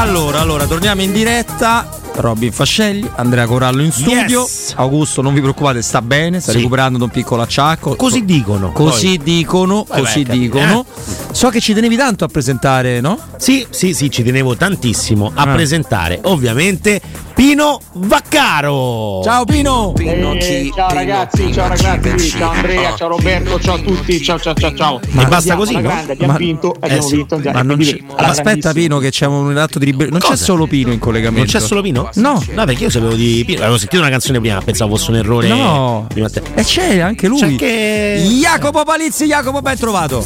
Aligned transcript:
Allora, 0.00 0.40
allora, 0.40 0.66
torniamo 0.66 1.02
in 1.02 1.12
diretta. 1.12 1.86
Robin 2.14 2.50
Fascelli, 2.52 3.08
Andrea 3.16 3.44
Corallo 3.46 3.82
in 3.82 3.92
studio. 3.92 4.40
Yes. 4.40 4.72
Augusto, 4.76 5.20
non 5.20 5.34
vi 5.34 5.40
preoccupate, 5.40 5.82
sta 5.82 6.00
bene, 6.00 6.40
sta 6.40 6.52
Sì. 6.52 6.56
recuperando 6.58 6.96
da 6.98 7.04
un 7.04 7.10
piccolo 7.10 7.42
acciacco. 7.42 7.94
Così 7.96 8.24
dicono. 8.24 8.72
Così 8.72 9.16
Poi. 9.18 9.24
dicono, 9.24 9.84
Vai, 9.86 10.00
così 10.00 10.24
vai, 10.24 10.38
dicono. 10.38 10.80
eh. 10.88 11.34
So 11.34 11.50
che 11.50 11.60
ci 11.60 11.74
tenevi 11.74 11.96
tanto 11.96 12.24
a 12.24 12.28
presentare, 12.28 13.00
no? 13.00 13.18
Sì, 13.36 13.66
sì, 13.68 13.92
sì, 13.92 14.10
ci 14.10 14.22
tenevo 14.22 14.56
tantissimo 14.56 15.30
a 15.34 15.42
Ah. 15.42 15.52
presentare, 15.52 16.18
ovviamente, 16.24 17.00
Pino 17.40 17.80
Vaccaro. 17.94 19.22
Ciao 19.24 19.46
Pino! 19.46 19.94
Eh, 19.96 20.70
ciao 20.74 20.92
ragazzi, 20.92 21.50
ciao 21.50 21.68
ragazzi, 21.68 22.28
ciao 22.28 22.50
Andrea, 22.50 22.94
ciao 22.94 23.08
Roberto, 23.08 23.58
ciao 23.58 23.76
a 23.76 23.78
tutti, 23.78 24.20
ciao 24.20 24.38
ciao 24.38 24.52
ciao 24.52 24.74
ciao. 24.74 25.00
E 25.00 25.08
basta 25.26 25.36
Andiamo 25.36 25.60
così, 25.60 25.72
no? 25.72 25.80
grande, 25.80 26.12
abbiamo 26.12 26.32
Ma- 26.32 26.38
vinto, 26.38 26.76
abbiamo 26.78 27.02
eh 27.02 27.08
sì, 27.08 27.16
vinto, 27.16 27.40
Ma 27.42 27.62
non 27.62 27.78
ma 27.78 28.26
aspetta. 28.26 28.74
Pino 28.74 28.98
che 28.98 29.08
c'è 29.08 29.24
un 29.24 29.56
atto 29.56 29.78
di 29.78 29.86
ribellione. 29.86 30.18
Non 30.18 30.20
c'è 30.20 30.34
Cosa? 30.34 30.44
solo 30.44 30.66
Pino 30.66 30.92
in 30.92 30.98
collegamento. 30.98 31.38
Non 31.38 31.46
c'è 31.46 31.66
solo 31.66 31.80
Pino? 31.80 32.10
No. 32.16 32.44
No, 32.52 32.64
perché 32.66 32.82
io 32.84 32.90
sapevo 32.90 33.14
di 33.14 33.42
Pino. 33.46 33.60
Avevo 33.60 33.78
sentito 33.78 34.02
una 34.02 34.10
canzone 34.10 34.38
prima, 34.38 34.60
pensavo 34.60 34.96
fosse 34.96 35.10
un 35.10 35.16
errore. 35.16 35.48
No. 35.48 36.04
prima 36.12 36.28
te. 36.28 36.42
E 36.54 36.62
c'è 36.62 36.98
anche 36.98 37.26
lui. 37.26 37.38
C'è 37.38 37.46
anche. 37.46 38.22
Jacopo 38.38 38.84
Palizzi, 38.84 39.24
Jacopo 39.24 39.62
ben 39.62 39.78
trovato. 39.78 40.22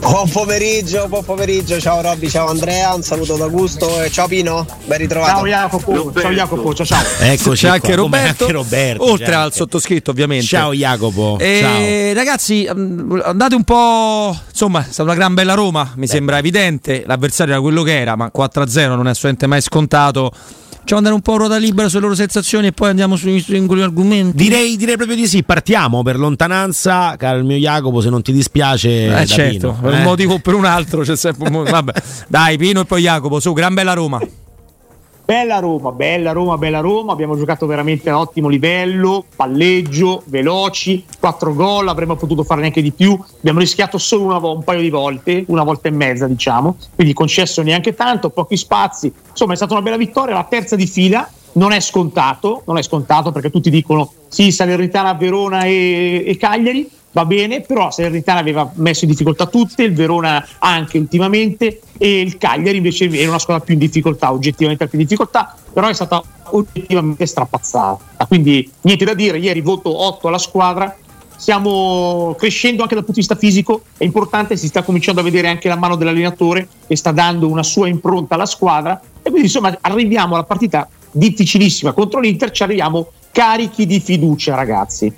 Buon 0.00 0.28
pomeriggio, 0.28 1.08
buon 1.08 1.24
pomeriggio, 1.24 1.80
ciao 1.80 2.02
Robby, 2.02 2.28
ciao 2.28 2.48
Andrea, 2.48 2.92
un 2.92 3.02
saluto 3.02 3.36
da 3.36 3.44
Augusto 3.44 4.02
e 4.02 4.10
ciao 4.10 4.28
Pino, 4.28 4.66
ben 4.84 4.98
ritrovato. 4.98 5.36
Ciao 5.36 5.46
Jacopo, 5.46 5.92
ciao 5.94 6.32
Jacopo, 6.32 6.74
ciao 6.74 6.86
ciao. 6.86 7.02
Eccoci 7.20 7.66
c'è 7.66 7.72
anche 7.72 7.94
Roberto, 7.94 8.44
anche 8.44 8.52
Roberto, 8.52 9.10
oltre 9.10 9.26
c'è 9.26 9.32
al 9.32 9.42
anche. 9.42 9.56
sottoscritto 9.56 10.10
ovviamente. 10.10 10.46
Ciao 10.46 10.72
Jacopo. 10.72 11.38
Eh, 11.38 12.12
ragazzi, 12.14 12.68
mm, 12.72 13.20
andate 13.24 13.54
un 13.54 13.64
po'. 13.64 14.36
Insomma, 14.48 14.80
è 14.80 14.90
stata 14.90 15.02
una 15.02 15.14
gran 15.14 15.34
bella 15.34 15.54
Roma, 15.54 15.92
mi 15.96 16.06
sembra 16.06 16.38
evidente. 16.38 17.04
L'avversario 17.06 17.52
era 17.52 17.62
quello 17.62 17.82
che 17.82 17.98
era, 17.98 18.16
ma 18.16 18.30
4-0 18.34 18.88
non 18.94 19.06
è 19.06 19.10
assolutamente 19.10 19.46
mai 19.46 19.60
scontato. 19.60 20.32
Facciamo 20.84 21.00
andare 21.00 21.14
un 21.14 21.22
po' 21.22 21.32
a 21.32 21.36
ruota 21.38 21.56
libera 21.56 21.88
sulle 21.88 22.02
loro 22.02 22.14
sensazioni 22.14 22.66
e 22.66 22.72
poi 22.72 22.90
andiamo 22.90 23.16
sui 23.16 23.40
singoli 23.40 23.80
argomenti. 23.80 24.36
Direi, 24.36 24.76
direi 24.76 24.96
proprio 24.96 25.16
di 25.16 25.26
sì, 25.26 25.42
partiamo 25.42 26.02
per 26.02 26.18
lontananza, 26.18 27.16
caro 27.16 27.38
il 27.38 27.44
mio 27.44 27.56
Jacopo, 27.56 28.02
se 28.02 28.10
non 28.10 28.20
ti 28.20 28.32
dispiace. 28.32 29.06
Eh, 29.06 29.08
da 29.08 29.24
certo, 29.24 29.70
Pino, 29.70 29.78
per 29.80 29.92
un 29.92 30.00
eh. 30.00 30.04
motivo 30.04 30.34
o 30.34 30.38
per 30.40 30.52
un 30.52 30.66
altro 30.66 31.00
c'è 31.00 31.16
sempre 31.16 31.48
un 31.48 31.62
Vabbè, 31.62 31.92
dai, 32.28 32.58
Pino 32.58 32.82
e 32.82 32.84
poi 32.84 33.00
Jacopo, 33.00 33.40
su, 33.40 33.54
gran 33.54 33.72
bella 33.72 33.94
Roma. 33.94 34.20
Bella 35.26 35.58
Roma, 35.58 35.90
bella 35.90 36.32
Roma, 36.32 36.58
bella 36.58 36.80
Roma, 36.80 37.12
abbiamo 37.12 37.34
giocato 37.34 37.64
veramente 37.64 38.10
a 38.10 38.18
ottimo 38.18 38.50
livello, 38.50 39.24
palleggio, 39.34 40.22
veloci, 40.26 41.02
quattro 41.18 41.54
gol, 41.54 41.88
avremmo 41.88 42.14
potuto 42.14 42.44
fare 42.44 42.60
neanche 42.60 42.82
di 42.82 42.92
più, 42.92 43.18
abbiamo 43.38 43.58
rischiato 43.58 43.96
solo 43.96 44.24
una 44.24 44.36
un 44.36 44.62
paio 44.62 44.82
di 44.82 44.90
volte, 44.90 45.44
una 45.46 45.62
volta 45.62 45.88
e 45.88 45.92
mezza 45.92 46.26
diciamo, 46.26 46.76
quindi 46.94 47.14
concesso 47.14 47.62
neanche 47.62 47.94
tanto, 47.94 48.28
pochi 48.28 48.58
spazi, 48.58 49.10
insomma 49.30 49.54
è 49.54 49.56
stata 49.56 49.72
una 49.72 49.80
bella 49.80 49.96
vittoria, 49.96 50.34
la 50.34 50.44
terza 50.44 50.76
di 50.76 50.86
fila, 50.86 51.26
non 51.52 51.72
è 51.72 51.80
scontato, 51.80 52.60
non 52.66 52.76
è 52.76 52.82
scontato 52.82 53.32
perché 53.32 53.50
tutti 53.50 53.70
dicono 53.70 54.12
sì, 54.28 54.52
Salernitana, 54.52 55.14
Verona 55.14 55.64
e, 55.64 56.22
e 56.26 56.36
Cagliari, 56.36 56.86
va 57.14 57.24
bene, 57.24 57.60
però 57.60 57.90
Salernitana 57.90 58.40
aveva 58.40 58.70
messo 58.74 59.04
in 59.04 59.10
difficoltà 59.10 59.46
tutte, 59.46 59.84
il 59.84 59.94
Verona 59.94 60.44
anche 60.58 60.98
ultimamente 60.98 61.80
e 61.96 62.20
il 62.20 62.36
Cagliari 62.38 62.78
invece 62.78 63.08
era 63.08 63.28
una 63.28 63.38
squadra 63.38 63.64
più 63.64 63.74
in 63.74 63.80
difficoltà, 63.80 64.32
oggettivamente 64.32 64.88
più 64.88 64.98
in 64.98 65.04
difficoltà, 65.04 65.56
però 65.72 65.86
è 65.88 65.94
stata 65.94 66.20
oggettivamente 66.50 67.24
strapazzata. 67.26 68.26
Quindi 68.26 68.68
niente 68.82 69.04
da 69.04 69.14
dire, 69.14 69.38
ieri 69.38 69.60
voto 69.60 69.96
8 69.96 70.26
alla 70.26 70.38
squadra, 70.38 70.96
stiamo 71.36 72.34
crescendo 72.36 72.82
anche 72.82 72.94
dal 72.94 73.04
punto 73.04 73.20
di 73.20 73.26
vista 73.26 73.36
fisico, 73.36 73.82
è 73.96 74.02
importante, 74.02 74.56
si 74.56 74.66
sta 74.66 74.82
cominciando 74.82 75.20
a 75.20 75.24
vedere 75.24 75.46
anche 75.46 75.68
la 75.68 75.76
mano 75.76 75.94
dell'allenatore 75.94 76.66
che 76.88 76.96
sta 76.96 77.12
dando 77.12 77.48
una 77.48 77.62
sua 77.62 77.86
impronta 77.86 78.34
alla 78.34 78.46
squadra 78.46 79.00
e 79.22 79.30
quindi 79.30 79.42
insomma 79.42 79.76
arriviamo 79.82 80.34
alla 80.34 80.44
partita 80.44 80.88
difficilissima 81.12 81.92
contro 81.92 82.18
l'Inter, 82.18 82.50
ci 82.50 82.64
arriviamo 82.64 83.12
carichi 83.30 83.86
di 83.86 84.00
fiducia 84.00 84.56
ragazzi. 84.56 85.12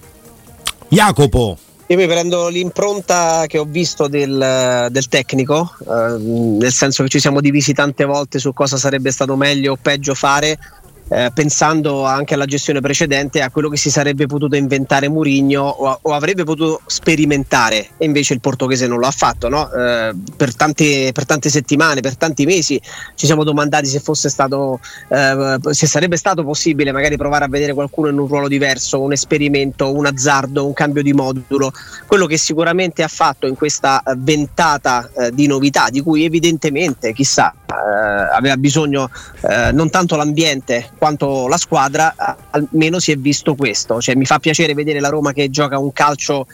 Jacopo, 0.88 1.56
Io 1.88 1.96
mi 1.96 2.06
prendo 2.06 2.48
l'impronta 2.48 3.44
che 3.46 3.58
ho 3.58 3.64
visto 3.64 4.08
del, 4.08 4.88
del 4.90 5.08
tecnico, 5.08 5.72
eh, 5.88 6.18
nel 6.18 6.72
senso 6.72 7.04
che 7.04 7.08
ci 7.08 7.20
siamo 7.20 7.40
divisi 7.40 7.72
tante 7.72 8.04
volte 8.04 8.40
su 8.40 8.52
cosa 8.52 8.76
sarebbe 8.76 9.12
stato 9.12 9.36
meglio 9.36 9.72
o 9.72 9.78
peggio 9.80 10.14
fare. 10.14 10.58
Eh, 11.08 11.30
pensando 11.32 12.04
anche 12.04 12.34
alla 12.34 12.46
gestione 12.46 12.80
precedente, 12.80 13.40
a 13.40 13.50
quello 13.50 13.68
che 13.68 13.76
si 13.76 13.90
sarebbe 13.90 14.26
potuto 14.26 14.56
inventare 14.56 15.08
Murigno 15.08 15.62
o, 15.62 15.98
o 16.02 16.12
avrebbe 16.12 16.44
potuto 16.44 16.80
sperimentare, 16.86 17.90
e 17.96 18.04
invece 18.04 18.34
il 18.34 18.40
portoghese 18.40 18.86
non 18.86 18.98
lo 18.98 19.06
ha 19.06 19.10
fatto. 19.10 19.48
no? 19.48 19.70
Eh, 19.72 20.14
per, 20.36 20.54
tante, 20.54 21.10
per 21.12 21.26
tante 21.26 21.48
settimane, 21.48 22.00
per 22.00 22.16
tanti 22.16 22.44
mesi 22.44 22.80
ci 23.14 23.26
siamo 23.26 23.44
domandati 23.44 23.86
se 23.86 24.00
stato, 24.14 24.80
eh, 25.08 25.58
se 25.70 25.86
sarebbe 25.86 26.16
stato 26.16 26.44
possibile 26.44 26.92
magari 26.92 27.16
provare 27.16 27.44
a 27.44 27.48
vedere 27.48 27.74
qualcuno 27.74 28.08
in 28.08 28.18
un 28.18 28.26
ruolo 28.26 28.48
diverso, 28.48 29.00
un 29.00 29.12
esperimento, 29.12 29.94
un 29.94 30.06
azzardo, 30.06 30.66
un 30.66 30.72
cambio 30.72 31.02
di 31.02 31.12
modulo. 31.12 31.72
Quello 32.06 32.26
che 32.26 32.36
sicuramente 32.36 33.02
ha 33.02 33.08
fatto 33.08 33.46
in 33.46 33.54
questa 33.54 34.02
ventata 34.16 35.08
eh, 35.16 35.32
di 35.32 35.46
novità, 35.46 35.88
di 35.90 36.00
cui 36.00 36.24
evidentemente, 36.24 37.12
chissà, 37.12 37.54
aveva 37.74 38.56
bisogno 38.56 39.10
eh, 39.42 39.72
non 39.72 39.90
tanto 39.90 40.16
l'ambiente 40.16 40.90
quanto 40.96 41.48
la 41.48 41.56
squadra, 41.56 42.14
almeno 42.50 42.98
si 42.98 43.12
è 43.12 43.16
visto 43.16 43.54
questo. 43.54 44.00
Cioè, 44.00 44.14
mi 44.14 44.24
fa 44.24 44.38
piacere 44.38 44.74
vedere 44.74 45.00
la 45.00 45.08
Roma 45.08 45.32
che 45.32 45.50
gioca 45.50 45.78
un 45.78 45.92
calcio 45.92 46.46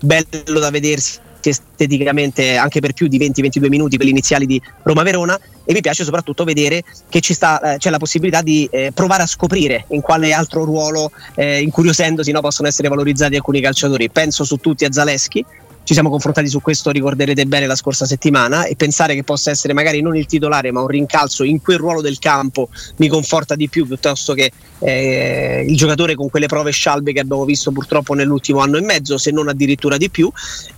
bello 0.00 0.58
da 0.58 0.70
vedersi 0.70 1.20
esteticamente 1.50 2.56
anche 2.56 2.80
per 2.80 2.92
più 2.92 3.08
di 3.08 3.18
20-22 3.18 3.68
minuti 3.68 3.96
quelli 3.96 4.10
iniziali 4.12 4.46
di 4.46 4.60
Roma-Verona 4.82 5.38
e 5.64 5.72
mi 5.72 5.80
piace 5.80 6.04
soprattutto 6.04 6.44
vedere 6.44 6.82
che 7.08 7.20
sta, 7.22 7.74
eh, 7.74 7.78
c'è 7.78 7.90
la 7.90 7.98
possibilità 7.98 8.42
di 8.42 8.68
eh, 8.70 8.92
provare 8.92 9.22
a 9.22 9.26
scoprire 9.26 9.86
in 9.88 10.00
quale 10.00 10.32
altro 10.32 10.64
ruolo 10.64 11.10
eh, 11.34 11.60
incuriosendosi 11.60 12.30
no, 12.32 12.40
possono 12.40 12.68
essere 12.68 12.88
valorizzati 12.88 13.36
alcuni 13.36 13.60
calciatori 13.60 14.10
penso 14.10 14.44
su 14.44 14.56
tutti 14.56 14.84
a 14.84 14.92
Zaleschi 14.92 15.44
ci 15.84 15.94
siamo 15.94 16.10
confrontati 16.10 16.48
su 16.48 16.60
questo, 16.60 16.90
ricorderete 16.90 17.44
bene 17.46 17.66
la 17.66 17.74
scorsa 17.74 18.06
settimana 18.06 18.64
e 18.64 18.76
pensare 18.76 19.14
che 19.14 19.24
possa 19.24 19.50
essere 19.50 19.72
magari 19.72 20.00
non 20.00 20.16
il 20.16 20.26
titolare 20.26 20.70
ma 20.70 20.80
un 20.80 20.86
rincalzo 20.86 21.42
in 21.44 21.60
quel 21.60 21.78
ruolo 21.78 22.00
del 22.00 22.18
campo 22.18 22.68
mi 22.96 23.08
conforta 23.08 23.56
di 23.56 23.68
più 23.68 23.86
piuttosto 23.86 24.34
che 24.34 24.52
eh, 24.78 25.64
il 25.66 25.76
giocatore 25.76 26.14
con 26.14 26.28
quelle 26.28 26.46
prove 26.46 26.70
scialbe 26.70 27.12
che 27.12 27.20
abbiamo 27.20 27.44
visto 27.44 27.70
purtroppo 27.70 28.14
nell'ultimo 28.14 28.60
anno 28.60 28.78
e 28.78 28.80
mezzo 28.82 29.18
se 29.18 29.30
non 29.30 29.48
addirittura 29.48 29.96
di 29.96 30.10
più. 30.10 30.30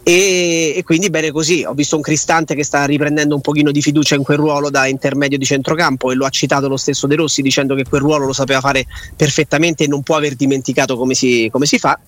E, 0.02 0.74
e 0.76 0.82
quindi 0.84 1.10
bene 1.10 1.30
così 1.30 1.64
ho 1.64 1.72
visto 1.72 1.96
un 1.96 2.02
Cristante 2.02 2.54
che 2.54 2.64
sta 2.64 2.84
riprendendo 2.84 3.34
un 3.34 3.40
pochino 3.40 3.70
di 3.70 3.80
fiducia 3.80 4.14
in 4.14 4.22
quel 4.22 4.38
ruolo 4.38 4.70
da 4.70 4.86
intermedio 4.86 5.38
di 5.38 5.44
centrocampo 5.44 6.10
e 6.10 6.14
lo 6.14 6.26
ha 6.26 6.30
citato 6.30 6.68
lo 6.68 6.76
stesso 6.76 7.06
De 7.06 7.16
Rossi 7.16 7.40
dicendo 7.40 7.74
che 7.74 7.84
quel 7.84 8.02
ruolo 8.02 8.26
lo 8.26 8.32
sapeva 8.32 8.60
fare 8.60 8.84
perfettamente 9.16 9.84
e 9.84 9.86
non 9.86 10.02
può 10.02 10.16
aver 10.16 10.34
dimenticato 10.34 10.96
come 10.96 11.14
si, 11.14 11.48
come 11.50 11.66
si 11.66 11.78
fa 11.78 11.98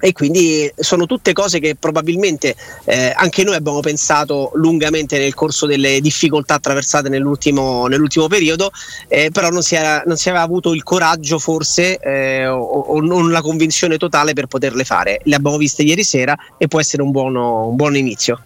e 0.00 0.12
quindi 0.12 0.70
sono 0.76 1.06
tutte 1.06 1.32
cose 1.32 1.58
che 1.58 1.74
probabilmente 1.74 2.54
eh, 2.84 3.12
anche 3.14 3.44
noi 3.44 3.54
abbiamo 3.54 3.80
pensato 3.80 4.50
lungamente 4.54 5.18
nel 5.18 5.34
corso 5.34 5.66
delle 5.66 6.00
difficoltà 6.00 6.54
attraversate 6.54 7.08
nell'ultimo, 7.08 7.86
nell'ultimo 7.86 8.26
periodo, 8.28 8.70
eh, 9.08 9.30
però 9.32 9.50
non 9.50 9.62
si, 9.62 9.74
era, 9.74 10.02
non 10.06 10.16
si 10.16 10.28
aveva 10.28 10.44
avuto 10.44 10.74
il 10.74 10.82
coraggio 10.82 11.38
forse 11.38 11.98
eh, 11.98 12.46
o, 12.46 12.60
o 12.60 13.00
non 13.00 13.30
la 13.30 13.42
convinzione 13.42 13.96
totale 13.96 14.32
per 14.32 14.46
poterle 14.46 14.84
fare. 14.84 15.20
Le 15.24 15.34
abbiamo 15.34 15.56
viste 15.56 15.82
ieri 15.82 16.04
sera 16.04 16.36
e 16.56 16.68
può 16.68 16.80
essere 16.80 17.02
un, 17.02 17.10
buono, 17.10 17.68
un 17.68 17.76
buon 17.76 17.96
inizio. 17.96 18.40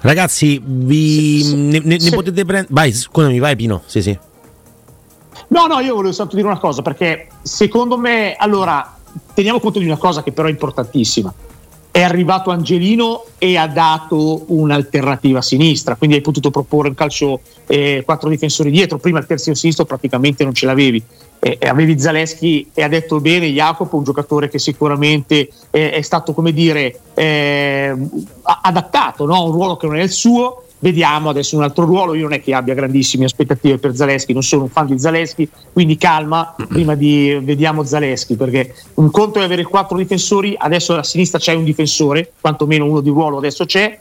ragazzi, 0.00 0.60
vi, 0.64 1.54
ne, 1.54 1.80
ne- 1.80 1.96
ne 1.96 2.00
sì. 2.00 2.10
potete 2.10 2.44
prendere. 2.44 2.68
Vai, 2.70 2.92
scusami, 2.92 3.38
vai 3.38 3.56
Pino. 3.56 3.82
Sì, 3.86 4.02
sì. 4.02 4.18
No, 5.50 5.66
no, 5.66 5.80
io 5.80 5.94
volevo 5.94 6.12
soltanto 6.12 6.36
dire 6.36 6.48
una 6.48 6.58
cosa 6.58 6.82
perché 6.82 7.28
secondo 7.42 7.96
me, 7.96 8.34
allora, 8.36 8.97
teniamo 9.34 9.60
conto 9.60 9.78
di 9.78 9.84
una 9.84 9.96
cosa 9.96 10.22
che 10.22 10.32
però 10.32 10.48
è 10.48 10.50
importantissima. 10.50 11.32
È 11.90 12.02
arrivato 12.02 12.50
Angelino 12.50 13.24
e 13.38 13.56
ha 13.56 13.66
dato 13.66 14.44
un'alternativa 14.48 15.38
a 15.38 15.42
sinistra, 15.42 15.96
quindi 15.96 16.16
hai 16.16 16.22
potuto 16.22 16.50
proporre 16.50 16.88
un 16.88 16.94
calcio 16.94 17.40
eh, 17.66 18.02
quattro 18.04 18.28
difensori 18.28 18.70
dietro, 18.70 18.98
prima 18.98 19.18
il 19.18 19.26
terzino 19.26 19.56
sinistro 19.56 19.84
praticamente 19.84 20.44
non 20.44 20.54
ce 20.54 20.66
l'avevi. 20.66 21.02
Eh, 21.40 21.56
e 21.60 21.68
avevi 21.68 21.98
Zaleschi 21.98 22.70
e 22.74 22.82
ha 22.82 22.88
detto 22.88 23.20
bene 23.20 23.50
Jacopo, 23.50 23.96
un 23.96 24.04
giocatore 24.04 24.48
che 24.48 24.58
sicuramente 24.58 25.48
eh, 25.70 25.92
è 25.92 26.02
stato, 26.02 26.34
come 26.34 26.52
dire, 26.52 27.00
eh, 27.14 27.96
adattato 28.42 29.24
no? 29.24 29.34
a 29.34 29.42
un 29.42 29.52
ruolo 29.52 29.76
che 29.76 29.86
non 29.86 29.96
è 29.96 30.02
il 30.02 30.10
suo. 30.10 30.64
Vediamo 30.80 31.30
adesso 31.30 31.56
un 31.56 31.62
altro 31.62 31.84
ruolo. 31.84 32.14
Io 32.14 32.22
non 32.22 32.34
è 32.34 32.42
che 32.42 32.54
abbia 32.54 32.74
grandissime 32.74 33.24
aspettative 33.24 33.78
per 33.78 33.96
Zaleschi, 33.96 34.32
non 34.32 34.42
sono 34.42 34.62
un 34.62 34.68
fan 34.68 34.86
di 34.86 34.98
Zaleschi, 34.98 35.48
quindi 35.72 35.96
calma 35.96 36.54
prima 36.68 36.94
di 36.94 37.38
vediamo 37.42 37.82
Zaleschi, 37.82 38.36
perché 38.36 38.74
un 38.94 39.10
conto 39.10 39.40
è 39.40 39.44
avere 39.44 39.64
quattro 39.64 39.96
difensori, 39.96 40.54
adesso 40.56 40.94
a 40.94 41.02
sinistra 41.02 41.38
c'è 41.38 41.54
un 41.54 41.64
difensore, 41.64 42.32
quantomeno 42.40 42.84
uno 42.84 43.00
di 43.00 43.10
ruolo 43.10 43.38
adesso 43.38 43.64
c'è, 43.64 43.98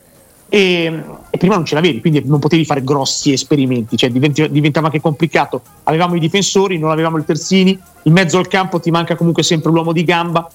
e, 0.49 1.03
e 1.29 1.37
prima 1.37 1.55
non 1.55 1.65
ce 1.65 1.75
l'avevi, 1.75 1.99
quindi 1.99 2.21
non 2.25 2.39
potevi 2.39 2.63
fare 2.63 2.83
grossi 2.83 3.33
esperimenti, 3.33 3.97
cioè 3.97 4.09
diventi- 4.09 4.49
diventava 4.49 4.87
anche 4.87 5.01
complicato. 5.01 5.61
Avevamo 5.83 6.15
i 6.15 6.19
difensori, 6.19 6.77
non 6.77 6.91
avevamo 6.91 7.17
i 7.17 7.25
terzini, 7.25 7.77
in 8.03 8.13
mezzo 8.13 8.37
al 8.37 8.47
campo 8.47 8.79
ti 8.79 8.91
manca 8.91 9.15
comunque 9.15 9.43
sempre 9.43 9.71
l'uomo 9.71 9.91
di 9.91 10.03
gamba. 10.03 10.49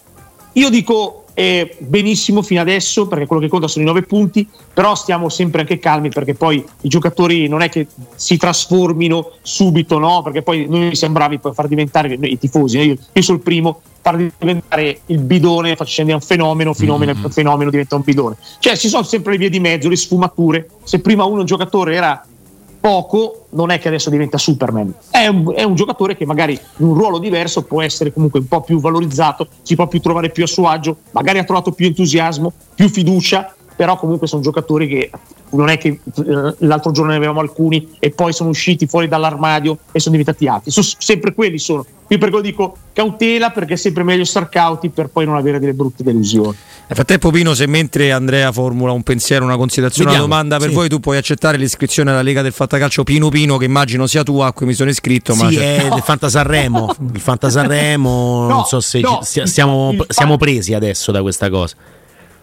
Io 0.55 0.69
dico 0.69 1.25
eh, 1.35 1.77
benissimo 1.79 2.43
fino 2.43 2.61
adesso 2.61 3.07
perché 3.09 3.27
quello 3.27 3.43
che 3.43 3.49
conta 3.49 3.69
sono 3.69 3.85
i 3.85 3.89
nove 3.89 4.03
punti, 4.03 4.47
però 4.73 4.95
stiamo 4.95 5.29
sempre 5.29 5.63
anche 5.63 5.79
calmi 5.79 6.11
perché 6.11 6.35
poi 6.35 6.65
i 6.83 6.89
giocatori 6.89 7.49
non 7.49 7.63
è 7.63 7.69
che 7.69 7.87
si 8.15 8.37
trasformino 8.37 9.33
subito, 9.41 9.99
no? 9.99 10.23
Perché 10.23 10.43
poi 10.43 10.67
noi 10.69 10.95
siamo 10.95 11.15
bravi 11.15 11.39
poi 11.39 11.53
a 11.53 11.55
far 11.55 11.69
diventare 11.69 12.19
i 12.21 12.39
tifosi, 12.39 12.79
io, 12.79 12.97
io 13.13 13.23
sono 13.23 13.39
il 13.39 13.43
primo, 13.43 13.81
far 14.03 14.17
diventare 14.17 15.01
il 15.07 15.21
bidone 15.21 15.77
facendo 15.77 16.13
un 16.13 16.21
fenomeno, 16.21 16.75
fenomeno, 16.75 17.15
mm-hmm. 17.15 17.31
fenomeno 17.31 17.71
diventa 17.71 17.97
un 17.97 18.03
bidone. 18.05 18.37
Cioè 18.59 18.77
ci 18.77 18.89
sono 18.89 19.05
sempre 19.05 19.33
le 19.33 19.39
vie 19.39 19.51
di 19.51 19.61
mezzo, 19.61 19.89
le 19.89 19.97
sfumature. 19.97 20.69
Se 20.83 21.01
prima 21.01 21.25
uno 21.25 21.41
un 21.41 21.47
giocatore 21.47 21.95
era 21.95 22.27
poco, 22.83 23.47
non 23.51 23.71
è 23.71 23.79
che 23.79 23.87
adesso 23.87 24.11
diventa 24.11 24.39
Superman. 24.39 24.93
È 25.09 25.29
un, 25.29 25.53
è 25.55 25.63
un, 25.63 25.77
giocatore 25.77 26.17
che 26.17 26.27
magari 26.27 26.59
in 26.79 26.87
un 26.87 26.95
ruolo 26.95 27.19
diverso 27.19 27.63
può 27.63 27.81
essere 27.81 28.13
comunque 28.13 28.41
un 28.41 28.49
po' 28.49 28.61
più 28.61 28.81
valorizzato, 28.81 29.47
si 29.63 29.77
può 29.77 29.87
più 29.87 30.01
trovare 30.01 30.31
più 30.31 30.43
a 30.43 30.49
suo 30.49 30.67
agio, 30.67 30.97
magari 31.13 31.39
ha 31.39 31.45
trovato 31.45 31.71
più 31.71 31.87
entusiasmo, 31.87 32.53
più 32.75 32.89
fiducia, 32.89 33.55
però 33.75 33.97
comunque 33.97 34.27
sono 34.27 34.43
giocatori 34.43 34.87
che 34.87 35.11
non 35.51 35.69
è 35.69 35.79
che 35.79 35.89
eh, 35.89 36.55
l'altro 36.59 36.93
giorno 36.93 37.11
ne 37.11 37.17
avevamo 37.17 37.41
alcuni 37.41 37.89
e 37.99 38.11
poi 38.11 38.33
sono 38.33 38.51
usciti 38.51 38.87
fuori 38.87 39.09
dall'armadio 39.09 39.79
e 39.93 40.01
sono 40.01 40.17
diventati 40.17 40.47
altri. 40.47 40.71
Sono 40.71 40.87
sempre 40.99 41.35
quelli 41.35 41.59
sono. 41.59 41.85
Io 42.09 42.19
per 42.19 42.29
quello 42.29 42.45
dico 42.45 42.77
cautela 42.93 43.51
perché 43.51 43.75
è 43.75 43.77
sempre 43.77 44.03
meglio 44.03 44.25
star 44.25 44.49
cauti 44.49 44.91
per 44.91 45.09
poi 45.09 45.25
non 45.25 45.37
avere 45.37 45.59
delle 45.59 45.73
brutte 45.73 46.03
delusioni. 46.03 46.57
Nel 46.87 46.97
frattempo 46.97 47.31
Pino, 47.31 47.55
se 47.55 47.67
mentre 47.67 48.13
Andrea 48.13 48.53
formula 48.53 48.93
un 48.93 49.03
pensiero, 49.03 49.45
una 49.45 49.57
considerazione, 49.57 50.11
Vediamo, 50.11 50.27
una 50.27 50.37
domanda 50.37 50.59
per 50.59 50.69
sì. 50.69 50.75
voi, 50.75 50.89
tu 50.89 51.01
puoi 51.01 51.17
accettare 51.17 51.57
l'iscrizione 51.57 52.11
alla 52.11 52.21
Lega 52.21 52.43
del 52.43 52.53
Fantacalcio 52.53 53.03
Pino 53.03 53.31
Pino, 53.31 53.57
che 53.57 53.65
immagino 53.65 54.07
sia 54.07 54.23
tua, 54.23 54.49
a 54.49 54.53
cui 54.53 54.67
mi 54.67 54.75
sono 54.75 54.91
iscritto. 54.91 55.33
Sì, 55.33 55.43
ma 55.43 55.49
è 55.49 55.89
no. 55.89 55.95
del 55.95 56.03
Fantasarremo. 56.03 56.95
il 57.15 57.21
Fantasarremo, 57.21 58.11
no, 58.47 58.49
non 58.49 58.65
so 58.65 58.81
se 58.81 59.01
no, 59.01 59.21
ci, 59.23 59.47
siamo, 59.47 59.95
siamo 60.09 60.37
presi 60.37 60.75
adesso 60.75 61.13
da 61.13 61.23
questa 61.23 61.49
cosa. 61.49 61.77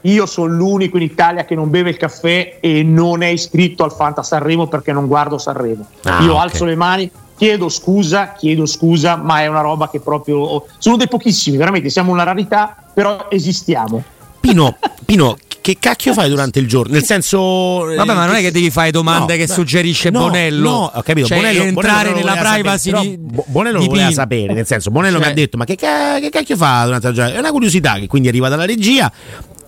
Io 0.02 0.26
sono 0.26 0.54
l'unico 0.54 0.98
in 0.98 1.04
Italia 1.04 1.46
che 1.46 1.56
non 1.56 1.70
beve 1.70 1.90
il 1.90 1.98
caffè 1.98 2.58
e 2.60 2.84
non 2.84 3.22
è 3.22 3.28
iscritto 3.28 3.84
al 3.84 3.92
Fanta 3.92 4.24
Sanremo 4.24 4.68
perché 4.68 4.94
non 4.94 5.08
guardo 5.08 5.38
Sanremo. 5.38 5.86
Ah, 6.04 6.22
Io 6.22 6.34
okay. 6.34 6.44
alzo 6.44 6.66
le 6.66 6.76
mani, 6.76 7.12
chiedo 7.36 7.70
scusa, 7.70 8.34
chiedo 8.34 8.66
scusa, 8.66 9.16
ma 9.18 9.42
è 9.42 9.48
una 9.48 9.62
roba 9.62 9.90
che 9.90 10.00
proprio. 10.00 10.66
Sono 10.78 10.98
dei 10.98 11.08
pochissimi, 11.08 11.58
veramente, 11.58 11.90
siamo 11.90 12.12
una 12.12 12.24
rarità, 12.24 12.76
però 12.94 13.28
esistiamo. 13.30 14.04
Pino, 14.40 14.78
Pino 15.06 15.38
che 15.62 15.78
cacchio 15.80 16.14
fai 16.14 16.30
durante 16.30 16.60
il 16.60 16.68
giorno? 16.68 16.94
Nel 16.94 17.04
senso. 17.04 17.84
Vabbè, 17.84 18.14
ma 18.14 18.26
non 18.26 18.36
è 18.36 18.42
che 18.42 18.52
devi 18.52 18.72
fare 18.72 18.92
domande 18.92 19.34
no, 19.34 19.40
che 19.40 19.46
beh, 19.46 19.54
suggerisce 19.54 20.10
no, 20.10 20.22
Bonello. 20.22 20.70
No, 20.70 20.92
ho 20.94 21.02
capito. 21.04 21.28
Cioè, 21.28 21.38
Bonello, 21.38 21.64
entrare 21.64 22.10
Bonello 22.10 22.28
nella 22.28 22.42
privacy 22.42 22.90
sapere, 22.90 23.10
di. 23.10 23.18
Bonello 23.46 23.80
lo 23.80 23.86
voleva 23.86 24.12
sapere, 24.12 24.54
nel 24.54 24.66
senso, 24.66 24.90
Bonello 24.90 25.18
cioè, 25.18 25.26
mi 25.26 25.32
ha 25.32 25.36
detto: 25.36 25.58
Ma 25.58 25.66
che, 25.66 25.76
che, 25.76 26.30
cacchio 26.32 26.56
fa 26.56 26.86
durante 26.86 27.08
la 27.08 27.14
giornata? 27.14 27.36
È 27.36 27.40
una 27.40 27.52
curiosità 27.52 28.00
che 28.00 28.08
quindi 28.08 28.30
arriva 28.30 28.50
dalla 28.50 28.66
regia. 28.66 29.12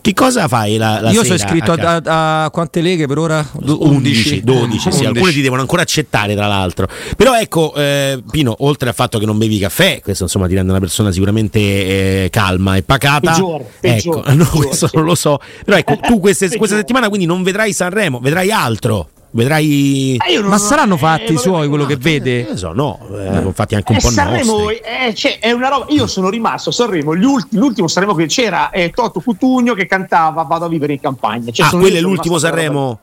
Che 0.01 0.13
cosa 0.15 0.47
fai 0.47 0.77
la, 0.77 0.99
la 0.99 1.11
Io 1.11 1.23
sono 1.23 1.35
iscritto 1.35 1.73
a, 1.73 2.01
a, 2.03 2.43
a, 2.45 2.49
quante 2.49 2.81
leghe 2.81 3.05
per 3.05 3.19
ora? 3.19 3.47
11, 3.53 4.41
12, 4.43 4.91
sì, 4.91 5.05
alcune 5.05 5.31
ti 5.31 5.41
devono 5.41 5.61
ancora 5.61 5.83
accettare 5.83 6.33
tra 6.33 6.47
l'altro. 6.47 6.87
Però 7.15 7.37
ecco, 7.37 7.71
eh, 7.75 8.21
Pino, 8.31 8.55
oltre 8.59 8.89
al 8.89 8.95
fatto 8.95 9.19
che 9.19 9.27
non 9.27 9.37
bevi 9.37 9.59
caffè, 9.59 10.01
questo 10.01 10.23
insomma 10.23 10.47
ti 10.47 10.55
rende 10.55 10.71
una 10.71 10.79
persona 10.79 11.11
sicuramente 11.11 11.59
eh, 11.59 12.29
calma 12.31 12.77
e 12.77 12.81
pacata. 12.81 13.31
Peggiore, 13.31 13.63
ecco, 13.79 14.21
peggiore, 14.21 14.33
no, 14.35 14.45
questo 14.47 14.89
non 14.93 15.03
lo 15.03 15.15
so. 15.15 15.39
Però 15.63 15.77
ecco, 15.77 15.97
tu 15.97 16.19
queste, 16.19 16.49
questa 16.57 16.77
settimana 16.77 17.07
quindi 17.07 17.27
non 17.27 17.43
vedrai 17.43 17.71
Sanremo, 17.71 18.19
vedrai 18.19 18.51
altro. 18.51 19.09
Vedrai. 19.31 20.17
Eh, 20.27 20.41
Ma 20.41 20.57
saranno 20.57 20.97
fatti 20.97 21.33
i 21.33 21.37
suoi 21.37 21.69
quello 21.69 21.85
che 21.85 21.95
vede? 21.95 22.49
Eh, 22.49 22.57
so, 22.57 22.73
no, 22.73 22.99
eh, 23.17 23.51
fatti 23.53 23.75
anche 23.75 23.91
un 23.93 23.97
eh, 23.97 24.01
po' 24.01 24.09
Sanremo, 24.09 24.69
eh, 24.69 25.13
cioè, 25.15 25.39
è 25.39 25.51
una 25.51 25.69
roba. 25.69 25.85
Io 25.89 26.05
sono 26.07 26.29
rimasto 26.29 26.69
a 26.69 26.73
Sanremo. 26.73 27.11
Ulti, 27.11 27.55
l'ultimo 27.55 27.87
Sanremo 27.87 28.13
che 28.13 28.25
c'era 28.25 28.69
è 28.69 28.91
Toto 28.91 29.21
Cutugno 29.21 29.73
che 29.73 29.85
cantava 29.85 30.43
Vado 30.43 30.65
a 30.65 30.67
vivere 30.67 30.93
in 30.93 30.99
campagna. 30.99 31.49
Cioè, 31.51 31.67
ah, 31.67 31.69
quello 31.69 31.97
è 31.97 32.01
l'ultimo 32.01 32.37
Sanremo. 32.37 32.99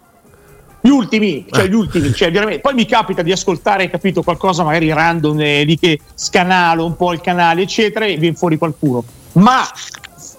Gli 0.80 0.90
ultimi, 0.90 1.44
cioè 1.50 1.66
gli 1.66 1.74
ultimi, 1.74 2.12
cioè 2.12 2.30
veramente. 2.30 2.60
Poi 2.60 2.74
mi 2.74 2.86
capita 2.86 3.22
di 3.22 3.32
ascoltare, 3.32 3.88
capito, 3.88 4.22
qualcosa 4.22 4.62
magari 4.62 4.92
random 4.92 5.40
eh, 5.40 5.64
di 5.64 5.78
che 5.78 5.98
scanalo 6.14 6.84
un 6.84 6.94
po' 6.94 7.12
il 7.12 7.20
canale, 7.20 7.62
eccetera, 7.62 8.04
e 8.04 8.16
viene 8.16 8.36
fuori 8.36 8.58
qualcuno. 8.58 9.02
Ma 9.32 9.66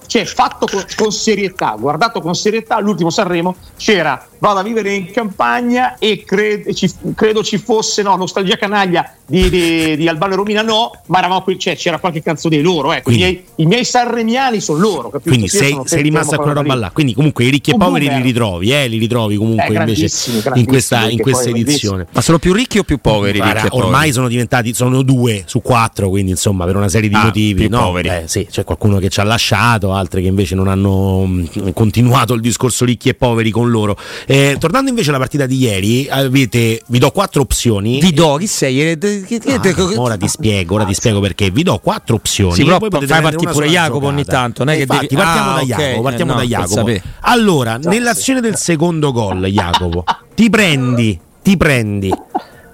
cioè 0.09 0.25
fatto 0.25 0.65
con, 0.65 0.83
con, 0.97 1.11
serietà, 1.11 1.75
guardato 1.79 2.19
con 2.19 2.33
serietà, 2.33 2.79
l'ultimo 2.79 3.11
Sanremo 3.11 3.56
c'era 3.77 4.25
vado 4.39 4.59
a 4.59 4.63
vivere 4.63 4.94
in 4.94 5.11
campagna 5.11 5.97
e 6.00 6.23
cred, 6.25 6.73
ci, 6.73 6.91
credo 7.13 7.44
ci 7.44 7.57
fosse 7.57 8.01
no, 8.01 8.15
nostalgia 8.15 8.56
canaglia 8.56 9.13
di, 9.25 9.50
di, 9.50 9.95
di 9.97 10.07
Albano 10.07 10.33
e 10.33 10.35
Romina 10.38 10.61
no, 10.61 10.91
ma 11.07 11.19
eravamo 11.19 11.41
qui, 11.44 11.59
cioè, 11.59 11.75
c'era 11.75 12.00
qualche 12.00 12.23
canzone 12.23 12.57
di 12.57 12.63
loro, 12.63 12.91
ecco. 12.91 13.03
quindi, 13.03 13.23
I, 13.23 13.25
miei, 13.25 13.44
I, 13.56 13.65
miei, 13.65 13.85
sanremiani 13.85 14.59
sono 14.59 14.79
loro. 14.79 15.09
Capito? 15.09 15.29
Quindi 15.29 15.47
sei, 15.50 15.79
sei 15.83 16.01
rimasto 16.01 16.35
a 16.35 16.38
quella 16.38 16.53
roba 16.53 16.73
là, 16.73 16.89
quindi 16.91 17.13
comunque 17.13 17.45
i 17.45 17.50
ricchi 17.50 17.71
e 17.71 17.77
poveri 17.77 18.09
li 18.09 18.21
ritrovi, 18.21 18.71
eh, 18.71 18.88
li 18.88 18.97
ritrovi 18.97 19.35
comunque 19.35 19.75
eh, 19.75 19.79
invece 19.79 20.31
in 20.55 20.65
questa, 20.65 21.07
in 21.09 21.19
questa 21.19 21.50
edizione. 21.50 22.07
Ma 22.12 22.21
sono 22.21 22.39
più 22.39 22.53
ricchi 22.53 22.79
o 22.79 22.83
più 22.83 22.97
poveri? 23.00 23.38
Guarda, 23.38 23.67
ormai 23.71 23.91
poveri. 23.91 24.12
sono 24.13 24.27
diventati, 24.29 24.73
sono 24.73 25.01
due 25.03 25.44
su 25.45 25.62
quattro, 25.62 26.09
quindi 26.09 26.31
insomma 26.31 26.65
per 26.65 26.75
una 26.75 26.89
serie 26.89 27.09
di 27.09 27.15
ah, 27.15 27.25
motivi. 27.25 27.67
No? 27.67 27.97
Eh, 28.00 28.23
sì, 28.25 28.47
c'è 28.50 28.63
qualcuno 28.63 28.97
che 28.97 29.09
ci 29.09 29.19
ha 29.19 29.23
lasciato, 29.23 29.91
altri 30.00 30.22
che 30.22 30.28
invece 30.28 30.56
non 30.56 30.68
hanno 30.68 31.25
mh, 31.25 31.74
continuato 31.74 32.34
il 32.34 32.42
discorso 32.42 32.86
ricchi 32.86 33.10
e 33.10 33.13
poveri 33.13 33.51
con 33.51 33.69
loro. 33.69 33.98
Eh, 34.25 34.56
tornando 34.60 34.90
invece 34.90 35.10
alla 35.10 35.19
partita 35.19 35.46
di 35.46 35.57
ieri, 35.57 36.07
avete, 36.10 36.81
vi 36.88 37.00
do 37.00 37.12
quattro 37.12 37.42
opzioni. 37.42 38.00
Vi 38.00 38.13
do 38.13 38.36
chi 38.38 38.48
sei? 38.48 38.81
Eh, 38.81 38.98
ah, 38.98 40.00
ora 40.00 40.18
ti 40.18 40.28
spiego, 40.28 40.75
ora 40.75 40.86
ti 40.86 40.94
spiego 40.94 41.19
perché. 41.19 41.51
Vi 41.51 41.63
do 41.63 41.80
quattro 41.80 42.16
opzioni. 42.16 42.54
Sì, 42.54 42.63
però 42.63 42.80
poi 42.80 43.06
fai 43.06 43.22
partire 43.22 43.51
pure 43.51 43.68
Jacopo 43.68 44.07
ogni 44.07 44.25
tanto. 44.25 44.63
Non 44.63 44.74
è 44.74 44.80
Infatti, 44.80 45.07
devi... 45.07 45.22
partiamo 45.22 45.51
ah, 45.51 45.56
da 45.56 45.62
Jacopo. 45.62 45.90
Okay. 45.90 46.01
Partiamo 46.01 46.31
eh, 46.31 46.36
no, 46.36 46.42
da 46.42 46.48
Jacopo. 46.48 47.01
Allora, 47.22 47.78
nell'azione 47.78 48.42
del 48.42 48.56
secondo 48.56 49.12
gol, 49.12 49.46
Jacopo, 49.51 50.04
ti 50.36 50.50
prendi, 50.50 51.19
ti 51.44 51.57
prendi 51.57 52.13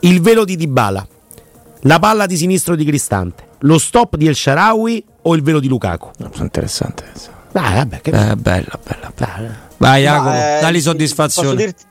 il 0.02 0.22
velo 0.22 0.46
di 0.46 0.56
Dybala, 0.56 1.08
la 1.82 2.00
palla 2.00 2.26
di 2.26 2.38
sinistro 2.38 2.76
di 2.76 2.86
Cristante, 2.86 3.45
lo 3.60 3.78
stop 3.78 4.16
di 4.16 4.28
El 4.28 4.36
Sharawi 4.36 5.04
o 5.24 5.36
il 5.36 5.42
velo 5.42 5.60
di 5.60 5.68
Lukaku? 5.68 6.12
No, 6.18 6.32
interessante. 6.40 7.04
Dai, 7.52 7.76
vabbè, 7.76 8.02
che 8.02 8.10
eh, 8.10 8.36
bella, 8.36 8.80
bella. 8.84 9.12
bella. 9.16 9.64
Vai 9.78 10.04
Jacopo, 10.04 10.36
eh, 10.36 10.58
dagli 10.62 10.82
soddisfazione. 10.82 11.48
Posso 11.50 11.66
dirti, 11.66 11.84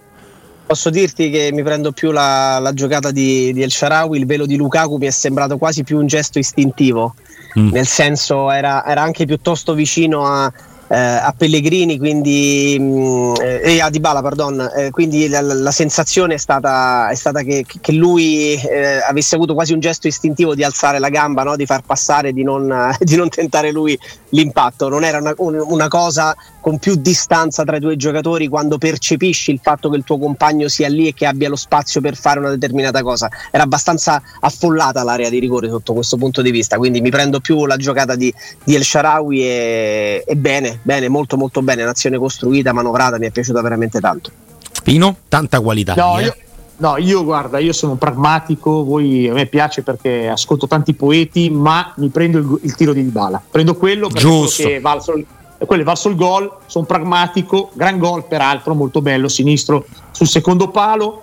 posso 0.66 0.90
dirti, 0.90 1.31
che 1.31 1.50
mi 1.52 1.62
prendo 1.62 1.93
più 1.93 2.11
la, 2.11 2.58
la 2.58 2.72
giocata 2.72 3.11
di, 3.11 3.52
di 3.52 3.62
El 3.62 3.70
Sharawi, 3.70 4.19
il 4.19 4.26
velo 4.26 4.46
di 4.46 4.56
Lukaku 4.56 4.96
mi 4.96 5.06
è 5.06 5.11
sembrato 5.11 5.56
quasi 5.58 5.82
più 5.82 5.99
un 5.99 6.06
gesto 6.06 6.38
istintivo, 6.38 7.14
mm. 7.58 7.70
nel 7.70 7.87
senso 7.87 8.50
era, 8.50 8.84
era 8.87 9.02
anche 9.02 9.25
piuttosto 9.26 9.75
vicino 9.75 10.26
a 10.26 10.52
eh, 10.89 10.97
a 10.97 11.35
Pellegrini 11.37 11.99
quindi, 11.99 12.77
mh, 12.79 12.83
mm, 12.85 13.35
eh, 13.41 13.81
a 13.81 13.91
Dybala 13.91 14.21
pardon, 14.21 14.71
eh, 14.77 14.91
quindi 14.91 15.29
la, 15.29 15.41
la, 15.41 15.71
sensazione 15.71 16.35
è 16.35 16.37
stata, 16.37 17.09
è 17.09 17.15
stata 17.15 17.43
che, 17.43 17.65
che, 17.81 17.93
lui 17.93 18.55
eh, 18.55 19.03
avesse 19.03 19.35
avuto 19.35 19.55
quasi 19.55 19.73
un 19.73 19.81
gesto 19.81 20.07
istintivo 20.07 20.55
di 20.55 20.63
alzare 20.63 20.99
la 20.99 21.09
gamba 21.09 21.43
no? 21.43 21.57
di 21.57 21.67
far 21.67 21.83
passare 21.83 22.33
di 22.33 22.43
non, 22.43 22.93
di 23.00 23.17
non, 23.17 23.29
tentare 23.29 23.73
lui 23.73 23.99
l'impatto 24.31 24.88
non 24.88 25.05
era 25.05 25.19
una, 25.19 25.35
una, 25.37 25.88
cosa 25.88 26.37
con 26.61 26.79
più 26.79 26.97
distanza 26.97 27.62
tra 27.64 27.76
i 27.76 27.81
due 27.81 27.97
giocatori 27.97 28.49
quando 28.49 28.79
percepisci 28.79 29.53
il 29.53 29.61
fatto 29.62 29.88
che 29.91 29.97
il 29.97 30.05
tuo 30.05 30.19
compagno 30.19 30.69
sia 30.69 30.88
lì 30.88 31.09
e 31.09 31.14
che 31.14 31.26
abbia 31.26 31.49
lo 31.49 31.57
spazio 31.57 32.00
per 32.00 32.17
fare 32.17 32.41
una 32.41 32.50
determinata 32.50 33.03
cosa 33.03 33.29
era 33.50 33.62
abbastanza 33.62 34.21
affollata 34.41 35.03
l'area 35.03 35.31
di 35.31 35.38
rigore 35.38 35.69
sotto 35.69 35.93
questo 35.93 36.17
punto 36.17 36.43
di 36.43 36.50
vista 36.50 36.76
quindi 36.79 37.00
mi 37.00 37.11
prendo 37.11 37.41
più 37.41 37.67
la 37.67 37.76
giocata 37.76 38.17
di, 38.17 38.33
di 38.64 38.75
El 38.75 38.85
Sharawi 38.85 39.43
e, 39.43 40.25
e 40.26 40.37
bene 40.37 40.74
bene, 40.83 41.09
molto 41.09 41.37
molto 41.37 41.62
bene, 41.62 41.83
un'azione 41.83 42.19
costruita, 42.19 42.73
manovrata, 42.73 43.19
mi 43.19 43.26
è 43.26 43.31
piaciuta 43.31 43.61
veramente 43.61 44.00
tanto. 44.00 44.31
Pino, 44.83 45.16
tanta 45.28 45.61
qualità. 45.61 45.95
No, 45.95 46.19
eh? 46.19 46.25
io, 46.25 46.37
no, 46.78 46.97
io 46.99 47.25
guarda, 47.25 47.59
io 47.59 47.73
sono 47.73 47.95
pragmatico, 47.95 48.85
voi, 48.85 49.28
a 49.28 49.33
me 49.33 49.47
piace 49.47 49.83
perché 49.83 50.28
ascolto 50.28 50.66
tanti 50.66 50.95
poeti, 50.95 51.50
ma 51.50 51.93
mi 51.97 52.09
prendo 52.09 52.38
il, 52.38 52.59
il 52.62 52.75
tiro 52.75 52.93
di 52.93 53.02
Dybala. 53.02 53.40
Prendo 53.50 53.76
quello 53.76 54.09
Giusto. 54.09 54.62
che 54.62 54.81
valso, 54.81 55.14
quello 55.59 55.83
è 55.83 55.85
valso 55.85 56.09
il 56.09 56.16
gol, 56.16 56.50
sono 56.66 56.85
pragmatico, 56.85 57.71
gran 57.75 57.99
gol 57.99 58.26
peraltro, 58.26 58.75
molto 58.75 59.00
bello, 59.00 59.28
sinistro 59.28 59.87
sul 60.11 60.28
secondo 60.28 60.69
palo. 60.69 61.23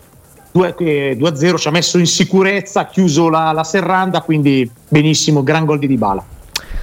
2-0 0.54 1.58
ci 1.58 1.68
ha 1.70 1.72
messo 1.72 1.98
in 1.98 2.06
sicurezza, 2.06 2.82
ha 2.82 2.88
chiuso 2.88 3.30
la, 3.30 3.54
la 3.54 3.64
serranda, 3.64 4.22
quindi 4.22 4.70
benissimo, 4.88 5.44
gran 5.44 5.66
gol 5.66 5.80
di 5.80 5.88
Dybala. 5.88 6.26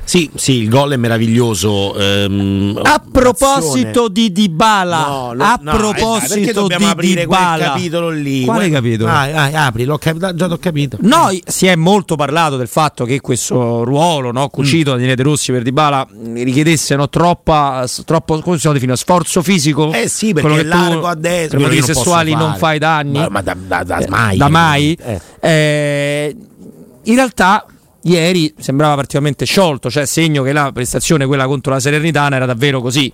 Sì, 0.08 0.30
sì, 0.36 0.52
il 0.52 0.70
gol 0.70 0.92
è 0.92 0.96
meraviglioso. 0.96 1.94
Ehm, 1.94 2.80
a 2.82 3.02
proposito 3.12 4.08
di 4.08 4.32
Dybala, 4.32 5.06
no, 5.06 5.34
lo, 5.34 5.44
a 5.44 5.58
no, 5.60 5.76
proposito 5.76 6.64
eh, 6.66 6.78
di 6.78 6.84
aprire 6.84 7.20
Dybala, 7.24 7.56
quel 7.56 7.68
capitolo 7.68 8.08
lì. 8.08 8.44
Quale 8.46 8.70
capitolo? 8.70 9.10
Ah, 9.10 9.24
ah, 9.24 9.66
apri, 9.66 9.84
l'ho 9.84 9.98
capito, 9.98 10.34
già 10.34 10.46
l'ho 10.46 10.56
capito. 10.56 10.96
No, 11.02 11.28
si 11.44 11.66
è 11.66 11.74
molto 11.74 12.16
parlato 12.16 12.56
del 12.56 12.68
fatto 12.68 13.04
che 13.04 13.20
questo 13.20 13.84
ruolo 13.84 14.32
no, 14.32 14.48
cucito 14.48 14.92
mm. 14.92 14.94
da 14.94 14.98
Dinete 14.98 15.22
Rossi 15.22 15.52
per 15.52 15.60
Dybala 15.60 16.08
richiedesse 16.36 16.96
no, 16.96 17.10
troppa, 17.10 17.86
troppo, 18.06 18.40
come 18.40 18.58
si 18.58 18.66
definire, 18.72 18.96
sforzo 18.96 19.42
fisico. 19.42 19.92
Eh 19.92 20.08
sì, 20.08 20.32
perché 20.32 20.60
è 20.60 20.62
largo 20.62 21.06
a 21.06 21.16
destra. 21.16 21.58
Per 21.58 21.66
motivi 21.66 21.82
sessuali 21.82 22.32
non 22.32 22.54
fai 22.56 22.78
danni. 22.78 23.18
Ma, 23.18 23.28
ma 23.28 23.42
da, 23.42 23.54
da, 23.54 23.82
da, 23.82 24.02
mai. 24.08 24.38
Da 24.38 24.48
mai. 24.48 24.98
Eh. 24.98 25.20
Eh, 25.38 26.36
in 27.02 27.14
realtà 27.14 27.66
ieri 28.12 28.54
sembrava 28.58 28.94
particolarmente 28.96 29.44
sciolto, 29.44 29.90
cioè 29.90 30.06
segno 30.06 30.42
che 30.42 30.52
la 30.52 30.70
prestazione, 30.72 31.26
quella 31.26 31.46
contro 31.46 31.72
la 31.72 31.80
Salernitana, 31.80 32.36
era 32.36 32.46
davvero 32.46 32.80
così. 32.80 33.12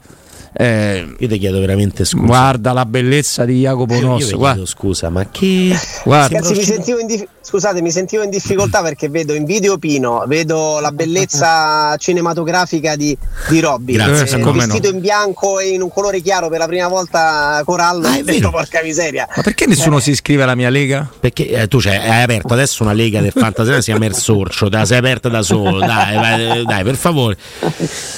Eh, 0.56 1.16
io 1.18 1.28
ti 1.28 1.38
chiedo 1.38 1.58
veramente 1.58 2.04
scusa. 2.04 2.26
Guarda 2.26 2.72
la 2.72 2.86
bellezza 2.86 3.44
di 3.44 3.60
Jacopo 3.60 3.98
Nosso. 4.00 4.36
Io 4.36 4.66
scusa, 4.66 5.10
ma 5.10 5.28
che. 5.28 5.76
Guarda, 6.04 6.38
Ragazzi, 6.38 6.56
mi 6.56 6.62
sentivo 6.62 6.98
in 7.00 7.06
dif- 7.08 7.28
scusate, 7.44 7.82
mi 7.82 7.90
sentivo 7.90 8.22
in 8.22 8.30
difficoltà 8.30 8.80
perché 8.80 9.08
vedo 9.08 9.34
in 9.34 9.44
video 9.44 9.76
Pino, 9.76 10.24
vedo 10.26 10.80
la 10.80 10.90
bellezza 10.90 11.94
cinematografica 12.00 12.96
di, 12.96 13.16
di 13.48 13.60
Robby. 13.60 13.92
Grazie, 13.92 14.38
eh, 14.38 14.52
vestito 14.52 14.88
no. 14.88 14.94
in 14.94 15.00
bianco 15.00 15.60
e 15.60 15.68
in 15.68 15.82
un 15.82 15.90
colore 15.90 16.20
chiaro 16.20 16.48
per 16.48 16.58
la 16.58 16.66
prima 16.66 16.88
volta 16.88 17.60
corallo. 17.64 18.08
Ah, 18.08 18.22
detto, 18.22 18.48
porca 18.50 18.80
miseria. 18.82 19.28
Ma 19.36 19.42
perché 19.42 19.66
nessuno 19.66 19.98
eh. 19.98 20.00
si 20.00 20.10
iscrive 20.10 20.42
alla 20.42 20.54
mia 20.54 20.70
lega? 20.70 21.08
Perché 21.20 21.48
eh, 21.48 21.68
tu 21.68 21.80
cioè, 21.80 21.96
hai 21.96 22.22
aperto 22.22 22.54
adesso 22.54 22.82
una 22.82 22.92
lega 22.92 23.20
del 23.20 23.32
fantasia, 23.32 23.76
si 23.80 23.90
chiama 23.90 24.06
Ersorcio, 24.06 24.68
te 24.68 24.76
la 24.78 24.84
sei 24.86 24.98
aperta 24.98 25.28
da 25.28 25.42
solo. 25.42 25.78
Dai, 25.78 26.14
vai, 26.16 26.64
dai, 26.64 26.82
per 26.82 26.96
favore. 26.96 27.36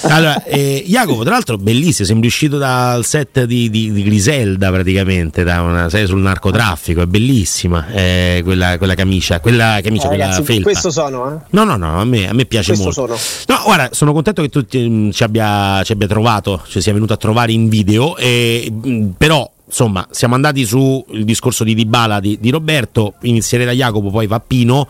Allora, 0.03 0.41
eh, 0.43 0.83
Jacopo, 0.87 1.23
tra 1.23 1.31
l'altro, 1.31 1.57
bellissimo, 1.57 2.07
sembri 2.07 2.27
uscito 2.27 2.57
dal 2.57 3.03
set 3.03 3.43
di, 3.43 3.69
di, 3.69 3.91
di 3.91 4.03
Griselda 4.03 4.71
praticamente, 4.71 5.43
da 5.43 5.61
una 5.61 5.89
serie 5.89 6.07
sul 6.07 6.21
narcotraffico, 6.21 7.01
è 7.01 7.05
bellissima 7.05 7.87
eh, 7.91 8.41
quella, 8.43 8.77
quella, 8.77 8.95
camicia, 8.95 9.16
quella 9.39 9.79
camicia, 9.83 10.05
eh, 10.05 10.07
quella 10.07 10.25
ragazzi, 10.25 10.43
felpa. 10.43 10.63
Questo 10.63 10.91
sono, 10.91 11.33
eh? 11.33 11.37
No, 11.49 11.63
no, 11.63 11.75
no, 11.75 11.99
a 11.99 12.05
me, 12.05 12.29
a 12.29 12.33
me 12.33 12.45
piace 12.45 12.73
questo 12.73 13.01
molto. 13.01 13.15
Sono. 13.17 13.57
No, 13.57 13.63
guarda, 13.65 13.89
sono 13.91 14.13
contento 14.13 14.41
che 14.41 14.49
tu 14.49 14.65
ti, 14.65 15.11
ci, 15.11 15.23
abbia, 15.23 15.81
ci 15.83 15.91
abbia 15.91 16.07
trovato, 16.07 16.61
ci 16.67 16.81
sia 16.81 16.93
venuto 16.93 17.13
a 17.13 17.17
trovare 17.17 17.51
in 17.51 17.69
video, 17.69 18.15
e, 18.17 18.71
però 19.17 19.49
insomma, 19.65 20.07
siamo 20.11 20.35
andati 20.35 20.65
sul 20.65 21.03
discorso 21.23 21.63
di 21.63 21.75
Dybala 21.75 22.19
di, 22.19 22.37
di 22.39 22.49
Roberto, 22.49 23.15
inizierei 23.21 23.65
da 23.65 23.73
Jacopo, 23.73 24.09
poi 24.09 24.27
va 24.27 24.39
Pino. 24.39 24.87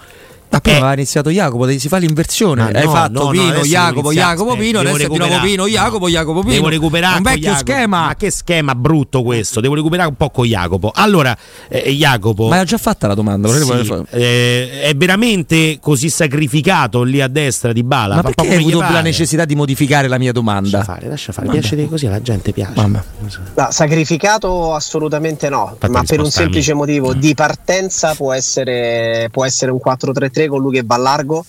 Ma 0.49 0.61
eh. 0.61 0.71
aveva 0.71 0.93
iniziato 0.93 1.29
Jacopo, 1.29 1.67
si 1.77 1.87
fa 1.87 1.97
l'inversione. 1.97 2.61
Ah, 2.61 2.79
Hai 2.79 2.85
no, 2.85 2.91
fatto 2.91 3.23
no, 3.23 3.29
Pino, 3.29 3.53
no, 3.53 3.61
Jacopo, 3.61 4.13
Jacopo, 4.13 4.55
Pino, 4.55 4.79
adesso 4.79 5.03
è 5.03 5.07
di 5.07 5.17
nuovo 5.17 5.39
Pino, 5.41 5.67
Jacopo, 5.67 6.09
Jacopo, 6.09 6.39
Pino. 6.41 6.53
Devo 6.53 6.69
recuperare 6.69 7.17
un 7.17 7.23
vecchio 7.23 7.51
Jacopo. 7.51 7.71
schema. 7.71 8.05
Ma 8.05 8.15
che 8.15 8.31
schema 8.31 8.75
brutto 8.75 9.23
questo? 9.23 9.59
Devo 9.59 9.75
recuperare 9.75 10.09
un 10.09 10.15
po' 10.15 10.29
con 10.29 10.45
Jacopo. 10.45 10.91
Allora, 10.93 11.37
eh, 11.67 11.91
Jacopo. 11.91 12.47
Ma 12.47 12.61
ho 12.61 12.63
già 12.63 12.77
fatta 12.77 13.07
la 13.07 13.13
domanda. 13.13 13.49
Sì, 13.49 14.05
eh, 14.11 14.81
è 14.83 14.95
veramente 14.95 15.79
così 15.81 16.09
sacrificato 16.09 17.03
lì 17.03 17.21
a 17.21 17.27
destra 17.27 17.73
di 17.73 17.83
Bala? 17.83 18.15
Ma 18.15 18.21
perché 18.23 18.47
hai 18.47 18.57
avuto 18.57 18.79
la 18.79 19.01
necessità 19.01 19.45
di 19.45 19.55
modificare 19.55 20.07
la 20.07 20.17
mia 20.17 20.31
domanda? 20.31 20.77
Lascia 20.77 20.93
fare, 20.93 21.07
lascia 21.07 21.31
fare. 21.33 21.49
Piace 21.49 21.87
così 21.87 22.07
alla 22.07 22.21
gente 22.21 22.53
piace. 22.53 22.73
No, 22.75 23.67
sacrificato 23.69 24.73
assolutamente 24.73 25.49
no. 25.49 25.69
Infatti 25.73 25.91
ma 25.91 26.03
per 26.03 26.19
un 26.21 26.31
semplice 26.31 26.73
motivo: 26.73 27.13
di 27.13 27.33
partenza 27.33 28.13
può 28.15 28.33
essere, 28.33 29.29
può 29.31 29.45
essere 29.45 29.71
un 29.71 29.79
4-3-3 29.83 30.36
con 30.45 30.61
lui 30.61 30.73
che 30.73 30.83
va 30.85 30.97
largo 30.97 31.43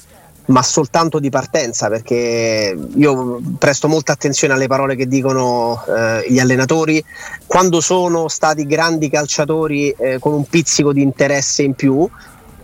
ma 0.48 0.62
soltanto 0.62 1.18
di 1.18 1.28
partenza 1.28 1.88
perché 1.88 2.74
io 2.94 3.40
presto 3.58 3.86
molta 3.86 4.12
attenzione 4.12 4.54
alle 4.54 4.66
parole 4.66 4.96
che 4.96 5.06
dicono 5.06 5.84
eh, 5.86 6.24
gli 6.26 6.38
allenatori. 6.38 7.04
Quando 7.46 7.82
sono 7.82 8.28
stati 8.28 8.64
grandi 8.64 9.10
calciatori 9.10 9.90
eh, 9.90 10.18
con 10.18 10.32
un 10.32 10.44
pizzico 10.44 10.94
di 10.94 11.02
interesse 11.02 11.62
in 11.62 11.74
più 11.74 12.08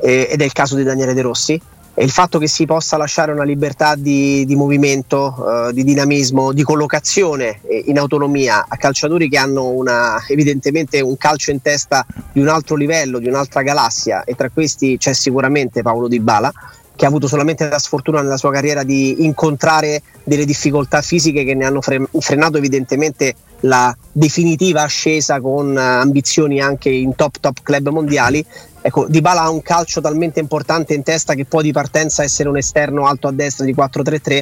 eh, 0.00 0.28
ed 0.30 0.40
è 0.40 0.44
il 0.44 0.52
caso 0.52 0.76
di 0.76 0.82
Daniele 0.82 1.12
De 1.12 1.20
Rossi 1.20 1.60
il 1.96 2.10
fatto 2.10 2.38
che 2.38 2.48
si 2.48 2.64
possa 2.66 2.96
lasciare 2.96 3.30
una 3.30 3.44
libertà 3.44 3.94
di, 3.94 4.44
di 4.44 4.56
movimento, 4.56 5.68
eh, 5.68 5.72
di 5.72 5.84
dinamismo, 5.84 6.52
di 6.52 6.62
collocazione 6.62 7.60
eh, 7.62 7.84
in 7.86 7.98
autonomia 7.98 8.66
a 8.68 8.76
calciatori 8.76 9.28
che 9.28 9.38
hanno 9.38 9.68
una, 9.68 10.24
evidentemente 10.28 11.00
un 11.00 11.16
calcio 11.16 11.52
in 11.52 11.62
testa 11.62 12.04
di 12.32 12.40
un 12.40 12.48
altro 12.48 12.74
livello, 12.74 13.18
di 13.18 13.28
un'altra 13.28 13.62
galassia 13.62 14.24
e 14.24 14.34
tra 14.34 14.50
questi 14.50 14.96
c'è 14.98 15.12
sicuramente 15.12 15.82
Paolo 15.82 16.08
Di 16.08 16.18
Bala 16.18 16.52
che 16.96 17.04
ha 17.04 17.08
avuto 17.08 17.26
solamente 17.26 17.68
la 17.68 17.78
sfortuna 17.78 18.22
nella 18.22 18.36
sua 18.36 18.52
carriera 18.52 18.82
di 18.82 19.24
incontrare 19.24 20.02
delle 20.22 20.44
difficoltà 20.44 21.02
fisiche 21.02 21.44
che 21.44 21.54
ne 21.54 21.64
hanno 21.64 21.80
frenato 21.80 22.56
evidentemente 22.58 23.34
la 23.60 23.96
definitiva 24.12 24.82
ascesa 24.82 25.40
con 25.40 25.76
ambizioni 25.76 26.60
anche 26.60 26.90
in 26.90 27.14
top 27.14 27.40
top 27.40 27.62
club 27.62 27.88
mondiali. 27.88 28.44
Ecco, 28.80 29.06
Dybala 29.08 29.42
ha 29.42 29.50
un 29.50 29.62
calcio 29.62 30.00
talmente 30.00 30.38
importante 30.40 30.94
in 30.94 31.02
testa 31.02 31.34
che 31.34 31.46
può 31.46 31.62
di 31.62 31.72
partenza 31.72 32.22
essere 32.22 32.48
un 32.48 32.58
esterno 32.58 33.06
alto 33.06 33.28
a 33.28 33.32
destra 33.32 33.64
di 33.64 33.74
4-3-3 33.74 34.40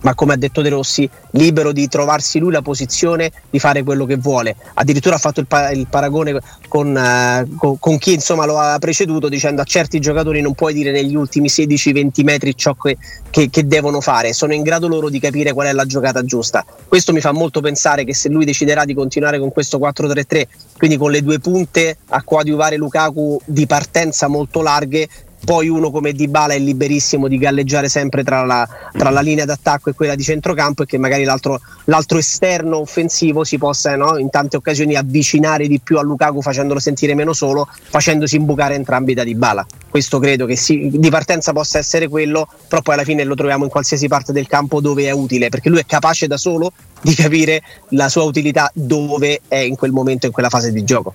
ma 0.00 0.14
come 0.14 0.34
ha 0.34 0.36
detto 0.36 0.62
De 0.62 0.68
Rossi, 0.68 1.08
libero 1.32 1.72
di 1.72 1.88
trovarsi 1.88 2.38
lui 2.38 2.52
la 2.52 2.62
posizione 2.62 3.30
di 3.50 3.58
fare 3.58 3.82
quello 3.82 4.06
che 4.06 4.16
vuole. 4.16 4.56
Addirittura 4.74 5.16
ha 5.16 5.18
fatto 5.18 5.40
il, 5.40 5.46
pa- 5.46 5.70
il 5.70 5.86
paragone 5.88 6.40
con, 6.68 6.88
uh, 6.88 7.56
con, 7.56 7.78
con, 7.78 7.98
chi 7.98 8.14
insomma, 8.14 8.46
lo 8.46 8.58
ha 8.58 8.78
preceduto 8.78 9.28
dicendo 9.28 9.60
a 9.60 9.64
certi 9.64 10.00
giocatori 10.00 10.40
non 10.40 10.54
puoi 10.54 10.72
dire 10.72 10.90
negli 10.92 11.14
ultimi 11.14 11.48
16-20 11.48 12.22
metri 12.22 12.56
ciò 12.56 12.74
che, 12.74 12.96
che, 13.30 13.50
che, 13.50 13.66
devono 13.66 14.00
fare, 14.00 14.32
sono 14.32 14.54
in 14.54 14.62
grado 14.62 14.88
loro 14.88 15.08
di 15.08 15.20
capire 15.20 15.52
qual 15.52 15.68
è 15.68 15.72
la 15.72 15.86
giocata 15.86 16.24
giusta. 16.24 16.64
Questo 16.86 17.12
mi 17.12 17.20
fa 17.20 17.32
molto 17.32 17.60
pensare 17.60 18.04
che 18.04 18.14
se 18.14 18.28
lui 18.28 18.44
deciderà 18.44 18.84
di 18.84 18.94
continuare 18.94 19.38
con 19.38 19.52
questo 19.52 19.78
4-3-3, 19.78 20.46
quindi 20.76 20.96
con 20.96 21.10
le 21.10 21.22
due 21.22 21.38
punte 21.38 21.98
a 22.08 22.22
coadiuvare 22.22 22.76
Lukaku 22.76 23.40
di 23.44 23.66
partenza 23.66 24.28
molto 24.28 24.62
larghe, 24.62 25.08
poi 25.44 25.68
uno 25.68 25.90
come 25.90 26.12
Dybala 26.12 26.54
è 26.54 26.58
liberissimo 26.58 27.28
di 27.28 27.38
galleggiare 27.38 27.88
sempre 27.88 28.22
tra 28.22 28.44
la, 28.44 28.68
tra 28.92 29.10
la, 29.10 29.20
linea 29.20 29.44
d'attacco 29.44 29.90
e 29.90 29.94
quella 29.94 30.14
di 30.14 30.22
centrocampo 30.22 30.82
e 30.82 30.86
che 30.86 30.98
magari 30.98 31.24
l'altro, 31.24 31.60
l'altro 31.84 32.18
esterno 32.18 32.78
offensivo 32.78 33.44
si 33.44 33.58
possa 33.58 33.96
no, 33.96 34.18
in 34.18 34.30
tante 34.30 34.56
occasioni 34.56 34.94
avvicinare 34.94 35.66
di 35.66 35.80
più 35.80 35.98
a 35.98 36.02
Lukaku 36.02 36.42
facendolo 36.42 36.78
sentire 36.78 37.14
meno 37.14 37.32
solo, 37.32 37.68
facendosi 37.70 38.36
imbucare 38.36 38.74
entrambi 38.74 39.14
da 39.14 39.24
Dybala. 39.24 39.66
Questo 39.88 40.18
credo 40.18 40.46
che 40.46 40.56
sì, 40.56 40.90
di 40.92 41.10
partenza 41.10 41.52
possa 41.52 41.78
essere 41.78 42.08
quello, 42.08 42.46
però 42.68 42.82
poi 42.82 42.94
alla 42.94 43.04
fine 43.04 43.24
lo 43.24 43.34
troviamo 43.34 43.64
in 43.64 43.70
qualsiasi 43.70 44.08
parte 44.08 44.32
del 44.32 44.46
campo 44.46 44.80
dove 44.80 45.04
è 45.04 45.10
utile, 45.10 45.48
perché 45.48 45.68
lui 45.68 45.80
è 45.80 45.86
capace 45.86 46.26
da 46.26 46.36
solo 46.36 46.72
di 47.00 47.14
capire 47.14 47.62
la 47.90 48.08
sua 48.08 48.22
utilità 48.22 48.70
dove 48.74 49.40
è 49.48 49.56
in 49.56 49.76
quel 49.76 49.92
momento, 49.92 50.26
in 50.26 50.32
quella 50.32 50.48
fase 50.48 50.72
di 50.72 50.84
gioco. 50.84 51.14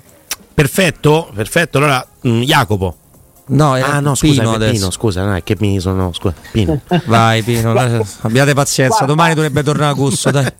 Perfetto, 0.53 1.29
perfetto. 1.33 1.77
Allora, 1.77 2.05
mh, 2.21 2.29
mm, 2.29 2.41
Jacopo, 2.41 2.95
No, 3.47 3.73
ah, 3.73 3.99
no, 3.99 4.15
scusa, 4.15 4.41
Pino, 4.41 4.57
Pino, 4.57 4.89
scusa, 4.89 5.23
no, 5.23 5.35
è 5.35 5.43
che 5.43 5.55
mi 5.59 5.79
sono. 5.79 6.11
Scusa, 6.13 6.33
Pino. 6.51 6.81
Vai, 7.05 7.43
Pino, 7.43 7.73
abbiate 8.21 8.53
pazienza. 8.53 8.97
Guarda. 8.97 9.13
Domani 9.13 9.33
dovrebbe 9.35 9.61
tornare 9.61 9.91
a 9.91 9.93
gusto, 9.93 10.31
dai. 10.31 10.51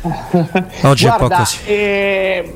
Oggi 0.82 1.04
Guarda, 1.04 1.04
è 1.04 1.22
un 1.22 1.28
po' 1.28 1.28
così. 1.28 1.58
Eh, 1.66 2.54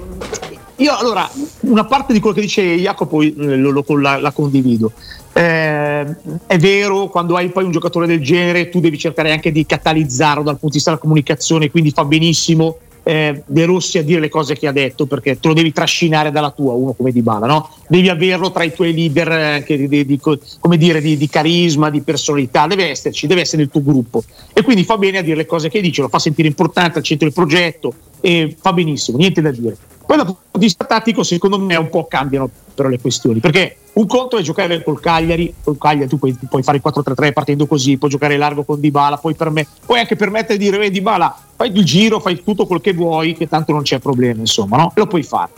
io 0.76 0.96
allora, 0.96 1.28
una 1.60 1.84
parte 1.84 2.14
di 2.14 2.20
quello 2.20 2.34
che 2.34 2.40
dice 2.40 2.62
Jacopo 2.62 3.20
eh, 3.20 3.32
lo, 3.36 3.70
lo, 3.70 3.84
la, 3.98 4.18
la, 4.18 4.32
condivido. 4.32 4.92
Eh, 5.32 6.16
è 6.46 6.58
vero, 6.58 7.08
quando 7.08 7.36
hai 7.36 7.50
poi 7.50 7.64
un 7.64 7.70
giocatore 7.70 8.06
del 8.06 8.22
genere, 8.22 8.70
tu 8.70 8.80
devi 8.80 8.98
cercare 8.98 9.32
anche 9.32 9.52
di 9.52 9.66
catalizzarlo 9.66 10.42
dal 10.42 10.54
punto 10.54 10.68
di 10.68 10.74
vista 10.74 10.90
della 10.90 11.02
comunicazione, 11.02 11.70
quindi 11.70 11.90
fa 11.90 12.04
benissimo 12.06 12.78
eh, 13.04 13.42
De 13.46 13.64
Rossi 13.66 13.98
a 13.98 14.02
dire 14.02 14.18
le 14.18 14.28
cose 14.28 14.56
che 14.56 14.66
ha 14.66 14.72
detto 14.72 15.06
perché 15.06 15.38
te 15.38 15.48
lo 15.48 15.54
devi 15.54 15.72
trascinare 15.72 16.32
dalla 16.32 16.50
tua, 16.50 16.72
uno 16.72 16.92
come 16.94 17.12
Di 17.12 17.22
Bala, 17.22 17.46
no? 17.46 17.70
Devi 17.86 18.08
averlo 18.08 18.50
tra 18.50 18.64
i 18.64 18.72
tuoi 18.72 18.92
leader 18.92 19.30
anche 19.30 19.76
di, 19.76 19.88
di, 19.88 20.06
di, 20.06 20.18
come 20.18 20.76
dire, 20.76 21.00
di, 21.00 21.28
carisma, 21.28 21.90
di 21.90 22.00
personalità, 22.00 22.66
deve 22.66 22.88
esserci, 22.88 23.26
deve 23.26 23.42
essere 23.42 23.62
nel 23.62 23.70
tuo 23.70 23.82
gruppo 23.82 24.24
e 24.52 24.62
quindi 24.62 24.84
fa 24.84 24.96
bene 24.96 25.18
a 25.18 25.22
dire 25.22 25.36
le 25.36 25.46
cose 25.46 25.68
che 25.68 25.80
dice, 25.80 26.00
lo 26.00 26.08
fa 26.08 26.18
sentire 26.18 26.48
importante 26.48 26.98
al 26.98 27.04
centro 27.04 27.26
del 27.26 27.34
progetto 27.34 27.94
e 28.20 28.56
fa 28.58 28.72
benissimo, 28.72 29.18
niente 29.18 29.40
da 29.42 29.50
dire. 29.50 29.76
Poi 30.06 30.16
dal 30.16 30.26
punto 30.26 30.42
di 30.52 30.58
vista 30.58 30.84
tattico 30.84 31.22
secondo 31.22 31.58
me 31.58 31.76
un 31.76 31.88
po' 31.88 32.06
cambiano 32.06 32.50
però 32.74 32.88
le 32.88 33.00
questioni 33.00 33.40
perché 33.40 33.76
un 33.94 34.06
conto 34.06 34.36
è 34.36 34.42
giocare 34.42 34.82
col 34.82 35.00
Cagliari, 35.00 35.54
col 35.62 35.78
Cagliari 35.78 36.08
tu 36.08 36.18
puoi, 36.18 36.36
puoi 36.48 36.62
fare 36.62 36.82
4-3-3 36.82 37.32
partendo 37.32 37.66
così, 37.66 37.96
puoi 37.96 38.10
giocare 38.10 38.36
largo 38.36 38.64
con 38.64 38.80
Dybala, 38.80 39.18
puoi, 39.18 39.34
perme- 39.34 39.66
puoi 39.86 40.00
anche 40.00 40.16
permettere 40.16 40.58
di 40.58 40.64
dire 40.64 40.84
eh, 40.84 40.90
Dybala 40.90 41.36
fai 41.56 41.70
il 41.72 41.84
giro, 41.84 42.20
fai 42.20 42.42
tutto 42.42 42.66
quel 42.66 42.80
che 42.80 42.92
vuoi, 42.92 43.34
che 43.34 43.48
tanto 43.48 43.72
non 43.72 43.82
c'è 43.82 43.98
problema, 43.98 44.40
insomma, 44.40 44.76
no? 44.76 44.92
Lo 44.94 45.06
puoi 45.06 45.22
fare. 45.22 45.50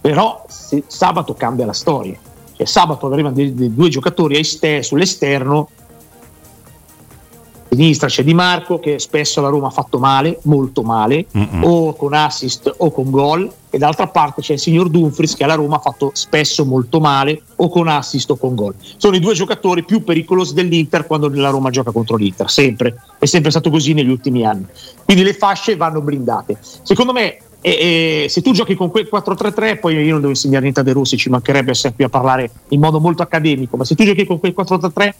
Però 0.00 0.44
sabato 0.86 1.34
cambia 1.34 1.64
la 1.64 1.72
storia. 1.72 2.18
Cioè, 2.56 2.66
sabato 2.66 3.06
arrivano 3.06 3.34
dei, 3.34 3.54
dei 3.54 3.72
due 3.72 3.88
giocatori 3.88 4.42
sull'esterno 4.42 5.68
sinistra 7.76 8.08
c'è 8.08 8.22
Di 8.24 8.34
Marco 8.34 8.78
che 8.78 8.98
spesso 8.98 9.40
la 9.40 9.48
Roma 9.48 9.68
ha 9.68 9.70
fatto 9.70 9.98
male, 9.98 10.38
molto 10.42 10.82
male, 10.82 11.26
Mm-mm. 11.36 11.64
o 11.64 11.94
con 11.94 12.14
assist 12.14 12.72
o 12.76 12.90
con 12.90 13.10
gol, 13.10 13.50
e 13.70 13.78
dall'altra 13.78 14.08
parte 14.08 14.40
c'è 14.40 14.54
il 14.54 14.58
signor 14.58 14.88
Dumfries 14.88 15.34
che 15.34 15.44
alla 15.44 15.54
Roma 15.54 15.76
ha 15.76 15.80
fatto 15.80 16.10
spesso 16.14 16.64
molto 16.64 17.00
male, 17.00 17.42
o 17.56 17.68
con 17.68 17.88
assist 17.88 18.30
o 18.30 18.36
con 18.36 18.54
gol. 18.54 18.74
Sono 18.96 19.16
i 19.16 19.20
due 19.20 19.34
giocatori 19.34 19.84
più 19.84 20.02
pericolosi 20.02 20.54
dell'Inter 20.54 21.06
quando 21.06 21.28
la 21.32 21.50
Roma 21.50 21.70
gioca 21.70 21.90
contro 21.90 22.16
l'Inter, 22.16 22.50
sempre, 22.50 23.00
è 23.18 23.26
sempre 23.26 23.50
stato 23.50 23.70
così 23.70 23.92
negli 23.92 24.10
ultimi 24.10 24.46
anni. 24.46 24.66
Quindi 25.04 25.22
le 25.22 25.34
fasce 25.34 25.76
vanno 25.76 26.00
blindate. 26.00 26.58
Secondo 26.82 27.12
me 27.12 27.38
e, 27.66 28.24
e, 28.24 28.28
se 28.28 28.42
tu 28.42 28.52
giochi 28.52 28.74
con 28.74 28.90
quel 28.90 29.08
4-3-3, 29.10 29.80
poi 29.80 29.94
io 29.94 30.10
non 30.10 30.20
devo 30.20 30.32
insegnare 30.32 30.60
niente 30.60 30.80
a 30.80 30.82
De 30.82 30.92
Rossi, 30.92 31.16
ci 31.16 31.30
mancherebbe 31.30 31.70
essere 31.70 31.94
qui 31.94 32.04
a 32.04 32.10
parlare 32.10 32.50
in 32.68 32.80
modo 32.80 33.00
molto 33.00 33.22
accademico, 33.22 33.78
ma 33.78 33.84
se 33.86 33.94
tu 33.94 34.04
giochi 34.04 34.26
con 34.26 34.38
quel 34.38 34.52
4-3-3 34.54 35.12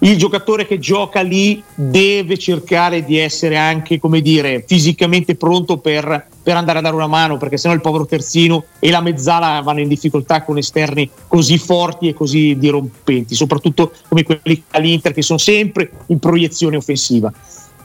il 0.00 0.16
giocatore 0.16 0.66
che 0.66 0.78
gioca 0.78 1.20
lì 1.20 1.62
deve 1.74 2.38
cercare 2.38 3.04
di 3.04 3.18
essere 3.18 3.56
anche, 3.56 3.98
come 3.98 4.20
dire, 4.20 4.64
fisicamente 4.66 5.34
pronto 5.34 5.78
per, 5.78 6.26
per, 6.42 6.56
andare 6.56 6.78
a 6.78 6.82
dare 6.82 6.94
una 6.94 7.06
mano, 7.06 7.36
perché 7.36 7.56
sennò 7.56 7.74
il 7.74 7.80
povero 7.80 8.06
terzino 8.06 8.64
e 8.78 8.90
la 8.90 9.00
mezzala 9.00 9.60
vanno 9.60 9.80
in 9.80 9.88
difficoltà 9.88 10.42
con 10.42 10.56
esterni 10.56 11.10
così 11.26 11.58
forti 11.58 12.08
e 12.08 12.14
così 12.14 12.56
dirompenti, 12.58 13.34
soprattutto 13.34 13.92
come 14.08 14.22
quelli 14.22 14.62
all'Inter 14.70 15.12
che 15.12 15.22
sono 15.22 15.38
sempre 15.38 15.90
in 16.06 16.18
proiezione 16.18 16.76
offensiva 16.76 17.32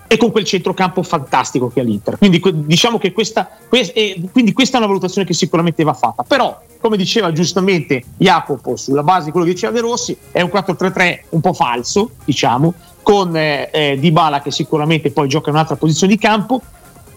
e 0.08 0.18
con 0.18 0.32
quel 0.32 0.44
centrocampo 0.44 1.02
fantastico 1.04 1.70
che 1.70 1.80
ha 1.80 1.84
l'Inter. 1.84 2.18
Quindi 2.18 2.42
diciamo 2.66 2.98
che 2.98 3.12
questa, 3.12 3.50
quindi 4.32 4.54
questa 4.54 4.76
è 4.76 4.80
una 4.80 4.88
valutazione 4.88 5.26
che 5.26 5.34
sicuramente 5.34 5.84
va 5.84 5.94
fatta. 5.94 6.24
Però, 6.24 6.62
come 6.80 6.98
diceva 6.98 7.32
giustamente 7.32 8.04
Jacopo, 8.18 8.76
sulla 8.76 9.04
base 9.04 9.26
di 9.26 9.32
quello 9.32 9.46
che 9.46 9.54
diceva 9.54 9.74
De 9.74 9.82
Rossi, 9.82 10.16
è 10.32 10.42
un 10.42 10.50
4-3-3 10.54 11.20
un 11.30 11.42
po' 11.42 11.54
falso, 11.54 12.12
diciamo, 12.24 12.74
con 13.02 13.36
eh, 13.36 13.70
eh, 13.72 13.98
Dybala 14.00 14.42
che 14.42 14.52
sicuramente 14.52 15.12
poi 15.12 15.28
gioca 15.28 15.50
in 15.50 15.56
un'altra 15.56 15.76
posizione 15.76 16.14
di 16.14 16.20
campo. 16.20 16.62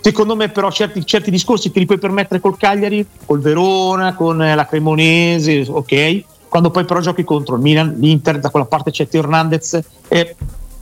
Secondo 0.01 0.37
me, 0.37 0.49
però, 0.49 0.71
certi, 0.71 1.05
certi 1.05 1.31
discorsi 1.31 1.71
te 1.71 1.81
li 1.81 1.87
puoi 1.87 1.99
permettere 1.99 2.41
col 2.41 2.57
Cagliari, 2.57 3.05
col 3.27 3.41
Verona, 3.41 4.15
con 4.15 4.43
eh, 4.43 4.55
la 4.55 4.65
Cremonese, 4.65 5.67
ok. 5.69 6.23
Quando 6.49 6.71
poi 6.71 6.85
però 6.87 7.01
giochi 7.01 7.25
contro 7.25 7.57
il 7.57 7.61
Milan, 7.61 7.97
l'Inter, 7.99 8.39
da 8.39 8.49
quella 8.49 8.65
parte 8.65 8.91
c'è 8.91 9.07
Teo 9.07 9.21
Hernandez. 9.23 9.79
Eh, 10.09 10.35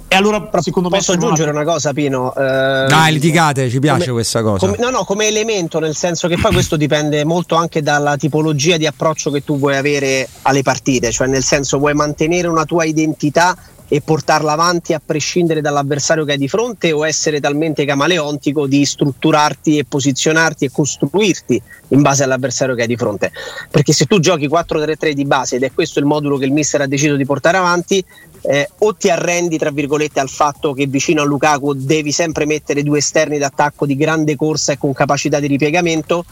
e 0.09 0.15
allora, 0.15 0.49
secondo 0.61 0.89
me, 0.89 0.99
posso 0.99 1.13
aggiungere 1.13 1.51
una... 1.51 1.63
una 1.63 1.71
cosa, 1.73 1.93
Pino? 1.93 2.33
Eh, 2.35 2.87
Dai, 2.89 3.13
litigate, 3.13 3.69
ci 3.69 3.81
piace 3.81 4.03
come, 4.03 4.13
questa 4.13 4.43
cosa. 4.43 4.67
Come, 4.67 4.79
no, 4.79 4.91
no, 4.91 5.05
come 5.05 5.27
elemento, 5.27 5.81
nel 5.81 5.97
senso 5.97 6.29
che 6.29 6.39
poi 6.39 6.53
questo 6.53 6.77
dipende 6.79 7.25
molto 7.25 7.57
anche 7.57 7.83
dalla 7.83 8.17
tipologia 8.17 8.77
di 8.77 8.87
approccio 8.87 9.31
che 9.31 9.43
tu 9.43 9.59
vuoi 9.59 9.77
avere 9.77 10.29
alle 10.43 10.63
partite, 10.63 11.11
cioè 11.11 11.27
nel 11.27 11.43
senso 11.43 11.79
vuoi 11.79 11.95
mantenere 11.95 12.47
una 12.47 12.65
tua 12.65 12.85
identità 12.85 13.57
e 13.89 14.01
portarla 14.01 14.53
avanti 14.53 14.93
a 14.93 15.01
prescindere 15.05 15.61
dall'avversario 15.61 16.25
che 16.25 16.33
hai 16.33 16.39
di 16.39 16.49
fronte 16.49 16.93
o 16.93 17.07
essere 17.07 17.41
talmente 17.41 17.85
camaleontico 17.85 18.67
di 18.67 18.85
strutturarti 18.85 19.79
e 19.79 19.85
posizionarti 19.85 20.65
e 20.65 20.71
costruirti 20.73 21.63
in 21.89 22.03
base 22.03 22.25
all'avversario 22.25 22.75
che 22.75 22.83
hai 22.83 22.89
di 22.89 22.97
fronte. 22.97 23.31
Perché 23.71 23.93
se 23.93 24.07
tu 24.07 24.19
giochi 24.19 24.49
4-3-3 24.49 25.13
di 25.13 25.25
base 25.25 25.57
ed 25.57 25.63
è 25.63 25.73
questo 25.73 26.01
il 26.01 26.05
modulo 26.05 26.37
che 26.37 26.47
il 26.47 26.53
mister 26.53 26.81
ha 26.81 26.87
deciso 26.87 27.17
di 27.17 27.25
portare 27.25 27.59
avanti, 27.59 28.05
eh, 28.43 28.69
o 28.79 28.95
ti 28.95 29.11
arrendi 29.11 29.59
tra 29.59 29.71
virgolette 29.71 30.21
al 30.21 30.29
fatto 30.29 30.73
che 30.73 30.87
vicino 30.87 31.23
a 31.23 31.25
Lukaku 31.25 31.75
devi 31.75 32.13
sempre 32.13 32.47
mettere 32.47 32.83
due 32.83 32.99
esterni 32.99 33.39
d'attacco 33.39 33.87
di 33.87 33.97
grande 33.97 34.37
corsa 34.37 34.73
e 34.73 34.79
con 34.79 34.93
capacità 34.93 35.41
di 35.41 35.47
ripiegamento, 35.47 36.25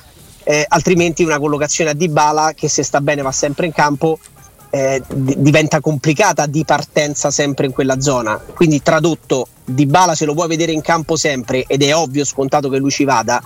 eh, 0.45 0.65
altrimenti 0.69 1.25
una 1.25 1.39
collocazione 1.39 1.91
a 1.91 1.95
Dybala 1.95 2.53
che 2.55 2.69
se 2.69 2.83
sta 2.83 3.01
bene 3.01 3.23
va 3.23 3.33
sempre 3.33 3.67
in 3.67 3.73
campo 3.73 4.19
eh, 4.75 5.01
diventa 5.09 5.79
complicata 5.79 6.47
di 6.47 6.65
partenza 6.65 7.31
sempre 7.31 7.67
in 7.67 7.73
quella 7.73 8.01
zona. 8.01 8.37
Quindi 8.39 8.83
tradotto, 8.83 9.47
Di 9.65 9.87
Bala 9.87 10.17
se 10.17 10.25
lo 10.25 10.35
vuoi 10.35 10.49
vedere 10.49 10.73
in 10.73 10.81
campo 10.81 11.15
sempre 11.15 11.63
ed 11.69 11.81
è 11.85 11.95
ovvio, 11.95 12.25
scontato 12.25 12.69
che 12.69 12.79
lui 12.79 12.91
ci 12.91 13.05
vada, 13.05 13.41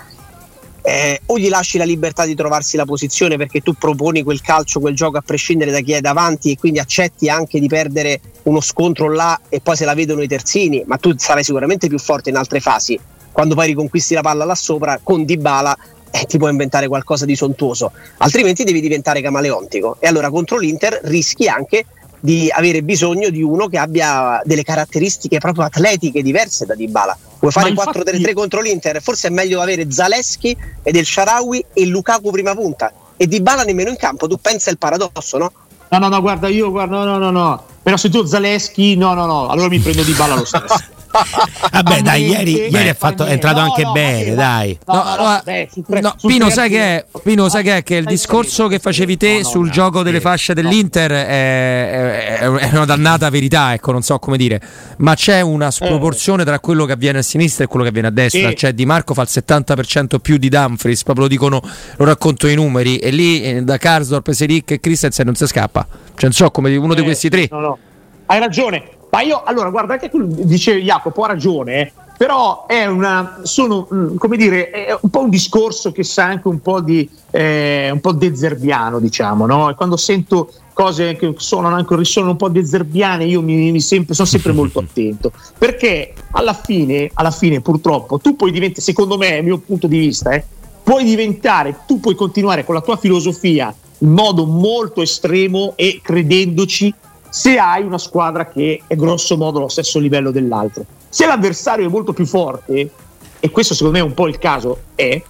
eh, 0.81 1.21
o 1.27 1.39
gli 1.39 1.51
lasci 1.51 1.77
la 1.77 1.85
libertà 1.85 2.25
di 2.25 2.35
trovarsi 2.35 2.79
la 2.79 2.87
posizione 2.87 3.37
perché 3.37 3.61
tu 3.61 3.75
proponi 3.75 4.23
quel 4.23 4.41
calcio, 4.41 4.81
quel 4.81 4.95
gioco 4.95 5.19
a 5.19 5.21
prescindere 5.21 5.71
da 5.71 5.81
chi 5.81 5.93
è 5.93 6.01
davanti 6.01 6.53
e 6.53 6.57
quindi 6.57 6.79
accetti 6.79 7.29
anche 7.29 7.61
di 7.61 7.69
perdere 7.69 8.21
uno 8.45 8.63
scontro 8.63 9.13
là 9.13 9.39
e 9.51 9.61
poi 9.61 9.77
se 9.77 9.85
la 9.85 9.93
vedono 9.93 10.23
i 10.23 10.29
terzini, 10.29 10.85
ma 10.87 10.97
tu 10.97 11.13
sarai 11.15 11.45
sicuramente 11.45 11.89
più 11.89 11.99
forte 11.99 12.31
in 12.31 12.37
altre 12.37 12.61
fasi. 12.61 12.99
Quando 13.31 13.55
poi 13.55 13.67
riconquisti 13.67 14.15
la 14.15 14.23
palla 14.23 14.47
là 14.47 14.55
sopra 14.55 14.99
con 15.03 15.27
Dybala 15.27 15.77
eh, 16.11 16.25
ti 16.27 16.39
puoi 16.39 16.51
inventare 16.51 16.89
qualcosa 16.89 17.25
di 17.25 17.37
sontuoso, 17.37 17.93
altrimenti 18.19 18.65
devi 18.65 18.81
diventare 18.81 19.21
camaleontico. 19.21 19.97
E 20.01 20.07
allora 20.07 20.31
contro 20.31 20.59
l'Inter 20.59 21.01
rischi 21.05 21.49
anche 21.49 21.85
di 22.21 22.51
avere 22.53 22.83
bisogno 22.83 23.31
di 23.31 23.43
uno 23.43 23.69
che 23.69 23.79
abbia 23.79 24.41
delle 24.45 24.65
caratteristiche 24.65 25.39
proprio 25.39 25.65
atletiche 25.65 26.23
diverse 26.23 26.67
da 26.67 26.75
Dybala. 26.75 27.17
Vuoi 27.39 27.53
fare 27.53 27.69
infatti... 27.69 27.99
4-3-3 28.01 28.33
contro 28.33 28.61
l'Inter? 28.61 29.01
Forse 29.01 29.29
è 29.29 29.31
meglio 29.31 29.61
avere 29.61 29.91
Zaleschi 29.91 30.57
ed 30.83 30.97
El 30.97 31.07
Sharawi 31.07 31.65
e 31.73 31.87
Lukaku 31.87 32.31
prima 32.31 32.55
punta 32.55 32.93
e 33.17 33.27
Dybala 33.27 33.63
nemmeno 33.65 33.91
in 33.91 33.97
campo. 33.97 34.27
Tu 34.27 34.39
pensa 34.39 34.71
il 34.71 34.79
paradosso, 34.79 35.39
no? 35.39 35.53
No, 35.91 35.99
no, 35.99 36.09
no, 36.09 36.21
guarda, 36.21 36.49
io 36.49 36.71
guarda, 36.71 36.97
no, 36.97 37.05
no, 37.05 37.19
no, 37.19 37.31
no. 37.31 37.65
Però 37.83 37.97
se 37.97 38.11
tu 38.11 38.25
Zaleschi, 38.25 38.97
no, 38.97 39.15
no, 39.15 39.27
no, 39.27 39.49
allora 39.49 39.69
mi 39.69 39.79
prendo 39.79 40.03
Dybala 40.03 40.35
lo 40.35 40.45
stesso. 40.45 40.97
Vabbè, 41.11 42.03
dai, 42.03 42.27
ieri, 42.27 42.69
ieri 42.69 42.89
è, 42.89 42.95
fatto, 42.95 43.25
è, 43.25 43.33
entrato 43.33 43.61
no, 43.61 43.65
anche 43.65 43.83
no, 43.83 43.93
bene, 43.93 44.35
dai. 44.35 44.79
No, 44.87 45.03
no, 45.17 45.41
beh, 45.43 45.69
no 46.01 46.15
Pino, 46.21 46.51
sai 46.51 46.69
che 46.69 46.81
è? 46.81 47.05
Pino, 47.23 47.49
sai 47.49 47.63
che 47.63 47.77
è? 47.79 47.83
Che 47.83 47.97
il 47.97 48.05
discorso 48.05 48.69
che 48.69 48.79
facevi 48.79 49.17
te 49.17 49.45
sul 49.45 49.71
gioco 49.71 50.03
delle 50.03 50.21
fasce 50.21 50.53
dell'Inter 50.55 51.11
è, 51.11 52.39
è, 52.39 52.47
una 52.47 52.85
dannata 52.85 53.31
verità, 53.31 53.73
ecco, 53.73 53.93
non 53.93 54.03
so 54.03 54.19
come 54.19 54.37
dire. 54.37 54.61
Ma 54.99 55.15
c'è 55.15 55.41
una 55.41 55.71
sproporzione 55.71 56.45
tra 56.45 56.61
quello 56.61 56.85
che 56.85 56.93
avviene 56.93 57.19
a 57.19 57.23
sinistra 57.23 57.65
e 57.65 57.67
quello 57.67 57.85
che 57.85 57.91
avviene 57.91 58.09
a 58.09 58.13
destra. 58.13 58.53
Cioè, 58.53 58.73
Di 58.73 58.85
Marco 58.85 59.15
fa 59.15 59.23
il 59.23 59.29
70% 59.31 60.19
più 60.19 60.37
di 60.37 60.49
Dumfries, 60.49 61.03
proprio 61.03 61.25
lo 61.25 61.31
dicono, 61.31 61.63
lo 61.97 62.05
racconto 62.05 62.47
i 62.49 62.55
numeri. 62.55 62.99
E 62.99 63.11
lì 63.11 63.43
eh, 63.43 63.63
da 63.63 63.79
Karsdorp, 63.79 64.31
Seric 64.31 64.73
e 64.73 64.81
Christensen 64.81 65.25
non 65.25 65.35
si 65.35 65.47
scappa. 65.47 65.87
Cioè, 65.91 66.25
non 66.25 66.33
so 66.33 66.51
come 66.51 66.75
uno 66.77 66.95
di 66.95 67.03
questi 67.03 67.29
tre. 67.29 67.49
No, 67.51 67.61
no. 67.61 67.79
Hai 68.27 68.39
ragione, 68.41 68.83
ma 69.19 69.25
io, 69.25 69.43
allora, 69.43 69.71
guarda, 69.71 69.95
anche 69.95 70.09
tu 70.09 70.25
dice 70.25 70.81
Jacopo, 70.81 71.23
ha 71.23 71.27
ragione, 71.27 71.81
eh, 71.81 71.93
però 72.17 72.67
è 72.67 72.87
una, 72.87 73.41
sono, 73.43 73.89
mm, 73.93 74.17
come 74.17 74.37
dire, 74.37 74.71
è 74.71 74.97
un 75.01 75.11
po' 75.11 75.23
un 75.23 75.29
discorso 75.29 75.91
che 75.91 76.05
sa 76.05 76.27
anche 76.27 76.47
un 76.47 76.61
po' 76.61 76.81
di, 76.81 77.09
eh, 77.33 77.91
un 77.91 78.01
po' 78.01 78.13
dezerbiano, 78.13 79.01
diciamo, 79.01 79.45
no? 79.47 79.71
E 79.71 79.75
quando 79.75 79.97
sento 79.97 80.53
cose 80.73 81.17
che 81.17 81.35
suonano 81.37 81.75
anche 81.75 81.97
risuonano 81.97 82.35
un 82.35 82.39
po' 82.39 82.49
dezerbiane, 82.49 83.25
io 83.25 83.43
mi, 83.43 83.73
mi 83.73 83.81
sempre, 83.81 84.15
sono 84.15 84.29
sempre 84.29 84.53
molto 84.53 84.79
attento, 84.87 85.33
perché 85.59 86.15
alla 86.31 86.55
fine, 86.55 87.11
alla 87.15 87.33
fine, 87.33 87.61
purtroppo, 87.61 88.19
tu 88.19 88.37
puoi 88.37 88.53
diventare, 88.53 88.83
secondo 88.83 89.17
me, 89.17 89.39
il 89.39 89.45
mio 89.45 89.59
punto 89.59 89.89
di 89.89 89.99
vista, 89.99 90.31
eh, 90.31 90.45
puoi 90.85 91.03
diventare, 91.03 91.81
tu 91.89 91.99
puoi 91.99 92.15
continuare 92.15 92.65
con 92.65 92.77
la 92.77 92.83
tua 92.83 92.97
filosofia 92.97 93.75
in 94.01 94.13
modo 94.13 94.47
molto 94.47 95.03
estremo 95.03 95.73
e 95.75 95.99
credendoci 96.01 96.95
se 97.39 97.57
hai 97.57 97.85
una 97.85 97.99
squadra 97.99 98.49
che 98.49 98.83
è 98.89 98.97
grosso 98.97 99.37
modo 99.37 99.59
allo 99.59 99.69
stesso 99.69 100.01
livello 100.01 100.33
dell'altro. 100.33 100.85
Se 101.09 101.25
l'avversario 101.25 101.87
è 101.87 101.89
molto 101.89 102.13
più 102.13 102.27
forte, 102.27 102.91
e 103.39 103.51
questo 103.51 103.75
secondo 103.75 103.97
me 103.97 104.03
è 104.03 104.07
un 104.07 104.13
po' 104.13 104.27
il 104.27 104.39
caso, 104.39 104.81
è, 104.97 105.23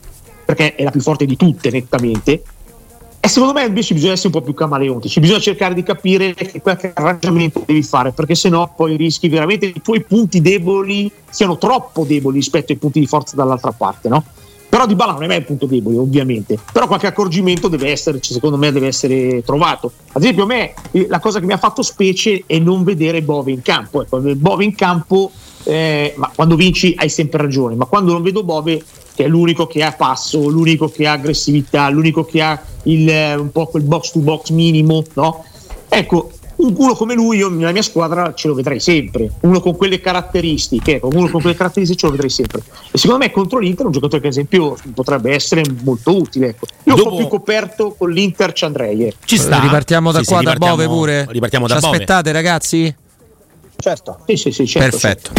perché 0.42 0.75
è 0.75 0.85
la 0.85 0.90
più 0.90 1.03
forte 1.03 1.27
di 1.27 1.37
tutte 1.37 1.71
nettamente, 1.71 2.42
e 3.21 3.29
secondo 3.29 3.53
me 3.53 3.66
invece 3.66 3.92
bisogna 3.92 4.12
essere 4.12 4.29
un 4.29 4.40
po' 4.40 4.40
più 4.40 4.55
camaleontici, 4.55 5.21
bisogna 5.21 5.40
cercare 5.40 5.75
di 5.75 5.83
capire 5.83 6.33
che 6.33 6.62
qualche 6.62 6.92
arrangiamento 6.94 7.62
devi 7.66 7.83
fare, 7.83 8.12
perché 8.12 8.35
sennò 8.35 8.73
poi 8.75 8.97
rischi 8.97 9.29
veramente 9.29 9.71
che 9.71 9.77
i 9.77 9.83
tuoi 9.83 10.03
punti 10.03 10.40
deboli 10.40 11.12
siano 11.29 11.59
troppo 11.59 12.05
deboli 12.05 12.38
rispetto 12.38 12.73
ai 12.73 12.79
punti 12.79 13.01
di 13.01 13.07
forza 13.07 13.37
dall'altra 13.37 13.73
parte, 13.73 14.09
no? 14.09 14.25
Però 14.68 14.87
Di 14.87 14.94
Bala 14.94 15.12
non 15.12 15.22
è 15.22 15.26
mai 15.26 15.38
un 15.38 15.44
punto 15.44 15.66
debole, 15.66 15.96
ovviamente. 15.96 16.59
Però 16.72 16.87
qualche 16.87 17.07
accorgimento 17.07 17.68
deve 17.68 17.90
essere, 17.90 18.18
secondo 18.20 18.59
me, 18.59 18.70
deve 18.70 18.88
essere 18.88 19.42
trovato. 19.42 19.92
Ad 20.12 20.22
esempio, 20.22 20.42
a 20.42 20.46
me 20.46 20.74
eh, 20.90 21.07
la 21.09 21.20
cosa 21.20 21.40
che 21.40 21.46
mi 21.46 21.54
ha 21.54 21.59
fatto 21.59 21.83
specie 21.83 22.44
è 22.46 22.59
non 22.59 22.85
vedere 22.85 23.22
Bove 23.22 23.50
in 23.50 23.62
campo. 23.62 24.02
Ecco, 24.02 24.20
Bove 24.20 24.64
in 24.64 24.74
campo, 24.74 25.31
eh, 25.64 26.12
ma 26.16 26.31
quando 26.35 26.54
vinci 26.54 26.94
hai 26.98 27.09
sempre 27.09 27.42
ragione, 27.42 27.76
ma 27.76 27.87
quando 27.87 28.12
non 28.12 28.22
vedo 28.22 28.44
Bove, 28.44 28.83
che 29.14 29.24
è 29.24 29.28
l'unico 29.28 29.66
che 29.66 29.83
ha 29.83 29.92
passo, 29.92 30.48
l'unico 30.48 30.88
che 30.88 31.07
ha 31.07 31.12
aggressività, 31.12 31.88
l'unico 31.88 32.24
che 32.24 32.42
ha 32.42 32.62
il, 32.85 33.09
eh, 33.09 33.35
un 33.37 33.50
po' 33.50 33.66
quel 33.66 33.85
box 33.85 34.12
to 34.12 34.18
box 34.20 34.50
minimo, 34.50 35.02
no? 35.14 35.44
Ecco, 35.88 36.31
uno 36.59 36.94
come 36.94 37.14
lui 37.14 37.38
io 37.38 37.49
nella 37.49 37.73
mia 37.73 37.83
squadra 37.83 38.35
ce 38.35 38.49
lo 38.49 38.55
vedrei 38.55 38.81
sempre. 38.81 39.31
Uno 39.40 39.61
con 39.61 39.77
quelle 39.77 40.01
caratteristiche 40.01 41.01
uno 41.03 41.29
con 41.29 41.40
quelle 41.40 41.57
caratteristiche 41.57 42.01
ce 42.01 42.07
lo 42.07 42.12
vedrei 42.12 42.31
sempre. 42.31 42.62
E 42.90 42.99
secondo 42.99 43.25
me 43.25 43.31
contro 43.31 43.59
l'Inter 43.59 43.87
un 43.87 43.92
giocatore 43.92 44.21
che 44.21 44.27
ad 44.29 44.33
esempio 44.33 44.77
potrebbe 44.94 45.33
essere 45.33 45.62
molto 45.83 46.16
utile 46.16 46.49
ecco. 46.49 46.66
io 46.85 46.94
Dopo... 46.94 47.09
un 47.09 47.11
po' 47.11 47.16
più 47.16 47.29
coperto 47.29 47.94
con 47.97 48.11
l'Inter 48.11 48.53
ci 48.53 48.64
andrei 48.64 49.05
ecco. 49.05 49.18
ci 49.25 49.38
sta. 49.38 49.61
ripartiamo 49.61 50.12
da 50.12 50.18
sì, 50.21 50.25
qua 50.27 50.38
sì, 50.38 50.44
da 50.44 50.55
Bove 50.55 50.87
pure. 50.87 51.27
ripartiamo 51.29 51.66
da 51.66 51.75
ci 51.75 51.81
Bove. 51.81 51.92
aspettate 51.92 52.33
ragazzi 52.33 52.94
Certo, 53.81 54.19
sì, 54.27 54.35
sì, 54.35 54.51
sì, 54.51 54.67
certo, 54.67 54.99
perfetto. 54.99 55.31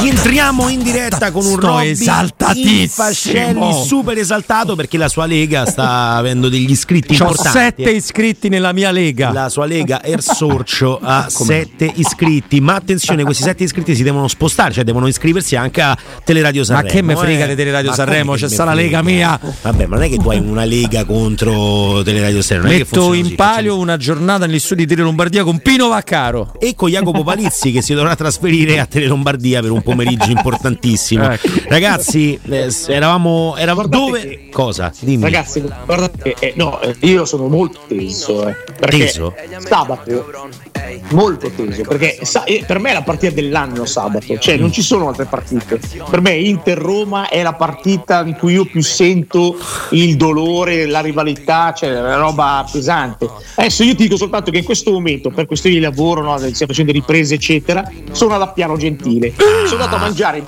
Rientriamo 0.00 0.68
in 0.68 0.82
diretta 0.82 1.30
con 1.30 1.46
un 1.46 1.56
Sto 1.56 1.78
esaltatissimo, 1.78 3.72
super 3.72 4.18
esaltato 4.18 4.76
perché 4.76 4.98
la 4.98 5.08
sua 5.08 5.24
lega 5.24 5.64
sta 5.64 6.16
avendo 6.20 6.50
degli 6.50 6.70
iscritti 6.70 7.16
C'ho 7.16 7.28
importanti. 7.28 7.58
sette 7.58 7.90
iscritti 7.90 8.50
nella 8.50 8.74
mia 8.74 8.90
lega. 8.90 9.32
La 9.32 9.48
sua 9.48 9.64
lega 9.64 10.04
Ersorcio 10.04 11.00
ha 11.02 11.28
sette 11.32 11.90
iscritti, 11.94 12.60
ma 12.60 12.74
attenzione, 12.74 13.24
questi 13.24 13.44
sette 13.44 13.64
iscritti 13.64 13.94
si 13.94 14.02
devono 14.02 14.28
spostare, 14.28 14.74
cioè 14.74 14.84
devono 14.84 15.06
iscriversi 15.06 15.56
anche 15.56 15.80
a 15.80 15.96
Teleradio 16.22 16.64
Sanremo. 16.64 16.86
Ma 16.86 16.92
che 16.92 17.00
me 17.00 17.16
frega 17.16 17.44
eh? 17.44 17.48
di 17.48 17.54
Teleradio 17.54 17.88
ma 17.88 17.96
Sanremo? 17.96 18.34
C'è 18.34 18.46
sta 18.50 18.64
la 18.64 18.74
lega 18.74 19.00
mia. 19.00 19.40
Vabbè, 19.62 19.86
ma 19.86 19.96
non 19.96 20.04
è 20.04 20.10
che 20.10 20.18
tu 20.18 20.28
hai 20.28 20.38
una 20.38 20.64
lega 20.64 21.06
contro 21.06 22.02
Teleradio 22.02 22.42
Sanremo. 22.42 22.76
Metto 22.76 23.14
in 23.14 23.34
palio 23.36 23.78
una 23.78 23.96
giornata 23.96 24.44
negli 24.44 24.58
studi 24.58 24.82
di 24.82 24.88
Tele 24.88 25.04
Lombardia 25.04 25.44
con 25.44 25.60
Pino 25.60 25.88
Vaccaro. 25.88 26.56
E 26.60 26.74
con 26.74 26.90
Jacopo 26.90 27.22
Palizzi 27.22 27.70
che 27.70 27.82
si 27.82 27.94
dovrà 27.94 28.16
trasferire 28.16 28.80
a 28.80 28.86
Tele 28.86 29.06
Lombardia 29.06 29.60
per 29.60 29.70
un 29.70 29.82
pomeriggio 29.82 30.30
importantissimo. 30.30 31.26
Ecco. 31.38 31.48
Ragazzi, 31.68 32.38
eh, 32.48 32.72
eravamo, 32.88 33.54
eravamo 33.56 33.86
dove? 33.86 34.20
Che, 34.20 34.48
Cosa? 34.50 34.92
Dimmi. 34.98 35.22
Ragazzi, 35.22 35.62
guardate, 35.84 36.34
eh, 36.38 36.52
no, 36.56 36.80
eh, 36.80 36.96
io 37.00 37.24
sono 37.26 37.48
molto 37.48 37.80
teso. 37.86 38.48
Eh, 38.48 38.56
teso? 38.88 39.34
Sabato, 39.58 40.48
molto 41.10 41.50
teso, 41.50 41.82
perché 41.82 42.18
sa, 42.22 42.44
eh, 42.44 42.64
per 42.66 42.78
me 42.78 42.90
è 42.90 42.92
la 42.94 43.02
partita 43.02 43.34
dell'anno 43.34 43.84
sabato, 43.84 44.38
cioè 44.38 44.56
non 44.56 44.72
ci 44.72 44.82
sono 44.82 45.08
altre 45.08 45.26
partite. 45.26 45.78
Per 46.08 46.20
me 46.20 46.34
Inter-Roma 46.34 47.28
è 47.28 47.42
la 47.42 47.52
partita 47.52 48.24
in 48.24 48.36
cui 48.36 48.54
io 48.54 48.64
più 48.64 48.82
sento 48.82 49.56
il 49.90 50.16
dolore, 50.16 50.86
la 50.86 51.00
rivalità, 51.00 51.72
cioè 51.74 51.90
la 51.90 52.16
roba 52.16 52.66
pesante. 52.70 53.28
Adesso 53.56 53.84
io 53.84 53.94
ti 53.94 54.04
dico 54.04 54.16
soltanto 54.16 54.50
che 54.50 54.58
in 54.58 54.64
questo 54.64 54.90
momento, 54.90 55.30
per 55.30 55.46
questioni 55.46 55.76
di 55.76 55.82
lavoro, 55.82 56.22
no, 56.22 56.32
stiamo 56.54 56.72
facendo 56.72 56.92
riprese, 56.92 57.34
eccetera, 57.34 57.90
sono 58.12 58.34
alla 58.34 58.48
Piano 58.48 58.76
Gentile. 58.76 59.34
Sono 59.66 59.82
andato 59.82 59.96
a 59.96 59.98
mangiare, 59.98 60.44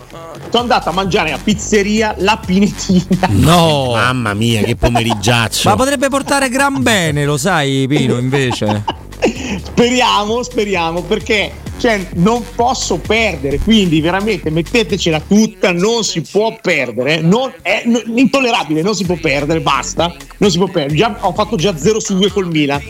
sono 0.50 0.62
andato 0.62 0.88
a 0.88 0.92
mangiare 0.92 1.32
a 1.32 1.38
pizzeria 1.42 2.14
La 2.18 2.40
Pinetina. 2.44 3.28
No, 3.30 3.92
mamma 3.94 4.34
mia, 4.34 4.62
che 4.62 4.76
pomeriggiaccio. 4.76 5.68
Ma 5.68 5.76
potrebbe 5.76 6.08
portare 6.08 6.48
gran 6.48 6.82
bene, 6.82 7.24
lo 7.24 7.36
sai, 7.36 7.86
Pino, 7.88 8.16
invece. 8.18 8.84
speriamo, 9.62 10.42
speriamo, 10.42 11.02
perché 11.02 11.52
cioè, 11.80 12.06
non 12.16 12.44
posso 12.54 12.98
perdere, 12.98 13.58
quindi 13.58 14.02
veramente 14.02 14.50
mettetecela 14.50 15.18
tutta, 15.18 15.72
non 15.72 16.04
si 16.04 16.20
può 16.20 16.54
perdere, 16.60 17.22
non, 17.22 17.50
è 17.62 17.84
n- 17.86 18.02
intollerabile, 18.16 18.82
non 18.82 18.94
si 18.94 19.06
può 19.06 19.16
perdere, 19.16 19.60
basta, 19.60 20.14
non 20.36 20.50
si 20.50 20.58
può 20.58 20.66
perdere. 20.66 20.94
Già, 20.94 21.16
ho 21.20 21.32
fatto 21.32 21.56
già 21.56 21.74
0 21.74 21.98
su 21.98 22.18
2 22.18 22.30
col 22.30 22.48
Milan, 22.48 22.82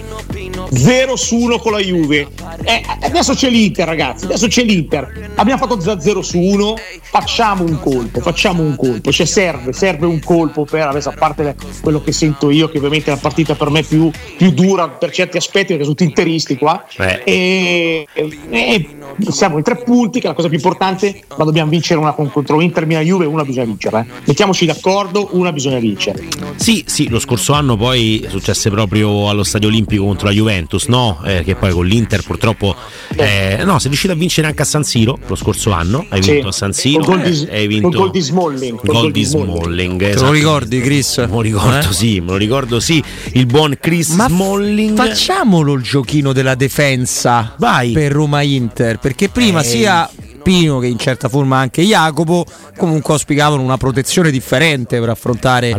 0 0.73 1.15
su 1.15 1.37
1 1.37 1.59
con 1.61 1.71
la 1.71 1.79
Juve. 1.79 2.27
Eh, 2.65 2.83
adesso 3.03 3.35
c'è 3.35 3.49
l'Inter, 3.49 3.87
ragazzi, 3.87 4.25
adesso 4.25 4.49
c'è 4.49 4.65
l'Inter. 4.65 5.31
Abbiamo 5.37 5.61
fatto 5.61 5.77
già 5.79 6.01
0 6.01 6.21
su 6.23 6.41
1, 6.41 6.75
facciamo 7.03 7.63
un 7.63 7.79
colpo, 7.79 8.19
facciamo 8.19 8.63
un 8.63 8.75
colpo, 8.75 9.13
cioè 9.13 9.25
serve, 9.25 9.73
serve 9.73 10.07
un 10.07 10.19
colpo 10.19 10.65
per, 10.65 10.89
adesso 10.89 11.11
a 11.11 11.15
parte 11.17 11.55
quello 11.81 12.03
che 12.03 12.11
sento 12.11 12.51
io, 12.51 12.69
che 12.69 12.79
ovviamente 12.79 13.13
è 13.13 13.15
la 13.15 13.21
partita 13.21 13.55
per 13.55 13.71
me 13.71 13.83
più, 13.83 14.11
più 14.37 14.51
dura 14.51 14.89
per 14.89 15.13
certi 15.13 15.37
aspetti, 15.37 15.69
perché 15.69 15.85
sono 15.85 15.95
tutti 15.95 16.09
interisti 16.09 16.57
qua. 16.57 16.85
Eh. 16.97 17.23
E, 17.25 18.07
e, 18.13 18.80
siamo 19.29 19.57
in 19.59 19.63
tre 19.63 19.77
punti, 19.77 20.21
che 20.21 20.27
è 20.27 20.29
la 20.29 20.35
cosa 20.35 20.49
più 20.49 20.57
importante, 20.57 21.23
ma 21.37 21.45
dobbiamo 21.45 21.71
vincere 21.71 22.01
una 22.01 22.13
contro 22.13 22.61
Inter, 22.61 22.87
Milan, 22.87 23.05
Juve, 23.05 23.27
una 23.27 23.45
bisogna 23.45 23.67
vincere. 23.67 24.01
Eh. 24.01 24.23
Mettiamoci 24.27 24.67
d'accordo, 24.67 25.29
una 25.33 25.53
bisogna 25.53 25.79
vincere. 25.79 26.23
Sì, 26.57 26.85
sì, 26.87 27.09
lo 27.09 27.19
scorso 27.19 27.53
anno 27.53 27.77
poi 27.77 28.25
successe 28.29 28.71
proprio 28.71 29.29
allo 29.29 29.43
Stadio 29.43 29.69
Olimpico 29.69 30.05
contro 30.05 30.27
la 30.29 30.33
Juventus, 30.33 30.87
no? 30.87 31.21
Eh, 31.25 31.43
che 31.45 31.55
poi 31.55 31.73
con 31.73 31.87
l'Inter 31.87 32.23
purtroppo 32.23 32.75
eh, 33.17 33.63
no, 33.65 33.79
sei 33.79 33.89
riuscito 33.89 34.13
a 34.13 34.17
vincere 34.17 34.47
anche 34.47 34.63
a 34.63 34.65
San 34.65 34.85
Siro 34.85 35.19
lo 35.27 35.35
scorso 35.35 35.73
anno, 35.73 36.05
hai 36.09 36.21
vinto 36.21 36.43
sì. 36.43 36.49
a 36.49 36.53
San 36.53 36.73
Siro, 36.73 37.05
gol 37.05 37.23
di, 37.23 37.49
hai 37.51 37.67
vinto 37.67 37.89
con 37.89 37.99
gol 37.99 38.11
di 38.11 38.21
Smalling, 38.21 38.81
gol 38.85 39.11
di 39.11 39.25
Smalling. 39.25 39.99
Te 39.99 40.11
esatto. 40.11 40.27
lo 40.27 40.33
ricordi 40.33 40.81
Chris? 40.81 41.19
Me 41.19 41.27
lo 41.27 41.41
ricordo, 41.41 41.89
eh? 41.89 41.93
sì, 41.93 42.21
me 42.21 42.27
lo 42.27 42.37
ricordo 42.37 42.81
sì, 42.81 43.03
il 43.33 43.47
buon 43.47 43.77
Chris 43.81 44.11
Ma 44.11 44.29
Smalling. 44.29 44.97
Facciamolo 44.97 45.75
il 45.75 45.83
giochino 45.83 46.33
della 46.33 46.55
difensa 46.55 47.55
Vai. 47.59 47.93
per 47.93 48.13
Roma 48.13 48.43
Inter 48.43 48.70
perché 48.71 49.29
prima 49.29 49.61
eh. 49.61 49.65
sia 49.65 50.11
Pino 50.43 50.79
che 50.79 50.87
in 50.87 50.99
certa 50.99 51.29
forma 51.29 51.59
anche 51.59 51.83
Jacopo 51.83 52.45
comunque 52.77 53.13
auspicavano 53.13 53.63
una 53.63 53.77
protezione 53.77 54.31
differente 54.31 54.99
per 54.99 55.11
affrontare 55.11 55.75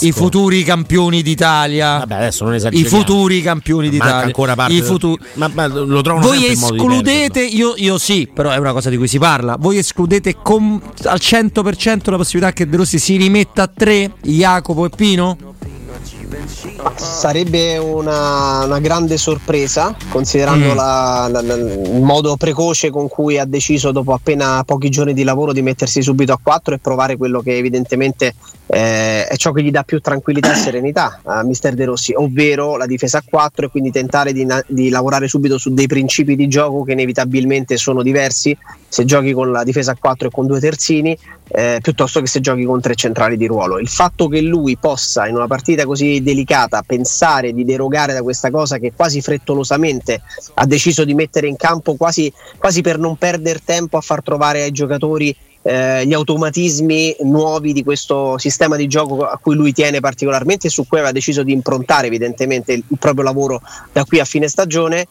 i 0.00 0.12
futuri 0.12 0.62
campioni 0.62 1.22
d'Italia. 1.22 1.98
Vabbè, 1.98 2.14
adesso 2.14 2.44
non 2.44 2.54
i 2.70 2.84
futuri 2.84 3.42
campioni 3.42 3.88
d'Italia. 3.88 4.24
ancora 4.24 4.54
parte 4.54 4.82
futu- 4.82 5.20
ma, 5.34 5.50
ma, 5.52 5.66
lo 5.66 6.00
trovano 6.00 6.26
voi 6.26 6.46
escludete 6.46 7.42
io, 7.42 7.74
io, 7.76 7.98
sì 7.98 8.28
però 8.32 8.50
è 8.50 8.56
una 8.56 8.72
cosa 8.72 8.90
di 8.90 8.96
cui 8.96 9.08
si 9.08 9.18
parla. 9.18 9.56
Voi 9.58 9.78
escludete 9.78 10.36
com- 10.42 10.80
al 11.04 11.18
100% 11.20 12.10
la 12.10 12.16
possibilità 12.16 12.52
che 12.52 12.68
De 12.68 12.76
Rossi 12.76 12.98
si 12.98 13.16
rimetta 13.16 13.62
a 13.62 13.70
tre 13.72 14.12
Jacopo 14.22 14.86
e 14.86 14.90
Pino? 14.90 15.36
Sarebbe 16.96 17.78
una, 17.78 18.64
una, 18.64 18.80
grande 18.80 19.16
sorpresa, 19.16 19.94
considerando 20.08 20.72
mm. 20.72 20.76
la, 20.76 21.28
la, 21.30 21.42
la, 21.42 21.54
il 21.54 22.02
modo 22.02 22.36
precoce 22.36 22.90
con 22.90 23.08
cui 23.08 23.38
ha 23.38 23.44
deciso 23.44 23.92
dopo 23.92 24.12
appena 24.12 24.62
pochi 24.64 24.88
giorni 24.90 25.14
di 25.14 25.24
lavoro 25.24 25.52
di 25.52 25.62
mettersi 25.62 26.02
subito 26.02 26.32
a 26.32 26.38
4 26.42 26.74
e 26.74 26.78
provare 26.78 27.16
quello 27.16 27.40
che 27.40 27.56
evidentemente 27.56 28.34
eh, 28.66 29.26
è 29.26 29.36
ciò 29.36 29.52
che 29.52 29.62
gli 29.62 29.70
dà 29.70 29.82
più 29.82 30.00
tranquillità 30.00 30.52
e 30.52 30.56
serenità 30.56 31.20
a 31.24 31.42
Mister 31.42 31.74
De 31.74 31.84
Rossi, 31.84 32.12
ovvero 32.14 32.76
la 32.76 32.86
difesa 32.86 33.18
a 33.18 33.22
4 33.24 33.66
e 33.66 33.68
quindi 33.70 33.90
tentare 33.90 34.32
di, 34.32 34.46
di 34.66 34.88
lavorare 34.88 35.28
subito 35.28 35.58
su 35.58 35.72
dei 35.72 35.86
principi 35.86 36.34
di 36.36 36.48
gioco 36.48 36.82
che 36.82 36.92
inevitabilmente 36.92 37.76
sono 37.76 38.02
diversi 38.02 38.56
se 38.88 39.04
giochi 39.04 39.32
con 39.32 39.50
la 39.50 39.64
difesa 39.64 39.92
a 39.92 39.96
4 39.98 40.28
e 40.28 40.30
con 40.30 40.46
due 40.46 40.60
terzini 40.60 41.16
eh, 41.48 41.78
piuttosto 41.82 42.20
che 42.20 42.26
se 42.26 42.40
giochi 42.40 42.64
con 42.64 42.80
tre 42.80 42.94
centrali 42.94 43.36
di 43.36 43.46
ruolo. 43.46 43.78
Il 43.78 43.88
fatto 43.88 44.28
che 44.28 44.40
lui 44.40 44.76
possa 44.76 45.26
in 45.26 45.34
una 45.34 45.46
partita 45.46 45.84
così 45.84 46.22
delicata 46.24 46.82
pensare 46.82 47.52
di 47.52 47.64
derogare 47.64 48.12
da 48.12 48.22
questa 48.22 48.50
cosa 48.50 48.78
che 48.78 48.92
quasi 48.92 49.20
frettolosamente 49.20 50.22
ha 50.54 50.66
deciso 50.66 51.04
di 51.04 51.14
mettere 51.14 51.46
in 51.46 51.56
campo 51.56 51.94
quasi, 51.94 52.32
quasi 52.58 52.80
per 52.80 52.98
non 52.98 53.16
perdere 53.16 53.60
tempo 53.64 53.96
a 53.96 54.00
far 54.00 54.22
trovare 54.24 54.62
ai 54.62 54.72
giocatori 54.72 55.36
eh, 55.66 56.06
gli 56.06 56.12
automatismi 56.12 57.16
nuovi 57.20 57.72
di 57.72 57.82
questo 57.82 58.36
sistema 58.38 58.76
di 58.76 58.86
gioco 58.86 59.24
a 59.24 59.38
cui 59.40 59.54
lui 59.54 59.72
tiene 59.72 60.00
particolarmente 60.00 60.66
e 60.66 60.70
su 60.70 60.86
cui 60.86 60.98
aveva 60.98 61.12
deciso 61.12 61.42
di 61.42 61.52
improntare 61.52 62.08
evidentemente 62.08 62.72
il, 62.72 62.84
proprio 62.98 63.24
lavoro 63.24 63.62
da 63.92 64.04
qui 64.04 64.20
a 64.20 64.24
fine 64.24 64.48
stagione 64.48 65.06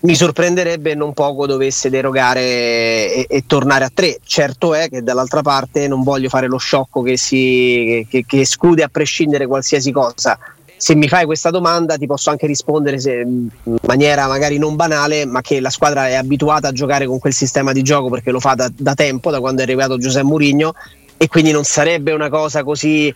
mi 0.00 0.14
sorprenderebbe 0.14 0.94
non 0.94 1.12
poco 1.12 1.46
dovesse 1.46 1.88
derogare 1.88 2.40
e, 2.40 3.26
e, 3.28 3.44
tornare 3.46 3.84
a 3.84 3.90
tre. 3.92 4.18
Certo 4.24 4.74
è 4.74 4.88
che 4.88 5.02
dall'altra 5.02 5.42
parte 5.42 5.88
non 5.88 6.02
voglio 6.02 6.28
fare 6.28 6.46
lo 6.46 6.58
sciocco 6.58 7.02
che, 7.02 7.16
si, 7.16 8.06
che, 8.08 8.24
che 8.26 8.40
esclude 8.40 8.82
a 8.82 8.88
prescindere 8.88 9.46
qualsiasi 9.46 9.90
cosa. 9.92 10.38
Se 10.78 10.94
mi 10.94 11.08
fai 11.08 11.24
questa 11.24 11.50
domanda 11.50 11.96
ti 11.96 12.06
posso 12.06 12.28
anche 12.28 12.46
rispondere 12.46 13.00
se, 13.00 13.22
in 13.22 13.48
maniera 13.82 14.26
magari 14.26 14.58
non 14.58 14.76
banale, 14.76 15.24
ma 15.24 15.40
che 15.40 15.60
la 15.60 15.70
squadra 15.70 16.08
è 16.08 16.14
abituata 16.14 16.68
a 16.68 16.72
giocare 16.72 17.06
con 17.06 17.18
quel 17.18 17.32
sistema 17.32 17.72
di 17.72 17.82
gioco 17.82 18.10
perché 18.10 18.30
lo 18.30 18.40
fa 18.40 18.54
da, 18.54 18.70
da 18.76 18.94
tempo, 18.94 19.30
da 19.30 19.40
quando 19.40 19.60
è 19.60 19.64
arrivato 19.64 19.96
Giuseppe 19.96 20.26
Mourinho 20.26 20.74
e 21.16 21.28
quindi 21.28 21.50
non 21.50 21.64
sarebbe 21.64 22.12
una 22.12 22.28
cosa 22.28 22.62
così 22.62 23.12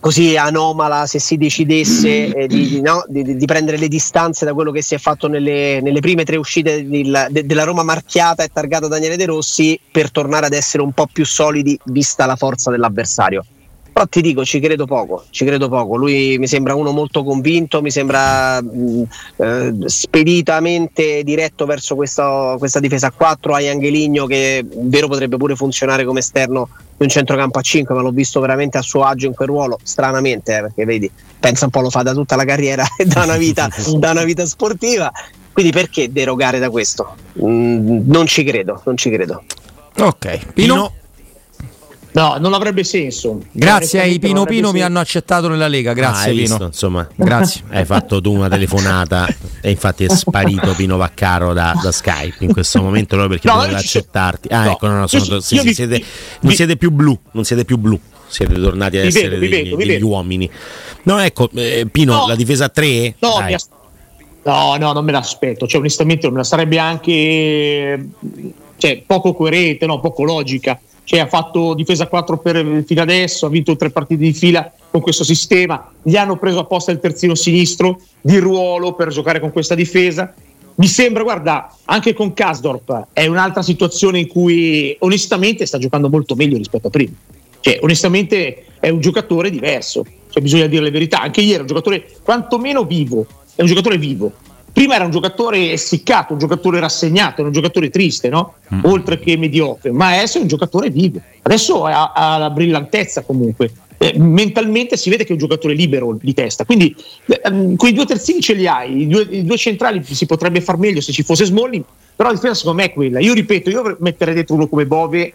così 0.00 0.36
anomala 0.36 1.06
se 1.06 1.20
si 1.20 1.36
decidesse 1.36 2.32
eh, 2.34 2.46
di, 2.48 2.80
no, 2.80 3.04
di, 3.06 3.36
di, 3.36 3.44
prendere 3.44 3.76
le 3.76 3.88
distanze 3.88 4.44
da 4.44 4.54
quello 4.54 4.72
che 4.72 4.82
si 4.82 4.94
è 4.94 4.98
fatto 4.98 5.28
nelle, 5.28 5.80
nelle 5.80 6.00
prime 6.00 6.24
tre 6.24 6.36
uscite 6.36 6.88
del, 6.88 7.26
de, 7.30 7.46
della 7.46 7.64
Roma 7.64 7.82
marchiata 7.82 8.42
e 8.42 8.48
targata 8.52 8.88
Daniele 8.88 9.16
De 9.16 9.26
Rossi 9.26 9.78
per 9.90 10.10
tornare 10.10 10.46
ad 10.46 10.54
essere 10.54 10.82
un 10.82 10.92
po' 10.92 11.06
più 11.12 11.24
solidi 11.24 11.78
vista 11.84 12.26
la 12.26 12.36
forza 12.36 12.70
dell'avversario. 12.70 13.44
Però 14.00 14.06
ti 14.08 14.22
dico, 14.22 14.46
ci 14.46 14.60
credo 14.60 14.86
poco, 14.86 15.24
ci 15.28 15.44
credo 15.44 15.68
poco. 15.68 15.96
Lui 15.96 16.38
mi 16.38 16.46
sembra 16.46 16.74
uno 16.74 16.90
molto 16.90 17.22
convinto, 17.22 17.82
mi 17.82 17.90
sembra 17.90 18.58
mh, 18.62 19.02
eh, 19.36 19.74
speditamente 19.84 21.22
diretto 21.22 21.66
verso 21.66 21.96
questo, 21.96 22.56
questa 22.58 22.80
difesa 22.80 23.08
a 23.08 23.12
4. 23.12 23.52
Hai 23.52 23.68
Angeligno 23.68 24.24
che 24.24 24.64
vero 24.64 25.06
potrebbe 25.06 25.36
pure 25.36 25.54
funzionare 25.54 26.06
come 26.06 26.20
esterno 26.20 26.70
di 26.96 27.02
un 27.04 27.10
centrocampo 27.10 27.58
a 27.58 27.60
5, 27.60 27.94
ma 27.94 28.00
l'ho 28.00 28.10
visto 28.10 28.40
veramente 28.40 28.78
a 28.78 28.82
suo 28.82 29.04
agio 29.04 29.26
in 29.26 29.34
quel 29.34 29.48
ruolo, 29.48 29.78
stranamente, 29.82 30.56
eh, 30.56 30.60
perché 30.62 30.86
vedi, 30.86 31.10
pensa 31.38 31.66
un 31.66 31.70
po' 31.70 31.82
lo 31.82 31.90
fa 31.90 32.00
da 32.00 32.14
tutta 32.14 32.36
la 32.36 32.46
carriera 32.46 32.82
e 32.96 33.04
da 33.04 33.24
una 33.24 33.36
vita, 33.36 33.68
da 33.98 34.12
una 34.12 34.24
vita 34.24 34.46
sportiva. 34.46 35.12
Quindi 35.52 35.72
perché 35.72 36.10
derogare 36.10 36.58
da 36.58 36.70
questo? 36.70 37.16
Mm, 37.44 38.10
non 38.10 38.26
ci 38.26 38.44
credo, 38.44 38.80
non 38.86 38.96
ci 38.96 39.10
credo. 39.10 39.42
Ok, 39.98 40.52
Pino. 40.54 40.74
Pino. 40.74 40.92
No, 42.12 42.36
non 42.38 42.54
avrebbe 42.54 42.82
senso. 42.82 43.40
Grazie 43.52 44.00
ai 44.00 44.18
Pino 44.18 44.44
Pino 44.44 44.68
senso. 44.68 44.72
mi 44.72 44.82
hanno 44.82 44.98
accettato 44.98 45.48
nella 45.48 45.68
Lega. 45.68 45.92
Grazie, 45.92 46.30
ah, 46.30 46.34
Pino. 46.34 46.46
Visto, 46.46 46.64
insomma, 46.64 47.08
grazie. 47.14 47.62
Hai 47.68 47.84
fatto 47.84 48.20
tu 48.20 48.34
una 48.34 48.48
telefonata 48.48 49.28
e 49.60 49.70
infatti 49.70 50.04
è 50.04 50.08
sparito 50.08 50.74
Pino 50.74 50.96
Vaccaro 50.96 51.52
da, 51.52 51.78
da 51.80 51.92
Skype 51.92 52.44
in 52.44 52.52
questo 52.52 52.82
momento 52.82 53.16
proprio 53.16 53.38
perché 53.38 53.48
no, 53.48 53.62
doveva 53.62 53.78
accettarti. 53.78 54.48
Ah, 54.48 54.64
no, 54.64 54.70
ecco, 54.72 54.86
no, 54.88 54.98
no, 54.98 55.06
sono, 55.06 55.24
io, 55.24 55.40
sì, 55.40 55.54
io 55.54 55.60
sì, 55.60 55.68
vi, 55.68 55.74
siete, 55.74 55.96
vi, 55.96 56.04
non 56.40 56.52
siete 56.52 56.76
più 56.76 56.90
blu, 56.90 57.18
non 57.32 57.44
siete 57.44 57.64
più 57.64 57.78
blu. 57.78 57.98
Siete 58.26 58.54
tornati 58.54 58.96
ad 58.96 59.06
essere 59.06 59.28
vedo, 59.30 59.40
degli, 59.40 59.70
vedo, 59.70 59.76
degli 59.76 60.02
uomini. 60.02 60.48
No, 61.02 61.18
ecco, 61.18 61.48
eh, 61.54 61.86
Pino, 61.90 62.26
la 62.28 62.36
difesa 62.36 62.66
a 62.66 62.68
3? 62.68 63.16
No, 63.18 63.38
no, 64.42 64.76
no, 64.76 64.92
non 64.92 65.04
me 65.04 65.12
l'aspetto. 65.12 65.66
Cioè, 65.66 65.80
onestamente, 65.80 66.26
non 66.26 66.34
me 66.34 66.38
la 66.38 66.44
sarebbe 66.44 66.78
anche 66.78 68.08
cioè, 68.76 69.02
poco 69.04 69.34
coerente, 69.34 69.86
no, 69.86 69.98
poco 70.00 70.22
logica 70.24 70.78
che 71.04 71.20
ha 71.20 71.26
fatto 71.26 71.74
difesa 71.74 72.06
4 72.06 72.38
per, 72.38 72.84
fino 72.86 73.02
adesso, 73.02 73.46
ha 73.46 73.48
vinto 73.50 73.76
tre 73.76 73.90
partite 73.90 74.22
di 74.22 74.32
fila 74.32 74.70
con 74.90 75.00
questo 75.00 75.24
sistema, 75.24 75.90
gli 76.02 76.16
hanno 76.16 76.36
preso 76.36 76.60
apposta 76.60 76.90
il 76.90 77.00
terzino 77.00 77.34
sinistro 77.34 78.00
di 78.20 78.38
ruolo 78.38 78.94
per 78.94 79.08
giocare 79.08 79.40
con 79.40 79.50
questa 79.52 79.74
difesa. 79.74 80.32
Mi 80.76 80.86
sembra, 80.86 81.22
guarda, 81.22 81.74
anche 81.84 82.14
con 82.14 82.32
Kasdorp 82.32 83.08
è 83.12 83.26
un'altra 83.26 83.62
situazione 83.62 84.18
in 84.18 84.28
cui 84.28 84.96
onestamente 85.00 85.66
sta 85.66 85.78
giocando 85.78 86.08
molto 86.08 86.34
meglio 86.34 86.56
rispetto 86.56 86.86
a 86.86 86.90
prima. 86.90 87.12
Cioè, 87.60 87.78
onestamente 87.82 88.64
è 88.80 88.88
un 88.88 89.00
giocatore 89.00 89.50
diverso, 89.50 90.04
cioè, 90.30 90.42
bisogna 90.42 90.66
dire 90.66 90.82
la 90.82 90.90
verità. 90.90 91.20
Anche 91.20 91.42
ieri 91.42 91.58
è 91.58 91.60
un 91.60 91.66
giocatore 91.66 92.06
quantomeno 92.22 92.84
vivo, 92.84 93.26
è 93.54 93.60
un 93.60 93.66
giocatore 93.66 93.98
vivo 93.98 94.32
prima 94.72 94.94
era 94.94 95.04
un 95.04 95.10
giocatore 95.10 95.72
essiccato, 95.72 96.32
un 96.32 96.38
giocatore 96.38 96.80
rassegnato, 96.80 97.42
un 97.42 97.52
giocatore 97.52 97.90
triste, 97.90 98.28
no? 98.28 98.54
Mm. 98.74 98.80
oltre 98.84 99.18
che 99.18 99.36
mediocre, 99.36 99.90
ma 99.90 100.08
adesso 100.08 100.38
è 100.38 100.40
un 100.40 100.46
giocatore 100.46 100.90
vivo, 100.90 101.20
adesso 101.42 101.84
ha, 101.84 102.12
ha 102.12 102.38
la 102.38 102.50
brillantezza 102.50 103.22
comunque. 103.22 103.70
Eh, 104.02 104.14
mentalmente 104.16 104.96
si 104.96 105.10
vede 105.10 105.24
che 105.24 105.30
è 105.30 105.32
un 105.32 105.38
giocatore 105.38 105.74
libero 105.74 106.16
di 106.18 106.32
testa. 106.32 106.64
Quindi 106.64 106.96
eh, 107.26 107.40
ehm, 107.44 107.76
quei 107.76 107.92
due 107.92 108.06
terzini 108.06 108.40
ce 108.40 108.54
li 108.54 108.66
hai, 108.66 109.02
i 109.02 109.06
due, 109.06 109.26
i 109.28 109.44
due, 109.44 109.58
centrali 109.58 110.02
si 110.02 110.24
potrebbe 110.24 110.62
far 110.62 110.78
meglio 110.78 111.02
se 111.02 111.12
ci 111.12 111.22
fosse 111.22 111.44
Smalling, 111.44 111.84
però 112.16 112.30
la 112.30 112.34
difesa 112.34 112.54
secondo 112.54 112.80
me 112.80 112.86
è 112.86 112.92
quella. 112.94 113.20
Io 113.20 113.34
ripeto, 113.34 113.68
io 113.68 113.96
metterei 114.00 114.32
dentro 114.32 114.54
uno 114.54 114.68
come 114.68 114.86
Bove 114.86 115.34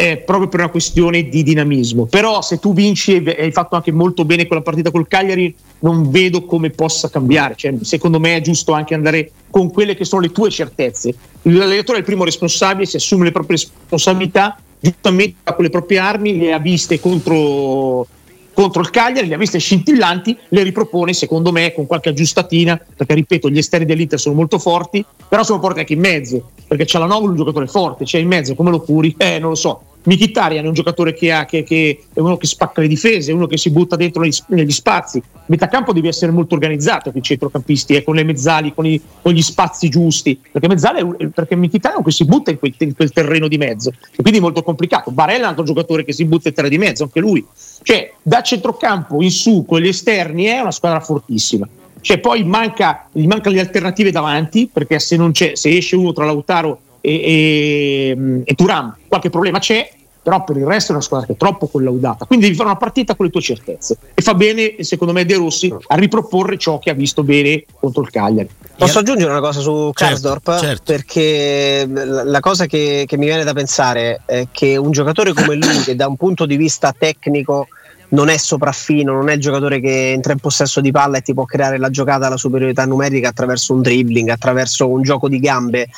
eh, 0.00 0.16
proprio 0.16 0.48
per 0.48 0.60
una 0.60 0.70
questione 0.70 1.28
di 1.28 1.42
dinamismo. 1.42 2.06
Però 2.06 2.40
se 2.40 2.58
tu 2.58 2.72
vinci 2.72 3.22
e 3.22 3.42
hai 3.42 3.52
fatto 3.52 3.76
anche 3.76 3.92
molto 3.92 4.24
bene 4.24 4.46
quella 4.46 4.62
partita 4.62 4.90
col 4.90 5.06
Cagliari, 5.06 5.54
non 5.80 6.10
vedo 6.10 6.46
come 6.46 6.70
possa 6.70 7.10
cambiare. 7.10 7.54
Cioè, 7.54 7.74
secondo 7.82 8.18
me 8.18 8.36
è 8.36 8.40
giusto 8.40 8.72
anche 8.72 8.94
andare 8.94 9.30
con 9.50 9.70
quelle 9.70 9.94
che 9.94 10.06
sono 10.06 10.22
le 10.22 10.32
tue 10.32 10.48
certezze. 10.48 11.14
L'allenatore 11.42 11.98
è 11.98 12.00
il 12.00 12.06
primo 12.06 12.24
responsabile, 12.24 12.86
si 12.86 12.96
assume 12.96 13.24
le 13.24 13.32
proprie 13.32 13.58
responsabilità, 13.58 14.58
giustamente 14.80 15.36
ha 15.42 15.52
con 15.52 15.64
le 15.64 15.70
proprie 15.70 15.98
armi, 15.98 16.38
le 16.38 16.54
ha 16.54 16.58
viste 16.58 16.98
contro 16.98 18.06
contro 18.52 18.82
il 18.82 18.90
Cagliari, 18.90 19.26
le 19.26 19.34
ha 19.34 19.38
viste 19.38 19.58
scintillanti, 19.58 20.36
le 20.48 20.62
ripropone 20.62 21.14
secondo 21.14 21.50
me 21.50 21.72
con 21.72 21.86
qualche 21.86 22.10
aggiustatina, 22.10 22.78
perché 22.96 23.14
ripeto 23.14 23.48
gli 23.48 23.56
esterni 23.56 23.86
dell'Inter 23.86 24.20
sono 24.20 24.34
molto 24.34 24.58
forti, 24.58 25.02
però 25.28 25.42
sono 25.44 25.60
forti 25.60 25.78
anche 25.78 25.94
in 25.94 26.00
mezzo, 26.00 26.50
perché 26.66 26.84
c'è 26.84 26.98
la 26.98 27.06
Novolo 27.06 27.30
un 27.30 27.38
giocatore 27.38 27.66
forte, 27.66 28.04
c'è 28.04 28.18
in 28.18 28.28
mezzo, 28.28 28.54
come 28.54 28.70
lo 28.70 28.80
curi? 28.80 29.14
Eh, 29.16 29.38
non 29.38 29.50
lo 29.50 29.54
so, 29.54 29.82
Mkhitaryan 30.02 30.64
è 30.64 30.68
un 30.68 30.72
giocatore 30.72 31.12
che, 31.12 31.30
ha, 31.30 31.44
che, 31.44 31.62
che, 31.62 32.04
è 32.12 32.20
uno 32.20 32.36
che 32.36 32.46
spacca 32.46 32.80
le 32.80 32.88
difese, 32.88 33.32
uno 33.32 33.46
che 33.46 33.58
si 33.58 33.70
butta 33.70 33.96
dentro 33.96 34.22
negli, 34.22 34.34
negli 34.48 34.70
spazi. 34.70 35.22
Metacampo 35.46 35.92
deve 35.92 36.08
essere 36.08 36.32
molto 36.32 36.54
organizzato 36.54 37.10
per 37.10 37.20
i 37.20 37.24
centrocampisti, 37.24 37.94
eh, 37.94 38.02
con 38.02 38.14
le 38.14 38.24
mezzali, 38.24 38.72
con, 38.72 38.86
i, 38.86 39.00
con, 39.20 39.32
gli 39.32 39.42
spazi 39.42 39.88
giusti. 39.88 40.40
Perché 40.50 40.68
Mezzali 40.68 41.00
è, 41.00 41.26
perché 41.26 41.56
Mkhitaryan 41.56 41.92
è 41.92 41.96
uno 41.96 42.06
che 42.06 42.12
si 42.12 42.24
butta 42.24 42.50
in 42.50 42.58
quel, 42.58 42.74
in 42.78 42.94
quel, 42.94 43.10
terreno 43.12 43.46
di 43.46 43.58
mezzo, 43.58 43.90
e 43.90 44.22
quindi 44.22 44.38
è 44.38 44.42
molto 44.42 44.62
complicato. 44.62 45.10
Barella 45.10 45.38
è 45.38 45.42
un 45.42 45.48
altro 45.48 45.64
giocatore 45.64 46.04
che 46.04 46.12
si 46.12 46.24
butta 46.24 46.48
in 46.48 46.54
terreno 46.54 46.74
di 46.74 46.82
mezzo, 46.82 47.02
anche 47.02 47.20
lui. 47.20 47.44
Cioè, 47.82 48.12
da 48.22 48.42
centrocampo 48.42 49.22
in 49.22 49.30
su 49.30 49.64
con 49.66 49.80
gli 49.80 49.88
esterni 49.88 50.44
è 50.44 50.60
una 50.60 50.70
squadra 50.70 51.00
fortissima. 51.00 51.68
Cioè, 52.00 52.18
poi 52.18 52.42
manca, 52.44 53.08
gli 53.12 53.26
mancano 53.26 53.54
le 53.54 53.60
alternative 53.60 54.10
davanti, 54.10 54.70
perché 54.72 54.98
se, 54.98 55.18
se 55.52 55.76
esce 55.76 55.96
uno 55.96 56.12
tra 56.12 56.24
Lautaro 56.24 56.80
e, 57.00 57.14
e, 57.14 58.42
e 58.44 58.54
Turam 58.54 58.96
qualche 59.08 59.30
problema 59.30 59.58
c'è, 59.58 59.90
però 60.22 60.44
per 60.44 60.56
il 60.56 60.66
resto 60.66 60.92
è 60.92 60.94
una 60.94 61.04
squadra 61.04 61.26
che 61.26 61.32
è 61.32 61.36
troppo 61.36 61.66
collaudata. 61.66 62.26
Quindi 62.26 62.46
devi 62.46 62.56
fare 62.56 62.68
una 62.68 62.78
partita 62.78 63.14
con 63.14 63.26
le 63.26 63.32
tue 63.32 63.40
certezze. 63.40 63.96
E 64.14 64.22
fa 64.22 64.34
bene, 64.34 64.76
secondo 64.80 65.12
me, 65.12 65.24
De 65.24 65.34
Rossi 65.34 65.74
a 65.86 65.94
riproporre 65.96 66.58
ciò 66.58 66.78
che 66.78 66.90
ha 66.90 66.94
visto 66.94 67.22
bene 67.22 67.64
contro 67.78 68.02
il 68.02 68.10
Cagliari. 68.10 68.48
Posso 68.76 68.98
aggiungere 68.98 69.30
una 69.30 69.40
cosa 69.40 69.60
su 69.60 69.90
Karsdorp? 69.92 70.50
Certo, 70.50 70.64
certo. 70.64 70.92
Perché 70.92 71.86
la 71.86 72.40
cosa 72.40 72.66
che, 72.66 73.04
che 73.06 73.16
mi 73.16 73.26
viene 73.26 73.44
da 73.44 73.52
pensare 73.52 74.22
è 74.26 74.48
che 74.52 74.76
un 74.76 74.90
giocatore 74.90 75.32
come 75.32 75.54
lui, 75.54 75.78
che 75.84 75.96
da 75.96 76.06
un 76.06 76.16
punto 76.16 76.46
di 76.46 76.56
vista 76.56 76.94
tecnico 76.96 77.68
non 78.10 78.28
è 78.28 78.36
sopraffino, 78.36 79.12
non 79.12 79.28
è 79.28 79.34
il 79.34 79.40
giocatore 79.40 79.80
che 79.80 80.12
entra 80.12 80.32
in 80.32 80.38
possesso 80.38 80.80
di 80.80 80.90
palla 80.90 81.18
e 81.18 81.22
ti 81.22 81.32
può 81.32 81.44
creare 81.44 81.78
la 81.78 81.90
giocata 81.90 82.26
alla 82.26 82.36
superiorità 82.36 82.84
numerica 82.84 83.28
attraverso 83.28 83.72
un 83.72 83.82
dribbling, 83.82 84.28
attraverso 84.28 84.88
un 84.88 85.02
gioco 85.02 85.28
di 85.28 85.38
gambe 85.38 85.88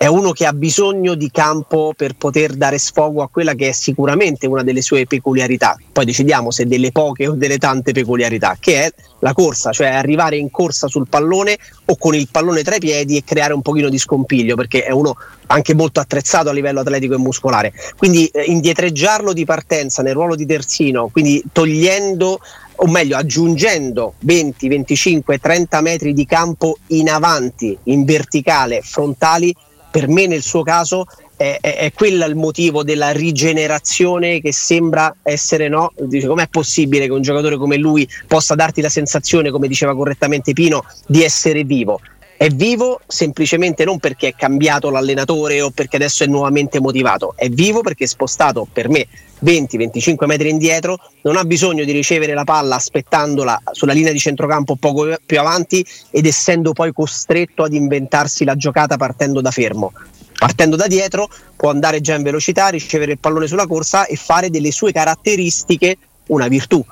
è 0.00 0.06
uno 0.06 0.32
che 0.32 0.46
ha 0.46 0.54
bisogno 0.54 1.14
di 1.14 1.30
campo 1.30 1.92
per 1.94 2.14
poter 2.16 2.54
dare 2.54 2.78
sfogo 2.78 3.22
a 3.22 3.28
quella 3.28 3.52
che 3.52 3.68
è 3.68 3.72
sicuramente 3.72 4.46
una 4.46 4.62
delle 4.62 4.80
sue 4.80 5.04
peculiarità. 5.04 5.76
Poi 5.92 6.06
decidiamo 6.06 6.50
se 6.50 6.64
delle 6.66 6.90
poche 6.90 7.26
o 7.26 7.32
delle 7.32 7.58
tante 7.58 7.92
peculiarità, 7.92 8.56
che 8.58 8.84
è 8.84 8.92
la 9.18 9.34
corsa, 9.34 9.72
cioè 9.72 9.88
arrivare 9.88 10.38
in 10.38 10.50
corsa 10.50 10.88
sul 10.88 11.06
pallone 11.06 11.58
o 11.84 11.98
con 11.98 12.14
il 12.14 12.28
pallone 12.30 12.62
tra 12.62 12.76
i 12.76 12.80
piedi 12.80 13.18
e 13.18 13.24
creare 13.24 13.52
un 13.52 13.60
pochino 13.60 13.90
di 13.90 13.98
scompiglio, 13.98 14.56
perché 14.56 14.84
è 14.84 14.90
uno 14.90 15.14
anche 15.48 15.74
molto 15.74 16.00
attrezzato 16.00 16.48
a 16.48 16.54
livello 16.54 16.80
atletico 16.80 17.12
e 17.12 17.18
muscolare. 17.18 17.74
Quindi 17.98 18.26
eh, 18.28 18.44
indietreggiarlo 18.44 19.34
di 19.34 19.44
partenza 19.44 20.00
nel 20.00 20.14
ruolo 20.14 20.34
di 20.34 20.46
terzino, 20.46 21.10
quindi 21.12 21.44
togliendo 21.52 22.40
o 22.76 22.86
meglio 22.86 23.18
aggiungendo 23.18 24.14
20, 24.20 24.66
25, 24.66 25.36
30 25.36 25.80
metri 25.82 26.14
di 26.14 26.24
campo 26.24 26.78
in 26.86 27.10
avanti, 27.10 27.76
in 27.82 28.06
verticale, 28.06 28.80
frontali, 28.80 29.54
per 29.90 30.08
me 30.08 30.26
nel 30.26 30.42
suo 30.42 30.62
caso 30.62 31.06
è, 31.36 31.58
è, 31.60 31.76
è 31.76 31.92
quello 31.92 32.24
il 32.26 32.36
motivo 32.36 32.84
della 32.84 33.10
rigenerazione 33.10 34.40
che 34.40 34.52
sembra 34.52 35.14
essere 35.22 35.68
no. 35.68 35.92
Dice, 35.98 36.26
com'è 36.26 36.48
possibile 36.48 37.06
che 37.06 37.12
un 37.12 37.22
giocatore 37.22 37.56
come 37.56 37.76
lui 37.76 38.08
possa 38.26 38.54
darti 38.54 38.80
la 38.80 38.88
sensazione, 38.88 39.50
come 39.50 39.68
diceva 39.68 39.94
correttamente 39.94 40.52
Pino, 40.52 40.84
di 41.06 41.22
essere 41.24 41.64
vivo? 41.64 42.00
È 42.36 42.48
vivo 42.48 43.00
semplicemente 43.06 43.84
non 43.84 43.98
perché 43.98 44.28
è 44.28 44.34
cambiato 44.34 44.88
l'allenatore 44.88 45.60
o 45.60 45.70
perché 45.70 45.96
adesso 45.96 46.24
è 46.24 46.26
nuovamente 46.26 46.80
motivato, 46.80 47.34
è 47.36 47.48
vivo 47.50 47.82
perché 47.82 48.04
è 48.04 48.06
spostato 48.06 48.66
per 48.72 48.88
me 48.88 49.06
20-25 49.44 50.26
metri 50.26 50.50
indietro, 50.50 50.98
non 51.22 51.36
ha 51.36 51.44
bisogno 51.44 51.84
di 51.84 51.92
ricevere 51.92 52.34
la 52.34 52.44
palla 52.44 52.76
aspettandola 52.76 53.60
sulla 53.72 53.92
linea 53.92 54.12
di 54.12 54.18
centrocampo 54.18 54.76
poco 54.76 55.16
più 55.24 55.38
avanti 55.38 55.84
ed 56.10 56.26
essendo 56.26 56.72
poi 56.72 56.92
costretto 56.92 57.62
ad 57.62 57.72
inventarsi 57.72 58.44
la 58.44 58.56
giocata 58.56 58.96
partendo 58.96 59.40
da 59.40 59.50
fermo. 59.50 59.92
Partendo 60.38 60.76
da 60.76 60.86
dietro 60.86 61.28
può 61.54 61.70
andare 61.70 62.00
già 62.00 62.14
in 62.14 62.22
velocità, 62.22 62.68
ricevere 62.68 63.12
il 63.12 63.18
pallone 63.18 63.46
sulla 63.46 63.66
corsa 63.66 64.06
e 64.06 64.16
fare 64.16 64.48
delle 64.48 64.70
sue 64.70 64.92
caratteristiche 64.92 65.96
una 66.28 66.48
virtù 66.48 66.82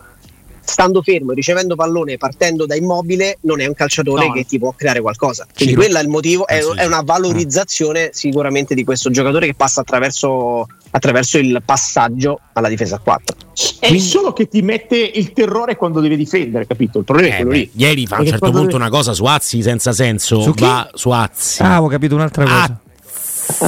stando 0.68 1.02
fermo, 1.02 1.32
ricevendo 1.32 1.74
pallone, 1.74 2.18
partendo 2.18 2.66
da 2.66 2.74
immobile, 2.74 3.38
non 3.42 3.60
è 3.60 3.66
un 3.66 3.74
calciatore 3.74 4.26
no. 4.26 4.32
che 4.32 4.44
ti 4.44 4.58
può 4.58 4.72
creare 4.76 5.00
qualcosa. 5.00 5.46
Quindi 5.54 5.74
quello 5.74 5.98
è 5.98 6.02
il 6.02 6.08
motivo, 6.08 6.46
è, 6.46 6.58
è, 6.58 6.84
una 6.84 7.00
valorizzazione 7.00 8.10
sicuramente 8.12 8.74
di 8.74 8.84
questo 8.84 9.10
giocatore 9.10 9.46
che 9.46 9.54
passa 9.54 9.80
attraverso, 9.80 10.66
attraverso 10.90 11.38
il 11.38 11.62
passaggio 11.64 12.40
alla 12.52 12.68
difesa 12.68 12.96
a 12.96 12.98
4. 12.98 13.36
È 13.80 13.86
Quindi, 13.88 14.04
solo 14.04 14.32
che 14.32 14.48
ti 14.48 14.62
mette 14.62 14.96
il 14.96 15.32
terrore 15.32 15.76
quando 15.76 16.00
deve 16.00 16.16
difendere, 16.16 16.66
capito? 16.66 16.98
Il 16.98 17.04
problema 17.04 17.28
eh, 17.28 17.32
è 17.32 17.36
quello 17.36 17.50
beh, 17.50 17.56
lì. 17.58 17.70
Ieri 17.74 18.06
fa 18.06 18.16
a 18.16 18.20
un 18.20 18.26
certo 18.26 18.50
punto 18.50 18.66
deve... 18.66 18.76
una 18.76 18.88
cosa 18.88 19.12
su 19.12 19.24
Azzi 19.24 19.62
senza 19.62 19.92
senso, 19.92 20.40
su 20.40 20.52
va 20.54 20.88
su 20.94 21.10
Azzi. 21.10 21.62
Ah, 21.62 21.82
ho 21.82 21.88
capito 21.88 22.14
un'altra 22.14 22.44
cosa. 22.44 22.62
Ah, 22.62 22.78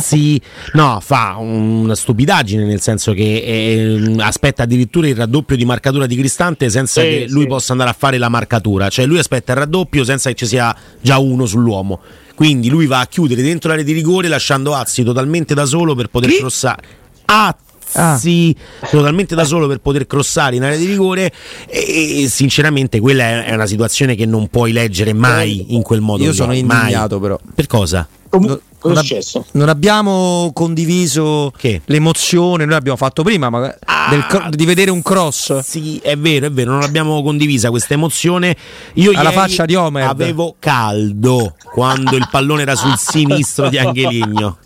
sì, 0.00 0.40
no, 0.74 1.00
fa 1.02 1.36
una 1.38 1.94
stupidaggine 1.94 2.64
nel 2.64 2.80
senso 2.80 3.12
che 3.12 3.42
eh, 3.42 4.14
aspetta 4.18 4.64
addirittura 4.64 5.08
il 5.08 5.16
raddoppio 5.16 5.56
di 5.56 5.64
marcatura 5.64 6.06
di 6.06 6.16
Cristante 6.16 6.68
senza 6.68 7.00
sì, 7.00 7.08
che 7.08 7.26
lui 7.28 7.42
sì. 7.42 7.48
possa 7.48 7.72
andare 7.72 7.90
a 7.90 7.94
fare 7.94 8.18
la 8.18 8.28
marcatura, 8.28 8.88
cioè 8.88 9.06
lui 9.06 9.18
aspetta 9.18 9.52
il 9.52 9.58
raddoppio 9.58 10.04
senza 10.04 10.28
che 10.28 10.36
ci 10.36 10.46
sia 10.46 10.74
già 11.00 11.18
uno 11.18 11.46
sull'uomo. 11.46 12.00
Quindi 12.34 12.68
lui 12.68 12.86
va 12.86 13.00
a 13.00 13.06
chiudere 13.06 13.42
dentro 13.42 13.68
l'area 13.68 13.84
di 13.84 13.92
rigore 13.92 14.28
lasciando 14.28 14.74
Azzi 14.74 15.02
totalmente 15.02 15.54
da 15.54 15.66
solo 15.66 15.94
per 15.94 16.08
poter 16.08 16.36
crossare. 16.36 16.82
Azzi 17.30 18.54
ah. 18.80 18.86
totalmente 18.88 19.34
da 19.34 19.44
solo 19.44 19.66
per 19.66 19.78
poter 19.78 20.06
crossare 20.06 20.56
in 20.56 20.62
area 20.62 20.76
di 20.76 20.86
rigore 20.86 21.32
e, 21.66 22.22
e 22.22 22.28
sinceramente 22.28 23.00
quella 23.00 23.44
è 23.44 23.52
una 23.52 23.66
situazione 23.66 24.14
che 24.14 24.26
non 24.26 24.48
puoi 24.48 24.72
leggere 24.72 25.12
mai 25.12 25.74
in 25.74 25.82
quel 25.82 26.00
modo. 26.00 26.22
Io 26.22 26.32
sono 26.32 26.52
indignato 26.52 27.18
mai. 27.18 27.28
però. 27.28 27.40
Per 27.54 27.66
cosa? 27.66 28.06
No, 28.32 28.60
non, 28.82 28.96
ab- 28.96 29.44
non, 29.52 29.68
abbiamo 29.68 30.52
condiviso 30.54 31.52
che? 31.56 31.80
l'emozione, 31.86 32.64
noi 32.64 32.74
l'abbiamo 32.74 32.96
fatto 32.96 33.24
prima 33.24 33.50
ma 33.50 33.74
ah, 33.84 34.26
cro- 34.28 34.48
di 34.50 34.64
vedere 34.64 34.92
un 34.92 35.02
cross. 35.02 35.58
Sì, 35.58 35.98
è 35.98 36.16
vero, 36.16 36.46
è 36.46 36.52
vero, 36.52 36.70
non 36.70 36.82
abbiamo 36.82 37.22
condivisa 37.22 37.70
questa 37.70 37.94
emozione. 37.94 38.56
Io 38.94 39.10
alla 39.16 39.32
faccia 39.32 39.64
di 39.64 39.74
Homer 39.74 40.06
avevo 40.06 40.54
caldo 40.60 41.56
quando 41.72 42.16
il 42.16 42.28
pallone 42.30 42.62
era 42.62 42.76
sul 42.76 42.96
sinistro 42.96 43.68
di 43.68 43.78
Angeligno. 43.78 44.58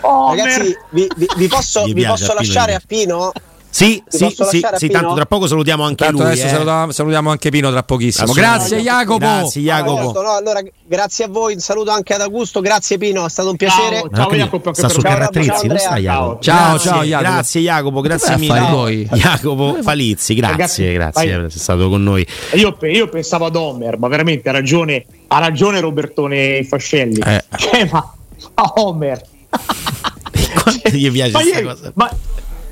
Oh, 0.00 0.30
Ragazzi, 0.34 0.76
vi, 0.90 1.08
vi, 1.16 1.26
vi, 1.36 1.48
posso, 1.48 1.84
vi 1.84 2.04
posso 2.04 2.32
a 2.32 2.34
lasciare 2.34 2.74
a 2.74 2.80
Pino? 2.84 3.32
Sì, 3.74 4.00
sì, 4.06 4.32
sì, 4.38 4.64
sì 4.76 4.88
tanto 4.88 5.14
tra 5.14 5.26
poco 5.26 5.48
salutiamo 5.48 5.82
anche 5.82 6.04
tanto 6.04 6.22
lui. 6.22 6.30
Adesso 6.30 6.46
eh. 6.46 6.48
salutiamo, 6.48 6.92
salutiamo, 6.92 7.30
anche 7.30 7.50
Pino 7.50 7.72
tra 7.72 7.82
pochissimo. 7.82 8.32
Grazie 8.32 8.78
Jacopo. 8.78 9.18
Grazie 9.18 9.62
Jacopo. 9.62 10.22
No, 10.22 10.36
allora, 10.36 10.60
grazie 10.86 11.24
a 11.24 11.28
voi, 11.28 11.54
un 11.54 11.58
saluto 11.58 11.90
anche 11.90 12.14
ad 12.14 12.20
Augusto, 12.20 12.60
grazie 12.60 12.98
Pino, 12.98 13.26
è 13.26 13.28
stato 13.28 13.50
un 13.50 13.56
piacere. 13.56 14.02
Ciao, 14.02 14.10
ciao 14.14 14.30
Jacopo. 14.30 14.72
Sta 14.72 14.88
su 14.88 15.00
Carratrizzi, 15.00 15.66
dove 15.66 15.80
sta 15.80 15.96
Jacopo? 15.96 16.40
Ciao, 16.40 16.78
ciao 16.78 17.02
Jacopo. 17.02 17.30
Grazie 17.32 17.60
Jacopo, 17.62 18.00
grazie 18.00 18.36
mille. 18.38 19.08
Jacopo 19.10 19.82
Falizzi, 19.82 20.34
grazie, 20.34 20.92
grazie 20.92 21.34
per 21.34 21.44
essere 21.46 21.60
stato 21.60 21.88
con 21.88 22.00
noi. 22.00 22.24
Io, 22.52 22.76
io 22.80 23.08
pensavo 23.08 23.46
ad 23.46 23.56
Homer, 23.56 23.98
ma 23.98 24.06
veramente 24.06 24.50
ha 24.50 24.52
ragione, 24.52 25.04
ha 25.26 25.40
ragione 25.40 25.80
Robertone 25.80 26.62
Fascelli. 26.62 27.18
Eh. 27.18 27.42
Cioè, 27.56 27.88
ma 27.90 28.14
a 28.54 28.72
Homer 28.76 29.32
quanto 30.62 30.90
gli 30.90 31.10
piace 31.10 31.32
questa 31.32 31.62
cosa? 31.62 31.92
Ma, 31.94 32.10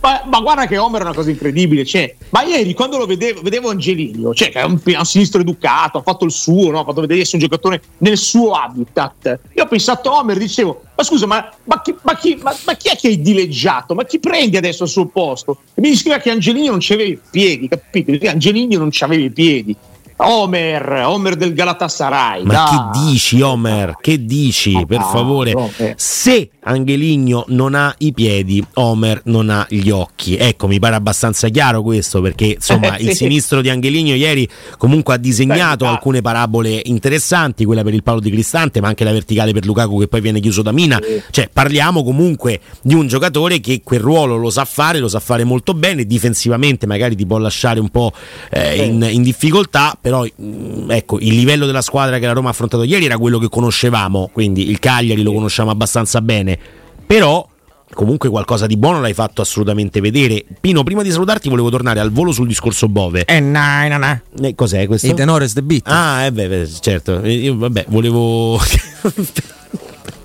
ma, 0.03 0.21
ma, 0.27 0.41
guarda 0.41 0.67
che 0.67 0.79
Homer 0.79 1.01
è 1.01 1.05
una 1.05 1.15
cosa 1.15 1.31
incredibile. 1.31 1.85
Cioè, 1.85 2.17
ma 2.31 2.43
ieri 2.43 2.75
quando 2.75 2.99
lo 2.99 3.07
vedevo, 3.07 3.41
vedevo 3.41 3.71
Angelino, 3.71 4.35
cioè, 4.35 4.51
che 4.51 4.59
è 4.59 4.65
un, 4.65 4.81
un 4.85 5.05
sinistro 5.05 5.41
educato, 5.41 5.99
ha 5.99 6.03
fatto 6.03 6.25
il 6.25 6.33
suo, 6.33 6.73
no? 6.73 6.81
ha 6.81 6.85
fatto 6.85 7.01
vedere 7.03 7.15
di 7.15 7.21
essere 7.21 7.37
un 7.37 7.49
giocatore 7.49 7.83
nel 7.99 8.17
suo 8.17 8.53
habitat. 8.53 9.39
Io 9.55 9.63
ho 9.63 9.67
pensato 9.69 10.11
a 10.11 10.19
Homer, 10.19 10.39
dicevo, 10.39 10.83
ma 10.97 11.05
scusa, 11.05 11.27
ma, 11.27 11.49
ma, 11.65 11.81
chi, 11.81 11.95
chi, 12.21 12.41
ma, 12.43 12.53
chi, 12.75 12.89
è 12.89 12.97
che 12.97 13.09
hai 13.09 13.21
dileggiato? 13.21 13.95
Ma 13.95 14.05
chi 14.05 14.19
prendi 14.19 14.57
adesso 14.57 14.83
al 14.83 14.89
suo 14.89 15.07
posto? 15.07 15.59
E 15.75 15.81
mi 15.81 15.91
diceva 15.91 16.19
che 16.19 16.31
Angelino 16.31 16.71
non 16.71 16.81
c'aveva 16.81 17.09
i 17.09 17.19
piedi, 17.31 17.69
capito? 17.69 18.29
Angelino 18.29 18.79
non 18.79 18.89
c'aveva 18.91 19.25
i 19.25 19.31
piedi. 19.31 19.77
Homer, 20.23 21.05
Homer 21.05 21.37
del 21.37 21.53
Galatasaray. 21.53 22.45
Ma 22.45 22.53
da. 22.53 22.91
che 22.93 23.01
dici, 23.07 23.41
Homer? 23.41 23.97
Che 24.01 24.25
dici, 24.25 24.75
ah, 24.75 24.85
per 24.85 25.01
favore? 25.03 25.53
No, 25.53 25.71
eh. 25.77 25.95
Se 25.97 26.51
Angeligno 26.65 27.45
non 27.49 27.75
ha 27.75 27.93
i 27.99 28.13
piedi, 28.13 28.65
Homer 28.75 29.23
non 29.25 29.51
ha 29.51 29.67
gli 29.69 29.91
occhi. 29.91 30.37
Ecco, 30.37 30.69
mi 30.69 30.79
pare 30.79 30.95
abbastanza 30.95 31.49
chiaro 31.49 31.83
questo 31.83 32.21
perché 32.21 32.45
insomma 32.55 32.97
il 33.03 33.15
sinistro 33.15 33.61
di 33.61 33.69
Angeligno 33.69 34.15
ieri 34.15 34.49
comunque 34.79 35.15
ha 35.15 35.17
disegnato 35.17 35.85
Beh, 35.85 35.91
alcune 35.91 36.21
parabole 36.21 36.81
interessanti, 36.85 37.65
quella 37.65 37.83
per 37.83 37.95
il 37.95 38.03
palo 38.03 38.21
di 38.21 38.31
Cristante, 38.31 38.81
ma 38.81 38.89
anche 38.89 39.05
la 39.05 39.13
verticale 39.13 39.53
per 39.53 39.65
Lukaku 39.65 39.99
che 39.99 40.09
poi 40.09 40.21
viene 40.21 40.41
chiuso 40.41 40.63
da 40.63 40.73
Mina. 40.73 41.01
Cioè, 41.31 41.49
parliamo 41.53 42.05
comunque 42.05 42.61
di 42.83 42.95
un 42.95 43.07
giocatore 43.07 43.61
che 43.61 43.81
quel 43.83 44.01
ruolo 44.01 44.37
lo 44.37 44.51
sa 44.51 44.65
fare, 44.65 44.99
lo 44.99 45.09
sa 45.09 45.21
fare 45.21 45.45
molto 45.45 45.75
bene, 45.75 46.05
difensivamente 46.05 46.87
magari 46.87 47.17
ti 47.17 47.27
può 47.27 47.39
lasciare 47.39 47.81
un 47.81 47.89
po' 47.89 48.13
eh, 48.51 48.85
in, 48.85 49.07
in, 49.11 49.23
difficoltà, 49.23 49.97
però 50.01 50.12
mh, 50.21 50.45
mm, 50.45 50.91
ecco, 50.91 51.19
il 51.19 51.35
livello 51.35 51.67
della 51.67 51.81
squadra 51.81 52.19
che 52.19 52.27
la 52.27 52.33
Roma 52.33 52.49
ha 52.49 52.53
affrontato 52.53 52.83
ieri 52.83 53.05
era 53.05 53.19
quello 53.19 53.39
che 53.39 53.49
conoscevamo, 53.49 54.31
quindi 54.33 54.71
il 54.71 54.79
Cagliari 54.79 55.23
lo 55.23 55.33
conosciamo 55.33 55.71
abbastanza 55.71 56.21
bene, 56.21 56.59
però 57.07 57.47
comunque 57.93 58.29
qualcosa 58.29 58.67
di 58.67 58.77
buono 58.77 59.01
l'hai 59.01 59.15
fatto 59.15 59.43
assolutamente 59.43 60.01
vedere. 60.01 60.45
Pino, 60.61 60.83
prima 60.83 61.03
di 61.03 61.11
salutarti 61.11 61.49
volevo 61.49 61.71
tornare 61.71 62.01
al 62.01 62.11
volo 62.11 62.33
sul 62.33 62.47
discorso 62.47 62.89
Bove. 62.89 63.25
Eh, 63.25 63.41
nah, 63.41 63.87
nah, 63.89 63.97
nah. 63.99 64.21
Eh, 64.41 64.55
cos'è 64.55 64.87
questo? 64.87 65.07
Il 65.07 65.15
tenore 65.15 65.49
the 65.49 65.63
beat. 65.63 65.83
Ah, 65.87 66.25
eh 66.25 66.33
beh, 66.33 66.69
certo. 66.81 67.25
Io, 67.27 67.57
vabbè, 67.57 67.87
volevo... 67.89 68.59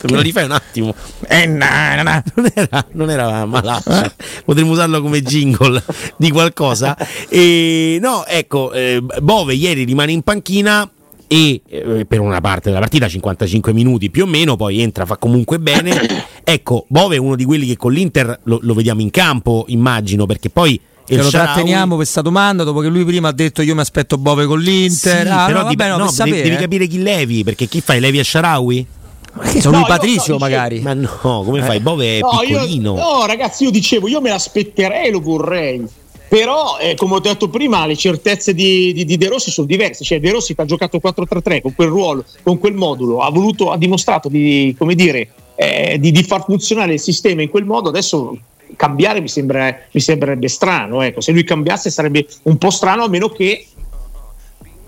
Me 0.04 0.16
lo 0.16 0.22
rifai 0.22 0.46
un 0.46 0.52
attimo? 0.52 0.96
Eh, 1.28 1.46
nah, 1.46 2.02
nah. 2.02 2.24
Non, 2.36 2.52
era, 2.54 2.86
non 2.92 3.10
era 3.10 3.46
malaccio. 3.46 4.04
Eh? 4.04 4.12
Potremmo 4.46 4.72
usarlo 4.72 5.02
come 5.02 5.22
jingle 5.22 5.84
di 6.18 6.32
qualcosa. 6.32 6.96
E, 7.30 7.98
no, 8.02 8.26
ecco, 8.26 8.72
eh, 8.74 9.02
Bove 9.22 9.56
ieri 9.56 9.84
rimane 9.84 10.12
in 10.12 10.22
panchina 10.22 10.90
e 11.28 11.62
eh, 11.68 12.06
per 12.08 12.22
una 12.22 12.40
parte 12.40 12.70
della 12.70 12.80
partita 12.80 13.08
55 13.08 13.74
minuti 13.74 14.10
più 14.10 14.24
o 14.24 14.26
meno 14.26 14.56
poi 14.56 14.80
entra 14.80 15.06
fa 15.06 15.18
comunque 15.18 15.60
bene 15.60 16.26
ecco 16.44 16.86
Bove 16.88 17.18
è 17.18 17.20
uno 17.20 17.36
di 17.36 17.44
quelli 17.44 17.68
che 17.68 17.76
con 17.76 17.92
l'Inter 17.92 18.40
lo, 18.44 18.60
lo 18.62 18.74
vediamo 18.74 19.02
in 19.02 19.12
campo 19.12 19.66
immagino 19.68 20.26
perché 20.26 20.50
poi 20.50 20.80
Ce 21.10 21.16
lo 21.16 21.30
tratteniamo 21.30 21.96
questa 21.96 22.22
domanda 22.22 22.66
dopo 22.66 22.82
che 22.82 22.90
lui 22.90 23.06
prima 23.06 23.30
ha 23.30 23.32
detto 23.32 23.62
io 23.62 23.74
mi 23.74 23.80
aspetto 23.80 24.18
Bove 24.18 24.46
con 24.46 24.60
l'Inter 24.60 25.26
sì, 25.26 25.32
ah, 25.32 25.46
però 25.46 25.60
no, 25.60 25.66
vabbè, 25.66 25.90
no, 25.90 25.98
no, 25.98 26.08
sapere, 26.10 26.36
devi, 26.38 26.50
devi, 26.50 26.62
capire 26.62 26.88
chi 26.88 27.02
levi 27.02 27.44
perché 27.46 27.66
chi 27.68 27.80
fai 27.80 28.02
levi 28.02 28.20
a 28.20 28.24
Sharawi? 28.26 28.88
Sono 29.60 29.80
no, 29.80 29.86
Patrizio 29.86 30.34
io, 30.34 30.40
magari. 30.40 30.80
Ma 30.80 30.94
no 30.94 31.44
come 31.46 31.62
fai? 31.62 31.80
Bove 31.80 32.18
è 32.18 32.20
piccolino 32.20 32.96
io, 32.96 33.02
no 33.02 33.26
ragazzi 33.26 33.64
io 33.64 33.72
dicevo 33.72 34.08
io 34.08 34.22
me 34.22 34.30
l'aspetterei 34.30 35.12
lo 35.12 35.20
vorrei. 35.20 35.86
Però 36.28 36.78
eh, 36.78 36.96
come 36.96 37.16
ho 37.16 37.20
detto 37.20 37.48
prima 37.48 37.86
le 37.86 37.96
certezze 37.96 38.54
di, 38.54 38.92
di, 38.92 39.06
di, 39.06 39.16
De 39.16 39.30
Rossi 39.30 39.50
sono 39.50 39.66
diverse. 39.66 40.04
Cioè 40.04 40.20
De 40.20 40.32
Rossi 40.32 40.56
che 40.56 40.62
ha 40.62 40.66
giocato 40.66 41.00
4-3-3 41.02 41.62
con 41.62 41.74
quel 41.74 41.88
ruolo 41.88 42.26
con 42.44 42.58
quel 42.58 42.74
modulo 42.74 43.20
ha, 43.20 43.30
voluto, 43.30 43.72
ha 43.72 43.78
dimostrato 43.78 44.28
di, 44.28 44.76
come 44.78 44.96
dire, 44.96 45.30
eh, 45.56 45.98
di, 46.00 46.12
di, 46.12 46.24
far 46.24 46.44
funzionare 46.44 46.94
il 46.94 47.00
sistema 47.00 47.42
in 47.42 47.50
quel 47.50 47.66
modo 47.66 47.90
adesso 47.90 48.38
cambiare 48.76 49.22
mi, 49.22 49.30
sembra, 49.30 49.76
mi 49.92 50.02
sembrerebbe 50.02 50.50
strano 50.50 51.02
ecco. 51.02 51.22
se 51.22 51.32
lui 51.32 51.46
cambiasse 51.46 51.90
sarebbe 51.90 52.28
un 52.44 52.58
po' 52.58 52.70
strano 52.70 53.04
a 53.04 53.08
meno 53.08 53.30
che 53.30 53.66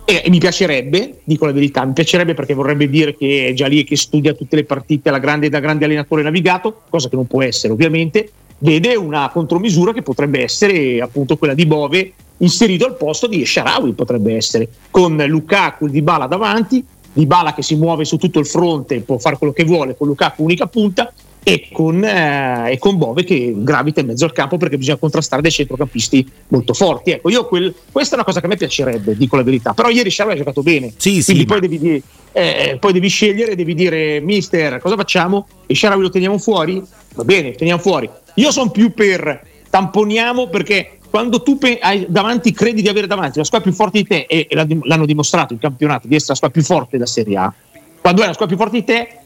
e, 0.10 0.24
e, 0.26 0.30
mi 0.32 0.40
piacerebbe, 0.40 1.20
dico 1.24 1.46
la 1.46 1.52
verità, 1.52 1.86
mi 1.86 1.94
piacerebbe 1.94 2.34
perché 2.34 2.56
vorrebbe 2.56 2.90
dire 2.90 3.16
che 3.16 3.50
è 3.50 3.54
già 3.54 3.68
lì 3.68 3.82
e 3.82 3.84
che 3.84 3.96
studia 3.96 4.34
tutte 4.34 4.56
le 4.56 4.64
partite 4.64 5.12
grande, 5.20 5.50
da 5.50 5.60
grande 5.60 5.86
allenatore 5.86 6.24
navigato, 6.24 6.82
cosa 6.90 7.10
che 7.10 7.16
non 7.16 7.28
può 7.28 7.44
essere 7.44 7.74
ovviamente, 7.74 8.32
vede 8.58 8.96
una 8.96 9.30
contromisura 9.30 9.94
che 9.94 10.02
potrebbe 10.02 10.42
essere 10.42 11.00
appunto 11.00 11.38
quella 11.38 11.54
di 11.54 11.68
Bove 11.68 12.14
inserito 12.38 12.88
al 12.88 12.98
posto 12.98 13.28
di 13.28 13.46
Sharawi 13.46 13.94
potrebbe 13.94 14.36
essere 14.36 14.68
con 14.90 15.16
Lukaku 15.16 15.86
e 15.86 15.90
Dybala 15.90 16.26
davanti 16.26 16.84
Dybala 17.12 17.54
che 17.54 17.62
si 17.62 17.76
muove 17.76 18.06
su 18.06 18.18
tutto 18.18 18.40
il 18.40 18.46
fronte 18.46 19.02
può 19.02 19.18
fare 19.18 19.38
quello 19.38 19.54
che 19.54 19.64
vuole 19.64 19.96
con 19.96 20.08
Lukaku 20.08 20.44
unica 20.44 20.68
punta 20.68 21.12
e 21.50 21.70
con, 21.72 22.04
eh, 22.04 22.72
e 22.72 22.78
con, 22.78 22.98
Bove 22.98 23.24
che 23.24 23.54
gravita 23.56 24.02
in 24.02 24.08
mezzo 24.08 24.26
al 24.26 24.34
campo 24.34 24.58
perché 24.58 24.78
bisogna 24.78 24.98
contrastare 24.98 25.42
dei 25.42 25.52
centrocampisti 25.52 26.26
molto 26.50 26.74
forti. 26.74 27.12
Ecco, 27.12 27.30
io 27.30 27.48
quel, 27.48 27.74
questa 27.92 28.14
è 28.14 28.16
una 28.16 28.26
cosa 28.26 28.40
che 28.40 28.46
a 28.46 28.50
me 28.50 28.56
piacerebbe, 28.56 29.18
dico 29.18 29.36
la 29.36 29.44
verità. 29.44 29.74
Però 29.74 29.90
ieri 29.90 30.10
Sciarra 30.10 30.34
ha 30.34 30.36
giocato 30.36 30.62
bene. 30.62 30.94
Sì, 30.98 31.24
quindi 31.24 31.42
sì, 31.42 31.46
poi, 31.46 31.60
ma... 31.60 31.68
devi, 31.68 32.04
eh, 32.32 32.78
poi, 32.80 32.94
devi, 32.94 33.08
scegliere, 33.08 33.56
devi 33.56 33.74
dire, 33.74 34.20
mister, 34.20 34.80
cosa 34.80 34.96
facciamo? 34.96 35.48
E 35.66 35.74
Sciarra 35.74 35.96
lo 35.96 36.10
teniamo 36.10 36.38
fuori? 36.38 36.84
Va 37.16 37.24
bene, 37.24 37.54
teniamo 37.54 37.82
fuori. 37.82 38.10
Io 38.36 38.52
sono 38.52 38.70
più 38.70 38.94
per 38.94 39.48
tamponiamo 39.70 40.48
perché 40.50 41.00
quando 41.10 41.42
tu 41.42 41.58
hai 41.82 42.06
davanti, 42.08 42.52
credi 42.52 42.84
di 42.84 42.88
avere 42.88 43.08
davanti 43.08 43.40
la 43.40 43.44
squadra 43.44 43.68
più 43.68 43.76
forte 43.76 43.98
di 43.98 44.08
te, 44.08 44.26
e, 44.28 44.46
e 44.48 44.56
l'hanno 44.56 45.06
dimostrato 45.06 45.54
il 45.54 45.60
campionato 45.60 46.08
di 46.08 46.14
essere 46.14 46.32
la 46.32 46.36
squadra 46.36 46.62
più 46.62 46.68
forte 46.68 46.90
della 46.92 47.08
Serie 47.08 47.38
A, 47.38 47.54
quando 48.00 48.22
è 48.22 48.28
la 48.28 48.34
squadra 48.34 48.56
più 48.56 48.64
forte 48.64 48.80
di 48.80 48.86
te, 48.86 49.20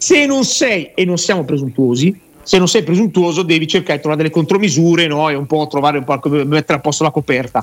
se 0.00 0.24
non 0.24 0.44
sei, 0.44 0.92
e 0.94 1.04
non 1.04 1.18
siamo 1.18 1.44
presuntuosi, 1.44 2.18
se 2.42 2.56
non 2.56 2.68
sei 2.68 2.82
presuntuoso 2.82 3.42
devi 3.42 3.68
cercare 3.68 3.96
di 3.96 4.00
trovare 4.00 4.22
delle 4.22 4.32
contromisure 4.32 5.06
no? 5.06 5.28
e 5.28 5.34
un 5.34 5.44
po' 5.44 5.66
trovare 5.66 5.98
un 5.98 6.04
po' 6.04 6.18
mettere 6.46 6.78
a 6.78 6.80
posto 6.80 7.04
la 7.04 7.10
coperta. 7.10 7.62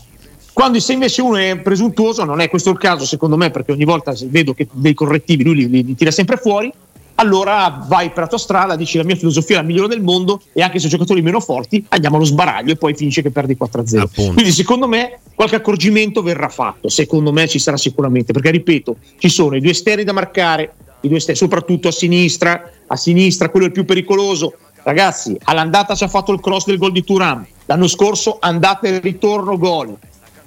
Quando 0.53 0.79
se 0.79 0.93
invece 0.93 1.23
uno 1.23 1.37
è 1.37 1.57
presuntuoso, 1.57 2.23
non 2.25 2.39
è 2.39 2.47
questo 2.47 2.69
il 2.69 2.77
caso 2.77 3.05
secondo 3.05 3.37
me, 3.37 3.49
perché 3.49 3.71
ogni 3.71 3.85
volta 3.85 4.13
vedo 4.27 4.53
che 4.53 4.67
dei 4.71 4.93
correttivi 4.93 5.43
lui 5.43 5.55
li, 5.55 5.67
li, 5.67 5.83
li 5.83 5.95
tira 5.95 6.11
sempre 6.11 6.37
fuori, 6.37 6.71
allora 7.15 7.83
vai 7.87 8.09
per 8.09 8.19
la 8.19 8.27
tua 8.27 8.37
strada, 8.37 8.75
dici 8.75 8.97
la 8.97 9.03
mia 9.03 9.15
filosofia 9.15 9.55
è 9.57 9.61
la 9.61 9.65
migliore 9.65 9.87
del 9.87 10.03
mondo 10.03 10.39
e 10.53 10.61
anche 10.61 10.77
se 10.77 10.85
i 10.85 10.89
giocatori 10.91 11.23
meno 11.23 11.39
forti 11.39 11.83
andiamo 11.89 12.17
allo 12.17 12.25
sbaraglio 12.25 12.73
e 12.73 12.75
poi 12.75 12.93
finisce 12.93 13.23
che 13.23 13.31
perdi 13.31 13.57
4-0. 13.59 13.97
Appunto. 13.97 14.33
Quindi 14.33 14.51
secondo 14.51 14.87
me 14.87 15.21
qualche 15.33 15.55
accorgimento 15.55 16.21
verrà 16.21 16.49
fatto, 16.49 16.87
secondo 16.87 17.31
me 17.31 17.47
ci 17.47 17.57
sarà 17.57 17.77
sicuramente, 17.77 18.31
perché 18.31 18.51
ripeto, 18.51 18.97
ci 19.17 19.29
sono 19.29 19.55
i 19.55 19.59
due 19.59 19.71
esterni 19.71 20.03
da 20.03 20.13
marcare, 20.13 20.73
soprattutto 21.33 21.87
a 21.87 21.91
sinistra, 21.91 22.71
a 22.87 22.95
sinistra 22.95 23.49
quello 23.49 23.65
è 23.65 23.69
il 23.69 23.73
più 23.73 23.85
pericoloso. 23.85 24.53
Ragazzi, 24.83 25.37
all'andata 25.43 25.95
ci 25.95 26.03
ha 26.03 26.07
fatto 26.07 26.31
il 26.31 26.39
cross 26.39 26.65
del 26.65 26.77
gol 26.77 26.93
di 26.93 27.03
Turam, 27.03 27.45
l'anno 27.65 27.87
scorso 27.87 28.37
andata 28.39 28.87
e 28.87 28.99
ritorno 28.99 29.57
gol 29.57 29.97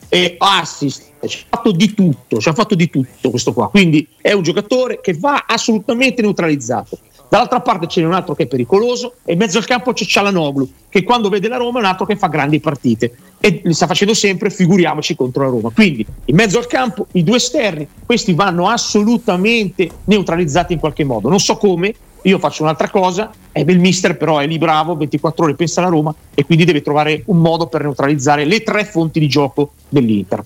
e 0.08 0.34
assist, 0.38 1.12
ci 1.26 1.44
ha 1.48 1.56
fatto 1.56 1.72
di 1.72 1.94
tutto, 1.94 2.40
ci 2.40 2.48
ha 2.48 2.54
fatto 2.54 2.74
di 2.74 2.88
tutto 2.88 3.30
questo 3.30 3.52
qua. 3.52 3.68
Quindi 3.68 4.06
è 4.20 4.32
un 4.32 4.42
giocatore 4.42 5.00
che 5.00 5.14
va 5.14 5.44
assolutamente 5.46 6.22
neutralizzato. 6.22 6.98
Dall'altra 7.30 7.60
parte 7.60 7.86
c'è 7.86 8.02
un 8.04 8.12
altro 8.12 8.34
che 8.34 8.42
è 8.42 8.46
pericoloso 8.48 9.14
e 9.24 9.34
in 9.34 9.38
mezzo 9.38 9.58
al 9.58 9.64
campo 9.64 9.92
c'è 9.92 10.04
Cialanoglu 10.04 10.68
che 10.88 11.04
quando 11.04 11.28
vede 11.28 11.46
la 11.46 11.58
Roma 11.58 11.78
è 11.78 11.82
un 11.82 11.86
altro 11.86 12.04
che 12.04 12.16
fa 12.16 12.26
grandi 12.26 12.58
partite 12.58 13.14
e 13.38 13.60
li 13.62 13.72
sta 13.72 13.86
facendo 13.86 14.14
sempre, 14.14 14.50
figuriamoci 14.50 15.14
contro 15.14 15.44
la 15.44 15.50
Roma. 15.50 15.70
Quindi 15.70 16.04
in 16.24 16.34
mezzo 16.34 16.58
al 16.58 16.66
campo 16.66 17.06
i 17.12 17.22
due 17.22 17.36
esterni, 17.36 17.86
questi 18.04 18.34
vanno 18.34 18.66
assolutamente 18.66 19.88
neutralizzati 20.06 20.72
in 20.72 20.80
qualche 20.80 21.04
modo. 21.04 21.28
Non 21.28 21.38
so 21.38 21.56
come, 21.56 21.94
io 22.22 22.38
faccio 22.40 22.64
un'altra 22.64 22.90
cosa, 22.90 23.30
e 23.52 23.60
il 23.60 23.78
mister 23.78 24.16
però 24.16 24.38
è 24.38 24.46
lì 24.48 24.58
bravo, 24.58 24.96
24 24.96 25.44
ore 25.44 25.54
pensa 25.54 25.82
alla 25.82 25.90
Roma 25.90 26.12
e 26.34 26.44
quindi 26.44 26.64
deve 26.64 26.82
trovare 26.82 27.22
un 27.26 27.38
modo 27.38 27.68
per 27.68 27.82
neutralizzare 27.82 28.44
le 28.44 28.64
tre 28.64 28.84
fonti 28.84 29.20
di 29.20 29.28
gioco 29.28 29.74
dell'Inter. 29.88 30.42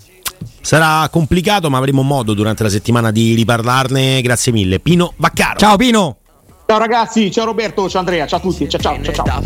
Sarà 0.61 1.09
complicato, 1.09 1.71
ma 1.71 1.79
avremo 1.79 2.03
modo 2.03 2.35
durante 2.35 2.63
la 2.63 2.69
settimana 2.69 3.11
di 3.11 3.33
riparlarne. 3.33 4.21
Grazie 4.21 4.53
mille. 4.53 4.81
Pino 4.81 5.15
Vaccaro. 5.17 5.59
Ciao 5.59 5.77
Pino. 5.77 6.19
Ciao 6.67 6.79
ragazzi, 6.79 7.31
ciao 7.31 7.45
Roberto, 7.45 7.89
ciao 7.91 8.01
Andrea, 8.01 8.27
ciao 8.27 8.39
a 8.39 8.43
tutti, 8.43 8.67
ciao 8.69 8.81
ciao 8.81 9.03
ciao. 9.03 9.13
ciao. 9.13 9.43